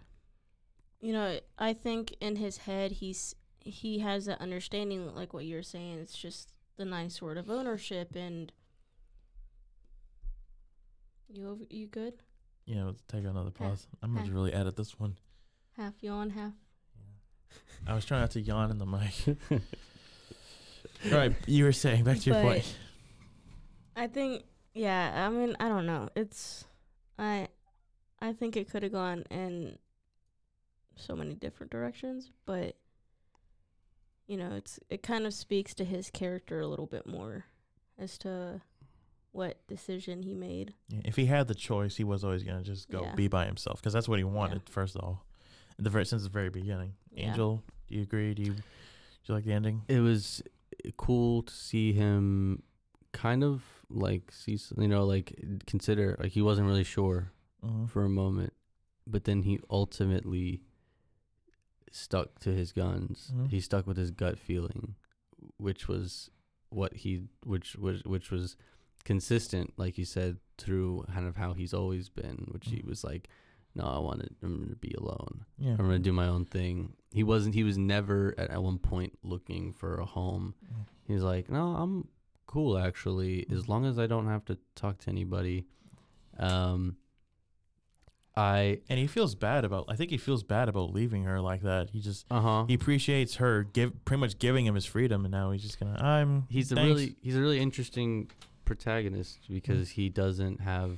you 1.02 1.12
know, 1.12 1.40
I 1.58 1.74
think 1.74 2.16
in 2.22 2.36
his 2.36 2.58
head 2.58 2.92
he's 2.94 3.36
he 3.60 4.00
has 4.00 4.26
that 4.26 4.40
understanding 4.40 5.14
like 5.16 5.34
what 5.34 5.46
you're 5.46 5.64
saying. 5.64 5.98
It's 5.98 6.18
just 6.18 6.52
the 6.78 6.86
nice 6.86 7.20
word 7.20 7.40
of 7.40 7.50
ownership 7.50 8.16
and 8.16 8.52
you 11.34 11.50
over, 11.50 11.64
you 11.72 11.88
good? 11.88 12.14
Yeah, 12.66 12.84
let's 12.86 13.02
take 13.08 13.26
another 13.26 13.50
pause. 13.50 13.88
I'm 14.04 14.16
gonna 14.16 14.32
really 14.32 14.54
edit 14.54 14.76
this 14.76 15.00
one. 15.00 15.16
Half 15.78 16.02
yawn, 16.02 16.30
half 16.32 16.54
I 17.88 17.94
was 17.94 18.06
trying 18.06 18.22
not 18.22 18.32
to 18.32 18.42
yawn 18.42 18.72
in 18.72 18.78
the 18.78 18.86
mic. 18.86 19.38
All 21.12 21.18
right, 21.18 21.34
you 21.46 21.66
were 21.66 21.72
saying 21.72 22.04
back 22.04 22.20
to 22.20 22.30
your 22.32 22.42
But- 22.42 22.44
point. 22.44 22.76
I 23.96 24.08
think 24.08 24.44
yeah, 24.74 25.26
I 25.26 25.30
mean, 25.30 25.56
I 25.60 25.70
don't 25.70 25.86
know. 25.86 26.10
It's 26.16 26.66
I 27.20 27.48
I 28.22 28.34
think 28.34 28.58
it 28.58 28.70
could 28.70 28.84
have 28.84 28.92
gone 28.92 29.24
in 29.30 29.78
so 30.96 31.16
many 31.16 31.34
different 31.36 31.72
directions, 31.72 32.32
but 32.46 32.76
you 34.28 34.38
know, 34.38 34.54
it's 34.56 34.80
it 34.90 35.04
kind 35.04 35.26
of 35.26 35.34
speaks 35.34 35.74
to 35.76 35.86
his 35.86 36.10
character 36.10 36.60
a 36.60 36.68
little 36.68 36.88
bit 36.88 37.06
more 37.06 37.46
as 37.98 38.18
to 38.20 38.62
what 39.32 39.66
decision 39.68 40.24
he 40.24 40.34
made. 40.34 40.74
Yeah, 40.90 41.02
if 41.06 41.16
he 41.18 41.26
had 41.26 41.48
the 41.48 41.56
choice, 41.56 41.98
he 41.98 42.04
was 42.04 42.24
always 42.24 42.44
gonna 42.44 42.64
just 42.64 42.90
go 42.90 43.04
Yeah. 43.04 43.16
be 43.16 43.28
by 43.28 43.46
himself 43.46 43.80
because 43.82 43.94
that's 43.94 44.08
what 44.10 44.18
he 44.20 44.24
wanted. 44.26 44.68
First 44.70 44.96
of 44.96 45.04
all, 45.04 45.26
the 45.78 45.90
very 45.90 46.06
since 46.06 46.24
the 46.24 46.30
very 46.30 46.50
beginning. 46.50 46.94
Yeah. 47.12 47.30
Angel, 47.30 47.64
do 47.88 47.96
you 47.96 48.02
agree? 48.04 48.34
Do 48.34 48.42
you 48.44 48.54
do 48.54 48.62
you 49.28 49.36
like 49.36 49.46
the 49.46 49.54
ending? 49.54 49.82
it 49.88 50.00
was 50.00 50.42
cool 50.98 51.42
to 51.44 51.54
see 51.54 51.94
him 51.94 52.62
kind 53.14 53.44
of 53.44 53.64
like 53.90 54.32
see 54.32 54.60
you 54.78 54.88
know 54.88 55.06
like 55.06 55.34
consider 55.66 56.18
like 56.20 56.32
he 56.34 56.42
wasn't 56.42 56.68
really 56.68 56.84
sure 56.84 57.32
Mm-hmm. 57.66 57.86
for 57.88 58.04
a 58.06 58.10
moment 58.10 58.54
but 59.08 59.24
then 59.24 59.42
he 59.42 59.60
ultimately 59.72 60.62
stuck 61.92 62.38
to 62.40 62.50
his 62.52 62.72
guns 62.72 63.32
Mhm. 63.34 63.50
he 63.50 63.60
stuck 63.62 63.88
with 63.88 63.98
his 63.98 64.12
gut 64.12 64.38
feeling 64.38 64.96
which 65.58 65.88
was 65.88 66.30
what 66.70 66.94
he 66.94 67.24
which 67.44 67.76
was 67.76 68.04
which 68.04 68.30
was 68.32 68.56
consistent 69.04 69.74
like 69.78 69.98
you 69.98 70.06
said 70.06 70.38
through 70.58 71.06
kind 71.14 71.26
of 71.28 71.38
how 71.38 71.54
he's 71.54 71.74
always 71.74 72.10
been 72.10 72.48
which 72.52 72.68
he 72.68 72.78
Mhm. 72.78 72.86
was 72.88 73.04
like 73.04 73.30
no 73.76 73.84
i 73.84 74.00
wanted 74.00 74.34
i'm 74.44 74.60
gonna 74.64 74.76
be 74.76 74.94
alone 74.98 75.46
Yeah, 75.60 75.72
i'm 75.72 75.78
gonna 75.86 76.00
do 76.00 76.14
my 76.14 76.28
own 76.28 76.46
thing 76.46 76.94
he 77.12 77.24
wasn't 77.24 77.56
he 77.56 77.64
was 77.64 77.78
never 77.78 78.34
at, 78.38 78.50
at 78.50 78.64
one 78.64 78.78
point 78.80 79.18
looking 79.24 79.72
for 79.74 79.96
a 80.00 80.06
home 80.06 80.56
Mm. 80.66 80.86
He's 81.08 81.22
like, 81.22 81.50
no, 81.52 81.68
I'm 81.76 82.08
cool 82.48 82.78
actually, 82.80 83.46
as 83.52 83.70
long 83.70 83.86
as 83.86 84.00
I 84.00 84.08
don't 84.08 84.28
have 84.28 84.44
to 84.46 84.58
talk 84.76 84.98
to 85.00 85.10
anybody. 85.12 85.68
Um, 86.40 86.98
I 88.36 88.80
And 88.90 89.00
he 89.00 89.08
feels 89.08 89.36
bad 89.36 89.64
about. 89.64 89.86
I 89.88 89.96
think 89.96 90.10
he 90.10 90.18
feels 90.18 90.44
bad 90.44 90.68
about 90.68 90.92
leaving 90.92 91.24
her 91.24 91.40
like 91.40 91.62
that. 91.62 91.92
He 91.92 92.02
just 92.02 92.26
uh 92.30 92.42
huh. 92.42 92.66
he 92.68 92.74
appreciates 92.74 93.36
her 93.36 93.64
give 93.64 94.04
pretty 94.04 94.20
much 94.20 94.40
giving 94.40 94.66
him 94.66 94.76
his 94.76 94.86
freedom, 94.86 95.24
and 95.26 95.32
now 95.32 95.52
he's 95.52 95.62
just 95.62 95.80
gonna. 95.80 95.98
I'm. 96.02 96.48
He's 96.50 96.72
a 96.72 96.76
really 96.76 97.16
he's 97.22 97.38
a 97.38 97.40
really 97.40 97.60
interesting 97.60 98.30
protagonist 98.66 99.40
because 99.50 99.90
he 99.90 100.10
doesn't 100.10 100.60
have 100.62 100.98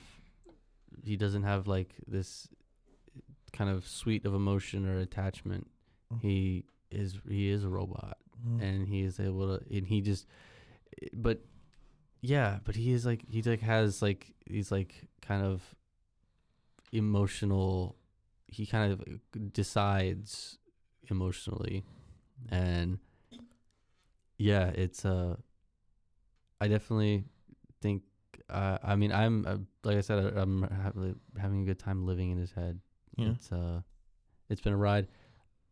he 1.05 1.15
doesn't 1.17 1.43
have 1.43 1.67
like 1.67 1.93
this 2.07 2.47
kind 3.54 3.70
of 3.70 3.88
suite 3.88 4.26
of 4.26 4.34
emotion 4.34 4.88
or 4.88 5.00
attachment. 5.00 5.68
Mm. 6.14 6.22
He 6.22 6.66
is 6.91 7.18
he 7.28 7.50
is 7.50 7.64
a 7.64 7.70
robot 7.70 8.18
Mm. 8.48 8.62
and 8.62 8.88
he 8.88 9.02
is 9.02 9.20
able 9.20 9.58
to 9.58 9.64
and 9.76 9.88
he 9.88 10.00
just 10.00 10.28
but 11.14 11.39
yeah, 12.22 12.60
but 12.64 12.76
he 12.76 12.91
is 12.91 13.04
like 13.06 13.24
he 13.30 13.41
like 13.41 13.62
has 13.62 14.02
like 14.02 14.34
he's 14.45 14.72
like 14.72 15.08
kind 15.22 15.43
of 15.43 15.64
emotional 16.91 17.95
he 18.48 18.66
kind 18.66 18.93
of 18.93 19.54
decides 19.54 20.58
emotionally 21.10 21.84
and 22.50 23.00
yeah 24.38 24.68
it's 24.68 25.04
uh 25.04 25.36
i 26.62 26.68
definitely 26.68 27.26
think 27.82 28.04
uh, 28.50 28.78
i 28.84 28.95
mean 28.95 29.12
i'm 29.12 29.45
uh, 29.45 29.58
like 29.84 29.98
i 29.98 30.02
said 30.02 30.38
i'm 30.38 30.62
ha- 30.64 30.91
having 31.41 31.62
a 31.64 31.66
good 31.66 31.80
time 31.80 32.06
living 32.06 32.32
in 32.32 32.38
his 32.38 32.52
head 32.52 32.80
Yeah. 33.18 33.30
it's 33.32 33.51
uh 33.51 33.82
it's 34.49 34.61
been 34.61 34.74
a 34.74 34.78
ride 34.78 35.07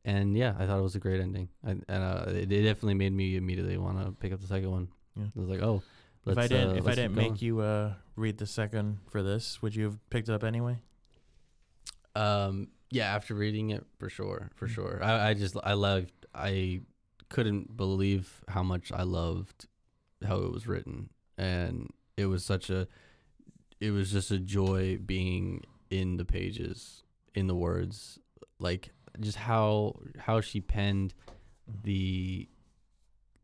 and 0.03 0.35
yeah 0.37 0.53
i 0.59 0.65
thought 0.65 0.79
it 0.79 0.83
was 0.83 0.95
a 0.95 0.99
great 0.99 1.21
ending 1.21 1.49
I, 1.65 1.71
and 1.71 1.83
uh, 1.89 2.25
it, 2.27 2.51
it 2.51 2.63
definitely 2.63 2.95
made 2.95 3.13
me 3.13 3.35
immediately 3.37 3.77
want 3.77 4.03
to 4.03 4.11
pick 4.13 4.33
up 4.33 4.41
the 4.41 4.47
second 4.47 4.71
one 4.71 4.87
Yeah. 5.15 5.25
i 5.35 5.39
was 5.39 5.49
like 5.49 5.61
oh 5.61 5.81
If 6.27 6.37
I 6.37 6.47
didn't, 6.47 6.69
uh, 6.71 6.73
if 6.81 6.87
I 6.87 6.95
didn't 6.95 7.13
make 7.15 7.41
you 7.41 7.59
uh, 7.61 7.93
read 8.15 8.37
the 8.39 8.47
second 8.47 8.97
for 9.11 9.21
this, 9.21 9.61
would 9.61 9.75
you 9.75 9.83
have 9.85 9.97
picked 10.09 10.27
it 10.27 10.33
up 10.33 10.43
anyway? 10.43 10.79
Um, 12.15 12.69
yeah, 12.89 13.13
after 13.15 13.35
reading 13.35 13.69
it, 13.71 13.85
for 13.99 14.09
sure, 14.09 14.49
for 14.55 14.67
Mm. 14.67 14.71
sure. 14.73 14.99
I, 15.03 15.29
I 15.29 15.33
just, 15.35 15.55
I 15.63 15.73
loved, 15.73 16.11
I 16.33 16.81
couldn't 17.29 17.75
believe 17.77 18.41
how 18.47 18.63
much 18.63 18.91
I 18.91 19.03
loved 19.03 19.67
how 20.25 20.37
it 20.39 20.51
was 20.51 20.65
written, 20.65 21.09
and 21.37 21.91
it 22.17 22.25
was 22.25 22.43
such 22.45 22.69
a, 22.69 22.87
it 23.79 23.91
was 23.91 24.11
just 24.11 24.31
a 24.31 24.39
joy 24.39 24.97
being 24.97 25.63
in 25.89 26.17
the 26.17 26.25
pages, 26.25 27.03
in 27.36 27.47
the 27.47 27.55
words, 27.55 28.19
like 28.59 28.91
just 29.19 29.38
how 29.38 29.99
how 30.17 30.41
she 30.41 30.61
penned 30.61 31.13
mm-hmm. 31.69 31.79
the, 31.83 32.49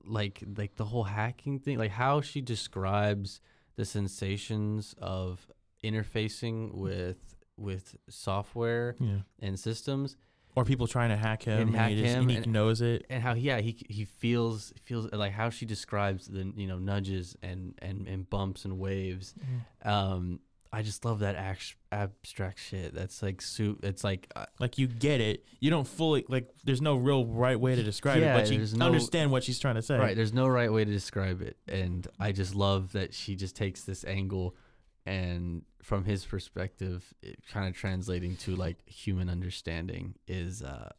like 0.03 0.43
like 0.57 0.75
the 0.75 0.85
whole 0.85 1.03
hacking 1.03 1.59
thing, 1.59 1.77
like 1.77 1.91
how 1.91 2.21
she 2.21 2.41
describes 2.41 3.41
the 3.75 3.85
sensations 3.85 4.95
of 5.01 5.47
interfacing 5.83 6.69
mm-hmm. 6.69 6.79
with 6.79 7.35
with 7.57 7.95
software 8.09 8.95
Yeah. 8.99 9.19
and 9.39 9.59
systems. 9.59 10.17
Or 10.53 10.65
people 10.65 10.85
trying 10.85 11.09
to 11.11 11.15
hack 11.15 11.43
him, 11.43 11.53
And 11.61 11.69
and, 11.69 11.75
hack 11.77 11.91
he, 11.91 12.01
just, 12.01 12.13
him 12.13 12.21
and 12.23 12.31
he 12.31 12.37
and- 12.37 12.47
knows 12.47 12.81
it. 12.81 13.05
and 13.09 13.23
how 13.23 13.33
yeah 13.35 13.59
he 13.61 13.77
he 13.89 14.03
feels 14.05 14.73
feels 14.83 15.09
like 15.13 15.31
how 15.31 15.49
she 15.49 15.65
describes 15.65 16.27
the 16.27 16.51
you 16.57 16.67
know 16.67 16.77
nudges 16.77 17.37
and 17.41 17.73
and, 17.81 18.07
and 18.07 18.29
bumps 18.29 18.65
and 18.65 18.77
waves. 18.77 19.33
Mm-hmm. 19.39 19.89
Um 19.89 20.39
i 20.73 20.81
just 20.81 21.03
love 21.05 21.19
that 21.19 21.35
act- 21.35 21.75
abstract 21.91 22.59
shit 22.59 22.93
that's 22.93 23.21
like 23.21 23.41
su- 23.41 23.77
it's 23.83 24.03
like 24.03 24.31
uh, 24.35 24.45
Like 24.59 24.77
you 24.77 24.87
get 24.87 25.19
it. 25.21 25.45
You 25.59 25.69
don't 25.69 25.87
fully 25.87 26.23
like. 26.29 26.49
There's 26.63 26.81
no 26.81 26.95
real 26.95 27.25
right 27.25 27.59
way 27.59 27.75
to 27.75 27.83
describe 27.83 28.19
Yeah, 28.21 28.37
it, 28.37 28.41
but 28.49 28.51
you 28.51 28.77
no- 28.77 28.85
understand 28.85 29.31
what 29.31 29.43
she's 29.43 29.59
trying 29.59 29.75
to 29.75 29.81
say. 29.81 29.97
right 29.97 30.15
there's 30.15 30.33
no 30.33 30.47
right 30.47 30.71
way 30.71 30.85
to 30.85 30.91
describe 30.91 31.41
it 31.41 31.57
and 31.67 32.07
i 32.19 32.31
just 32.31 32.55
love 32.55 32.93
that 32.93 33.13
she 33.13 33.35
just 33.35 33.55
takes 33.55 33.81
this 33.83 34.05
angle 34.05 34.55
and 35.05 35.63
from 35.81 36.05
his 36.05 36.23
perspective 36.25 37.13
it 37.21 37.39
kind 37.51 37.67
of 37.67 37.75
translating 37.75 38.35
to 38.37 38.55
like 38.55 38.77
human 38.87 39.29
understanding 39.29 40.13
is 40.27 40.61
uh 40.61 40.89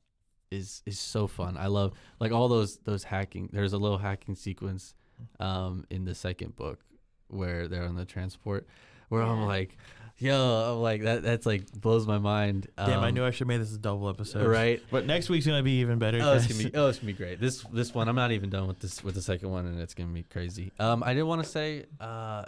is 0.50 0.82
is 0.86 0.98
so 0.98 1.26
fun 1.26 1.56
i 1.56 1.66
love 1.66 1.92
like 2.20 2.32
all 2.32 2.48
those 2.48 2.78
those 2.84 3.04
hacking 3.04 3.48
there's 3.52 3.72
a 3.72 3.78
little 3.78 3.98
hacking 3.98 4.34
sequence 4.34 4.92
um 5.40 5.84
in 5.88 6.04
the 6.04 6.14
second 6.14 6.54
book 6.56 6.80
where 7.28 7.68
they're 7.68 7.84
on 7.84 7.94
the 7.96 8.04
transport 8.04 8.66
where 9.12 9.22
i'm 9.22 9.42
like 9.46 9.76
yo 10.18 10.72
i'm 10.74 10.80
like 10.82 11.02
that 11.02 11.22
that's 11.22 11.44
like 11.46 11.70
blows 11.72 12.06
my 12.06 12.18
mind 12.18 12.68
Damn, 12.76 13.00
I 13.00 13.08
Um, 13.08 13.14
knew 13.14 13.24
I 13.24 13.30
should 13.30 13.40
have 13.40 13.48
made 13.48 13.60
this 13.60 13.74
a 13.74 13.78
double 13.78 14.08
episode. 14.08 14.46
right 14.46 14.80
But 14.90 15.04
next 15.06 15.28
week's 15.28 15.46
gonna 15.46 15.62
be 15.62 15.80
even 15.80 15.98
better. 15.98 16.18
Oh, 16.22 16.32
it's 16.34 16.46
guys. 16.46 16.56
gonna 16.58 16.70
be 16.70 16.76
oh, 16.76 16.86
it's 16.88 16.98
gonna 16.98 17.06
be 17.12 17.16
great. 17.16 17.40
This 17.40 17.62
this 17.72 17.92
one, 17.94 18.08
I'm 18.08 18.14
not 18.16 18.30
even 18.32 18.48
done 18.50 18.66
with 18.68 18.78
this 18.78 19.02
with 19.04 19.14
the 19.14 19.22
second 19.22 19.50
one, 19.50 19.66
and 19.66 19.80
it's 19.80 19.94
gonna 19.94 20.12
be 20.12 20.22
crazy. 20.22 20.70
Um, 20.78 21.02
I 21.02 21.14
did 21.14 21.24
want 21.24 21.42
to 21.42 21.48
say 21.48 21.84
uh 22.00 22.44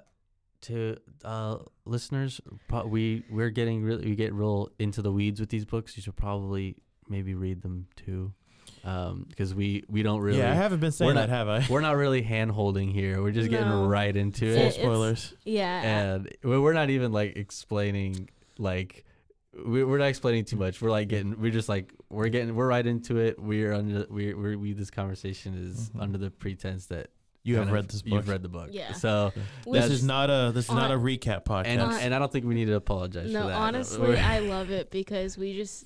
to 0.62 0.96
uh 1.24 1.58
listeners, 1.84 2.40
pro- 2.68 2.86
we 2.86 3.22
we're 3.30 3.50
getting 3.50 3.82
really 3.82 4.06
we 4.06 4.14
get 4.14 4.32
real 4.32 4.70
into 4.78 5.02
the 5.02 5.10
weeds 5.12 5.40
with 5.40 5.48
these 5.50 5.64
books. 5.64 5.96
You 5.96 6.02
should 6.02 6.16
probably 6.16 6.76
maybe 7.08 7.34
read 7.34 7.60
them 7.62 7.86
too, 7.96 8.32
um, 8.84 9.24
because 9.28 9.54
we 9.54 9.82
we 9.88 10.02
don't 10.02 10.20
really 10.20 10.38
yeah, 10.38 10.50
I 10.52 10.54
haven't 10.54 10.80
been 10.80 10.92
saying 10.92 11.08
we're 11.08 11.14
that, 11.14 11.30
not- 11.30 11.36
have 11.36 11.48
I? 11.48 11.66
we're 11.70 11.80
not 11.80 11.96
really 11.96 12.22
hand 12.22 12.50
holding 12.50 12.90
here. 12.90 13.22
We're 13.22 13.30
just 13.32 13.50
getting 13.50 13.72
right 13.72 14.14
into 14.14 14.44
It- 14.46 14.50
it, 14.50 14.56
it's- 14.56 14.74
spoilers. 14.76 15.34
Yeah. 15.44 15.82
and 15.82 16.30
we- 16.42 16.58
we're 16.58 16.74
not 16.74 16.90
even 16.90 17.10
like 17.12 17.36
explaining 17.36 18.28
like 18.58 19.04
we- 19.66 19.84
we're 19.84 19.98
not 19.98 20.06
explaining 20.08 20.44
too 20.44 20.56
much. 20.56 20.82
We're 20.82 20.90
like 20.90 21.08
getting, 21.08 21.40
we're 21.40 21.52
just 21.52 21.68
like, 21.68 21.92
we're 22.10 22.28
getting, 22.28 22.54
we're 22.56 22.66
right 22.66 22.84
into 22.86 23.18
it. 23.18 23.38
We're 23.38 23.72
under, 23.72 24.04
we, 24.10 24.34
we, 24.34 24.56
we 24.56 24.72
this 24.72 24.90
conversation 24.90 25.54
is 25.54 25.90
Mhm. 25.90 26.02
under 26.02 26.18
the 26.18 26.30
pretense 26.30 26.86
that 26.86 27.08
You 27.44 27.56
have 27.56 27.68
of- 27.68 27.72
read 27.72 27.88
this 27.88 28.02
book. 28.02 28.12
You've 28.14 28.28
read 28.28 28.42
the 28.42 28.48
book. 28.48 28.70
Yeah. 28.72 28.92
So, 28.92 29.32
this 29.70 29.86
is 29.90 30.02
not 30.02 30.28
a 30.28 30.50
this 30.52 30.64
is 30.68 30.74
not 30.74 30.90
a 30.90 30.96
recap 30.96 31.44
podcast. 31.44 31.66
and, 31.66 31.80
Uh, 31.80 31.98
and 32.00 32.12
I 32.14 32.18
don't 32.18 32.32
think 32.32 32.44
we 32.46 32.54
need 32.54 32.64
to 32.66 32.74
apologize 32.74 33.30
no, 33.32 33.42
for 33.42 33.46
that. 33.48 33.56
honestly, 33.56 34.16
I 34.18 34.40
love 34.40 34.70
it 34.70 34.90
because 34.90 35.38
we 35.38 35.54
just 35.54 35.84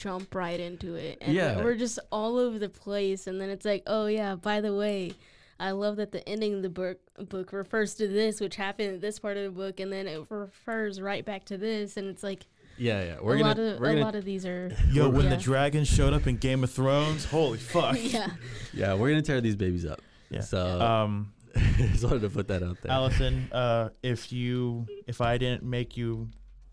jump 0.00 0.34
right 0.34 0.58
into 0.58 0.94
it. 0.96 1.18
And 1.20 1.34
Yeah. 1.34 1.56
we're, 1.58 1.64
we're 1.64 1.74
just 1.76 1.98
all 2.10 2.36
over 2.38 2.58
the 2.58 2.68
place. 2.68 3.26
And 3.26 3.40
then 3.40 3.50
it's 3.50 3.64
like, 3.64 3.82
oh, 3.86 4.06
yeah, 4.06 4.34
by 4.34 4.60
the 4.60 4.74
way, 4.74 5.12
I 5.60 5.72
love 5.72 5.96
that 5.96 6.10
the 6.10 6.26
ending 6.28 6.54
of 6.54 6.62
the 6.62 6.70
book, 6.70 6.98
book 7.28 7.52
refers 7.52 7.94
to 7.96 8.08
this, 8.08 8.40
which 8.40 8.56
happened 8.56 8.94
in 8.94 9.00
this 9.00 9.18
part 9.18 9.36
of 9.36 9.44
the 9.44 9.50
book. 9.50 9.78
And 9.78 9.92
then 9.92 10.06
it 10.08 10.24
refers 10.30 11.00
right 11.00 11.24
back 11.24 11.44
to 11.46 11.58
this. 11.58 11.96
And 11.98 12.08
it's 12.08 12.22
like, 12.22 12.46
yeah, 12.78 13.04
yeah. 13.04 13.16
We're 13.20 13.34
a, 13.34 13.38
gonna, 13.40 13.48
lot 13.48 13.58
of, 13.58 13.80
we're 13.80 13.86
a 13.90 13.92
gonna, 13.92 14.04
lot 14.06 14.14
of 14.14 14.24
these 14.24 14.46
are. 14.46 14.74
Yo, 14.90 15.10
when 15.10 15.24
Yeah. 15.24 15.30
the 15.30 15.36
dragon 15.36 15.84
showed 15.84 16.14
up 16.14 16.26
in 16.26 16.38
Game 16.38 16.64
of 16.64 16.70
Thrones, 16.70 17.26
holy 17.26 17.58
fuck. 17.58 17.96
yeah. 18.00 18.30
yeah, 18.72 18.94
we're 18.94 19.10
gonna 19.10 19.20
tear 19.22 19.40
these 19.42 19.56
babies 19.56 19.84
up. 19.84 20.00
Yeah. 20.30 20.40
So, 20.40 20.80
Um, 20.80 21.34
just 21.76 22.04
wanted 22.04 22.22
to 22.22 22.30
put 22.30 22.48
that 22.48 22.62
out 22.62 22.78
there. 22.80 22.90
Allison, 22.92 23.48
uh, 23.52 23.90
if 24.02 24.32
you 24.32 24.86
if 25.06 25.20
I 25.20 25.36
didn't 25.36 25.62
make 25.64 25.96
you 25.96 26.28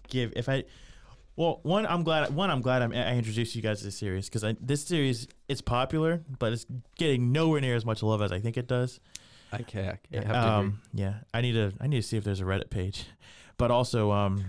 give 0.08 0.32
if 0.36 0.48
I 0.48 0.64
well 1.38 1.62
one 1.64 1.86
I'm 1.86 2.04
glad 2.04 2.36
one 2.36 2.52
I'm 2.52 2.62
glad 2.62 2.82
I'm, 2.82 2.92
I 2.92 3.16
introduced 3.16 3.56
you 3.56 3.62
guys 3.62 3.80
to 3.80 3.86
this 3.86 3.98
series 3.98 4.30
because 4.30 4.44
this 4.60 4.84
series 4.84 5.30
it's 5.48 5.62
popular 5.62 6.22
but 6.38 6.52
it's 6.52 6.66
getting 6.98 7.32
nowhere 7.32 7.62
near 7.62 7.76
as 7.76 7.86
much 7.86 8.04
love 8.04 8.22
as 8.22 8.34
I 8.34 8.40
think 8.40 8.58
it 8.58 8.68
does. 8.68 9.00
I 9.52 9.62
can't. 9.62 10.00
I 10.12 10.16
have 10.18 10.26
to 10.26 10.48
um, 10.50 10.82
yeah, 10.94 11.14
I 11.34 11.42
need 11.42 11.54
to 11.54 11.72
I 11.80 11.88
need 11.88 12.02
to 12.02 12.08
see 12.08 12.18
if 12.18 12.24
there's 12.24 12.42
a 12.42 12.44
Reddit 12.44 12.70
page, 12.70 13.06
but 13.58 13.72
also 13.72 14.12
um, 14.12 14.44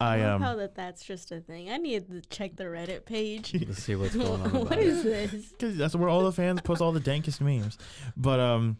I 0.00 0.18
love 0.20 0.36
um 0.36 0.42
how 0.42 0.56
that 0.56 0.74
that's 0.74 1.04
just 1.04 1.30
a 1.30 1.40
thing. 1.40 1.70
I 1.70 1.76
need 1.76 2.10
to 2.10 2.20
check 2.22 2.56
the 2.56 2.64
Reddit 2.64 3.04
page. 3.04 3.54
Let's 3.66 3.82
see 3.82 3.94
what's 3.94 4.16
going 4.16 4.42
on. 4.42 4.50
what 4.64 4.78
is 4.78 5.04
what 5.04 5.12
it. 5.12 5.24
is 5.24 5.32
this? 5.32 5.46
because 5.52 5.76
that's 5.76 5.94
where 5.94 6.08
all 6.08 6.24
the 6.24 6.32
fans 6.32 6.60
post 6.62 6.80
all 6.80 6.92
the 6.92 7.00
dankest 7.00 7.40
memes. 7.40 7.78
But 8.16 8.40
um, 8.40 8.78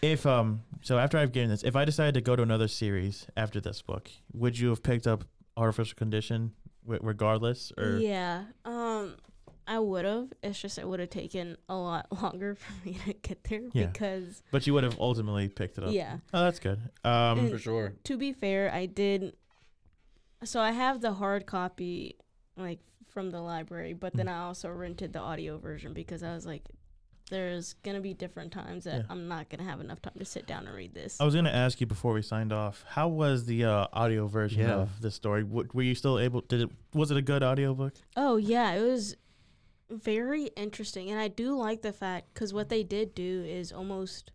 if 0.00 0.24
um, 0.24 0.62
so 0.80 0.98
after 0.98 1.18
I've 1.18 1.32
given 1.32 1.50
this, 1.50 1.62
if 1.62 1.76
I 1.76 1.84
decided 1.84 2.14
to 2.14 2.20
go 2.20 2.36
to 2.36 2.42
another 2.42 2.68
series 2.68 3.26
after 3.36 3.60
this 3.60 3.82
book, 3.82 4.10
would 4.32 4.58
you 4.58 4.68
have 4.70 4.82
picked 4.82 5.06
up 5.06 5.24
Artificial 5.56 5.96
Condition, 5.96 6.52
w- 6.84 7.00
regardless, 7.02 7.72
or 7.78 7.98
Yeah. 7.98 8.44
Um 8.64 9.16
I 9.64 9.78
would 9.78 10.04
have. 10.04 10.32
It's 10.42 10.60
just 10.60 10.76
it 10.76 10.88
would 10.88 10.98
have 10.98 11.10
taken 11.10 11.56
a 11.68 11.76
lot 11.76 12.06
longer 12.22 12.56
for 12.56 12.72
me 12.84 12.98
to 13.06 13.12
get 13.12 13.44
there 13.44 13.62
Yeah. 13.72 13.86
because 13.86 14.42
but 14.50 14.66
you 14.66 14.74
would 14.74 14.82
have 14.84 14.98
ultimately 14.98 15.48
picked 15.48 15.78
it 15.78 15.84
up? 15.84 15.92
yeah. 15.92 16.18
Oh, 16.34 16.42
that's 16.44 16.58
good. 16.58 16.80
Um, 17.04 17.38
And- 17.38 17.50
For 17.50 17.58
sure. 17.58 17.94
To 18.04 18.16
be 18.16 18.32
fair, 18.32 18.72
I 18.72 18.86
did 18.86 19.36
so 20.44 20.60
I 20.60 20.72
have 20.72 21.00
the 21.00 21.12
hard 21.12 21.46
copy 21.46 22.16
like 22.56 22.80
from 23.08 23.30
the 23.30 23.40
library, 23.40 23.92
but 23.92 24.14
then 24.14 24.26
Mm. 24.26 24.32
I 24.32 24.38
also 24.44 24.68
rented 24.70 25.12
the 25.12 25.20
audio 25.20 25.58
version 25.58 25.92
because 25.92 26.22
I 26.22 26.34
was 26.34 26.44
like 26.46 26.64
there's 27.32 27.72
going 27.82 27.96
to 27.96 28.00
be 28.00 28.14
different 28.14 28.52
times 28.52 28.84
that 28.84 28.98
Yeah. 29.00 29.02
I'm 29.10 29.26
not 29.26 29.48
going 29.48 29.58
to 29.58 29.64
have 29.68 29.80
enough 29.80 30.00
time 30.00 30.12
to 30.18 30.24
sit 30.24 30.46
down 30.46 30.66
and 30.68 30.76
read 30.76 30.94
this. 30.94 31.20
I 31.20 31.24
was 31.24 31.34
gonna 31.34 31.50
ask 31.50 31.80
you 31.80 31.86
before 31.86 32.12
we 32.12 32.22
signed 32.22 32.52
off, 32.52 32.84
how 32.88 33.08
was 33.08 33.46
the 33.46 33.64
uh, 33.64 33.86
audio 33.92 34.26
version 34.28 34.60
Yeah. 34.62 34.74
of 34.74 35.00
the 35.00 35.10
story? 35.10 35.42
W- 35.42 35.68
were 35.72 35.82
you 35.82 35.94
still 35.96 36.18
able? 36.20 36.42
Did 36.42 36.60
it? 36.62 36.70
Was 36.94 37.10
it 37.10 37.16
a 37.16 37.22
good 37.22 37.42
audiobook? 37.42 37.94
Oh 38.16 38.36
yeah, 38.36 38.72
it 38.74 38.82
was 38.82 39.16
very 39.90 40.44
interesting, 40.56 41.10
and 41.10 41.18
I 41.20 41.28
do 41.28 41.56
like 41.56 41.82
the 41.82 41.92
fact 41.92 42.32
because 42.32 42.54
what 42.54 42.68
they 42.68 42.82
did 42.82 43.14
do 43.14 43.44
is 43.46 43.72
almost 43.72 44.30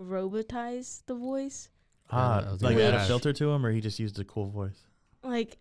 robotize 0.00 1.02
the 1.06 1.14
voice. 1.14 1.68
Ah, 2.10 2.44
like 2.60 2.60
gonna 2.76 2.80
add 2.82 2.94
a 2.94 3.04
filter 3.06 3.32
to 3.32 3.50
him, 3.50 3.64
or 3.66 3.70
he 3.72 3.80
just 3.80 3.98
used 3.98 4.18
a 4.18 4.24
cool 4.24 4.46
voice. 4.46 4.86
Like, 5.22 5.58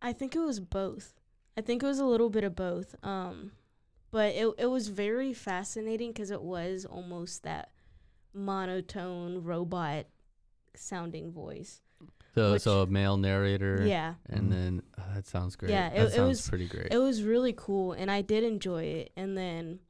I 0.00 0.12
think 0.12 0.34
it 0.34 0.40
was 0.40 0.60
both. 0.60 1.14
I 1.56 1.60
think 1.60 1.82
it 1.82 1.86
was 1.86 1.98
a 1.98 2.04
little 2.06 2.30
bit 2.30 2.44
of 2.44 2.56
both. 2.56 2.94
Um, 3.02 3.52
but 4.12 4.34
it 4.34 4.48
it 4.58 4.66
was 4.66 4.86
very 4.88 5.32
fascinating 5.32 6.10
because 6.12 6.30
it 6.30 6.42
was 6.42 6.84
almost 6.84 7.42
that 7.42 7.70
monotone 8.32 9.42
robot 9.42 10.06
sounding 10.74 11.32
voice. 11.32 11.80
So 12.34 12.52
Which- 12.52 12.62
so 12.62 12.82
a 12.82 12.86
male 12.86 13.16
narrator. 13.18 13.84
Yeah. 13.86 14.14
And 14.30 14.44
Mhm. 14.48 14.50
then 14.50 14.82
uh, 14.96 15.14
that 15.14 15.26
sounds 15.26 15.54
great. 15.56 15.70
Yeah, 15.70 15.90
that 15.90 15.98
it- 15.98 16.02
it 16.04 16.12
sounds 16.12 16.28
was- 16.28 16.48
pretty 16.48 16.66
great. 16.66 16.88
It 16.90 16.98
was 16.98 17.22
really 17.22 17.52
cool, 17.52 17.92
and 17.92 18.10
I 18.10 18.22
did 18.22 18.42
enjoy 18.44 18.84
it. 18.84 19.12
And 19.16 19.36
then 19.36 19.80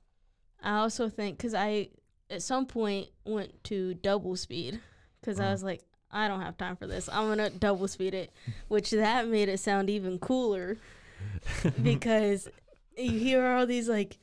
I 0.60 0.78
also 0.78 1.08
think 1.08 1.36
because 1.38 1.54
I 1.54 1.90
at 2.30 2.42
some 2.42 2.66
point 2.66 3.10
went 3.24 3.62
to 3.64 3.94
double 3.94 4.34
speed 4.36 4.80
because 5.20 5.38
I 5.38 5.44
Mhm. 5.46 5.50
was 5.52 5.62
like, 5.62 5.84
I 6.10 6.26
don't 6.28 6.40
have 6.40 6.56
time 6.58 6.76
for 6.76 6.86
this. 6.86 7.08
I'm 7.08 7.28
gonna 7.28 7.48
double 7.50 7.86
speed 7.88 8.12
it, 8.14 8.32
which 8.68 8.90
that 8.90 9.28
made 9.28 9.48
it 9.48 9.58
sound 9.60 9.88
even 9.88 10.18
cooler 10.18 10.78
because 11.82 12.48
you 12.96 13.18
hear 13.18 13.44
all 13.46 13.66
these 13.66 13.88
like 13.88 14.18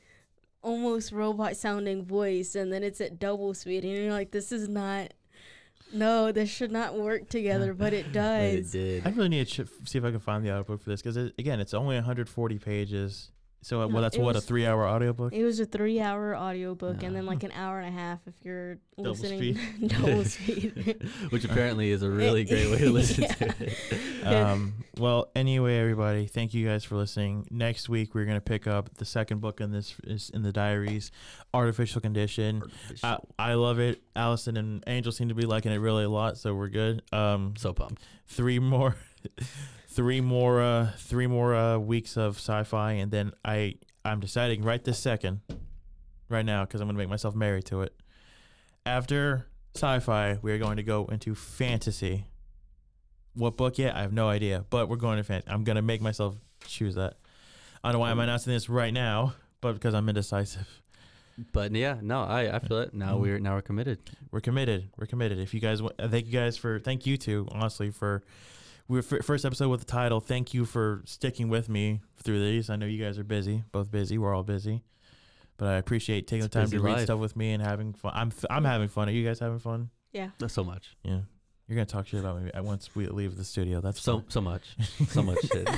almost 0.61 1.11
robot 1.11 1.55
sounding 1.57 2.03
voice, 2.05 2.55
and 2.55 2.71
then 2.71 2.83
it's 2.83 2.99
at 3.01 3.19
double 3.19 3.53
speed, 3.53 3.83
and 3.83 3.93
you're 3.93 4.11
like, 4.11 4.31
this 4.31 4.51
is 4.51 4.67
not. 4.67 5.13
No, 5.91 6.31
this 6.31 6.49
should 6.51 6.71
not 6.71 6.95
work 6.99 7.29
together, 7.29 7.73
but 7.73 7.93
it 7.93 8.05
But 8.13 8.19
it 8.43 8.61
does. 8.61 8.71
did. 8.71 9.07
I 9.07 9.09
really 9.09 9.29
need 9.29 9.47
to 9.47 9.65
ch- 9.65 9.69
see 9.89 9.97
if 9.97 10.03
I 10.05 10.11
can 10.11 10.19
find 10.19 10.45
the 10.45 10.51
audiobook 10.51 10.83
for 10.83 10.89
this 10.91 11.01
because 11.01 11.17
it, 11.17 11.33
again, 11.39 11.59
it's 11.59 11.73
only 11.73 11.95
140 11.95 12.59
pages. 12.59 13.31
So 13.61 13.81
uh, 13.81 13.87
No, 13.87 13.93
well, 13.95 14.01
that's 14.03 14.15
it 14.15 14.21
what 14.21 14.35
a 14.37 14.41
three-hour 14.41 14.87
audiobook. 14.87 15.33
It 15.33 15.43
was 15.43 15.59
a 15.59 15.65
three 15.65 15.99
hour 15.99 16.35
audiobook 16.35 17.01
Yeah. 17.01 17.07
and 17.07 17.15
then 17.15 17.25
like 17.25 17.43
an 17.43 17.51
hour 17.51 17.79
and 17.79 17.87
a 17.93 17.99
half 17.99 18.19
if 18.25 18.33
you're 18.43 18.75
Double 18.97 19.11
listening 19.11 19.57
double 19.87 20.23
speed. 20.25 21.09
Which 21.29 21.43
apparently 21.45 21.91
is 21.91 22.01
a 22.03 22.09
really 22.09 22.43
great 22.45 22.69
way 22.69 22.77
to 22.79 22.89
listen 22.89 23.27
to 23.27 23.53
it. 23.59 24.25
um, 24.25 24.73
well, 24.97 25.29
anyway, 25.35 25.77
everybody, 25.77 26.25
thank 26.25 26.53
you 26.53 26.67
guys 26.67 26.83
for 26.83 26.95
listening. 26.95 27.47
Next 27.49 27.87
week, 27.89 28.13
we're 28.13 28.25
gonna 28.25 28.41
pick 28.41 28.67
up 28.67 28.95
the 28.95 29.05
second 29.05 29.39
book 29.41 29.61
in 29.61 29.71
this 29.71 29.95
is 30.03 30.29
in 30.29 30.43
the 30.43 30.51
diaries, 30.51 31.11
Artificial 31.53 32.01
Condition. 32.01 32.63
I, 33.03 33.17
I 33.37 33.53
love 33.53 33.79
it. 33.79 34.01
Allison 34.15 34.57
and 34.57 34.83
Angel 34.87 35.11
seem 35.11 35.29
to 35.29 35.35
be 35.35 35.45
liking 35.45 35.71
it 35.71 35.77
really 35.77 36.03
a 36.03 36.09
lot, 36.09 36.37
so 36.37 36.53
we're 36.53 36.69
good. 36.69 37.01
Um, 37.11 37.53
so 37.57 37.73
pumped. 37.73 38.03
three 38.27 38.59
more, 38.59 38.95
three 39.87 40.21
more, 40.21 40.61
uh, 40.61 40.91
three 40.97 41.27
more 41.27 41.55
uh, 41.55 41.77
weeks 41.77 42.17
of 42.17 42.37
sci-fi, 42.37 42.93
and 42.93 43.11
then 43.11 43.31
I 43.43 43.75
I'm 44.05 44.19
deciding 44.19 44.63
right 44.63 44.83
this 44.83 44.99
second, 44.99 45.41
right 46.29 46.45
now, 46.45 46.65
because 46.65 46.81
I'm 46.81 46.87
gonna 46.87 46.97
make 46.97 47.09
myself 47.09 47.35
married 47.35 47.65
to 47.65 47.81
it. 47.81 47.93
After 48.85 49.47
sci-fi, 49.75 50.37
we 50.41 50.51
are 50.51 50.57
going 50.57 50.77
to 50.77 50.83
go 50.83 51.05
into 51.05 51.35
fantasy. 51.35 52.25
What 53.33 53.57
book 53.57 53.77
yet? 53.77 53.95
I 53.95 54.01
have 54.01 54.13
no 54.13 54.27
idea, 54.29 54.65
but 54.69 54.89
we're 54.89 54.97
going 54.97 55.17
to 55.17 55.23
fan. 55.23 55.43
I'm 55.47 55.63
gonna 55.63 55.81
make 55.81 56.01
myself 56.01 56.35
choose 56.65 56.95
that. 56.95 57.17
I 57.83 57.89
don't 57.89 57.93
know 57.93 57.99
why 57.99 58.11
I'm 58.11 58.19
announcing 58.19 58.53
this 58.53 58.67
right 58.67 58.93
now, 58.93 59.33
but 59.61 59.73
because 59.73 59.93
I'm 59.93 60.07
indecisive. 60.09 60.67
But 61.53 61.73
yeah, 61.73 61.97
no, 62.01 62.21
I, 62.23 62.55
I 62.55 62.59
feel 62.59 62.79
it. 62.79 62.93
Now 62.93 63.15
Mhm. 63.17 63.21
we're 63.21 63.39
now 63.39 63.55
we're 63.55 63.61
committed. 63.61 63.99
We're 64.31 64.39
committed. 64.41 64.89
We're 64.97 65.05
committed. 65.07 65.39
If 65.39 65.53
you 65.53 65.59
guys, 65.59 65.81
wa- 65.81 65.91
thank 65.99 66.25
you 66.27 66.31
guys 66.31 66.57
for, 66.57 66.79
thank 66.79 67.05
you 67.05 67.17
two, 67.17 67.47
honestly, 67.51 67.91
for, 67.91 68.23
we 68.87 68.97
were 68.99 69.05
f- 69.19 69.25
first 69.25 69.45
episode 69.45 69.69
with 69.69 69.79
the 69.81 69.85
title. 69.85 70.19
Thank 70.19 70.53
you 70.53 70.65
for 70.65 71.01
sticking 71.05 71.49
with 71.49 71.69
me 71.69 72.01
through 72.23 72.39
these. 72.43 72.69
I 72.69 72.75
know 72.75 72.85
you 72.85 73.03
guys 73.03 73.17
are 73.19 73.23
busy, 73.23 73.63
both 73.71 73.91
busy. 73.91 74.17
We're 74.17 74.33
all 74.35 74.43
busy, 74.43 74.83
but 75.57 75.67
I 75.67 75.75
appreciate 75.77 76.27
taking 76.27 76.45
It's 76.45 76.53
the 76.53 76.59
time 76.59 76.65
busy 76.65 76.77
to 76.77 76.83
read 76.83 77.01
stuff 77.01 77.19
with 77.19 77.35
me 77.35 77.51
and 77.53 77.61
having 77.63 77.93
fun. 77.93 78.11
I'm, 78.15 78.27
f- 78.29 78.45
I'm 78.49 78.65
having 78.65 78.87
fun. 78.87 79.07
Are 79.07 79.11
you 79.11 79.25
guys 79.25 79.39
having 79.39 79.59
fun? 79.59 79.89
yeah. 80.11 80.29
Not 80.39 80.51
so 80.51 80.63
much. 80.63 80.95
Yeah. 81.03 81.19
You're 81.69 81.75
gonna 81.75 81.85
talk 81.85 82.07
shit 82.07 82.19
about 82.19 82.41
me 82.41 82.51
uh, 82.51 82.63
once 82.63 82.95
we 82.95 83.05
leave 83.07 83.37
the 83.37 83.43
studio. 83.45 83.79
That's 83.79 84.01
So 84.01 84.23
so 84.27 84.41
much. 84.41 84.63
so 85.09 85.21
much 85.21 85.37
shit. 85.53 85.69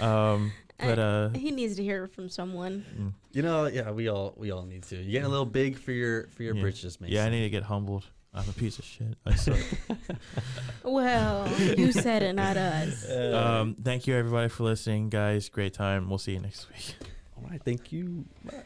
Um, 0.00 0.52
but 0.78 0.98
uh, 1.00 1.28
he 1.30 1.50
needs 1.50 1.74
to 1.76 1.82
hear 1.82 2.04
it 2.04 2.12
from 2.14 2.28
someone. 2.28 2.84
mm, 2.96 3.12
You 3.32 3.42
know, 3.42 3.66
yeah, 3.66 3.90
we 3.90 4.08
all 4.08 4.34
we 4.36 4.52
all 4.52 4.62
need 4.62 4.84
to. 4.84 4.94
You're 4.96 5.04
getting 5.12 5.26
a 5.26 5.28
little 5.28 5.44
big 5.44 5.76
for 5.78 5.90
your 5.90 6.28
for 6.28 6.44
your 6.44 6.54
Yeah. 6.54 6.62
britches, 6.62 7.00
man. 7.00 7.10
yeah, 7.10 7.24
I 7.24 7.30
need 7.30 7.42
to 7.42 7.50
get 7.50 7.64
humbled. 7.64 8.04
I'm 8.32 8.48
a 8.48 8.52
piece 8.52 8.78
of 8.78 8.84
shit. 8.84 9.16
I 9.26 9.34
suck. 9.34 9.58
Well, 10.84 11.48
you 11.58 11.90
said 11.90 12.22
it, 12.22 12.34
not 12.34 12.56
us. 12.56 13.10
um, 13.34 13.74
thank 13.82 14.06
you 14.06 14.14
everybody 14.14 14.48
for 14.48 14.62
listening, 14.62 15.08
guys. 15.08 15.48
Great 15.48 15.74
time. 15.74 16.08
We'll 16.08 16.18
see 16.18 16.32
you 16.34 16.40
next 16.40 16.68
week. 16.70 16.94
all 17.36 17.48
right, 17.50 17.60
thank 17.64 17.90
you. 17.90 18.24
Bye. 18.44 18.62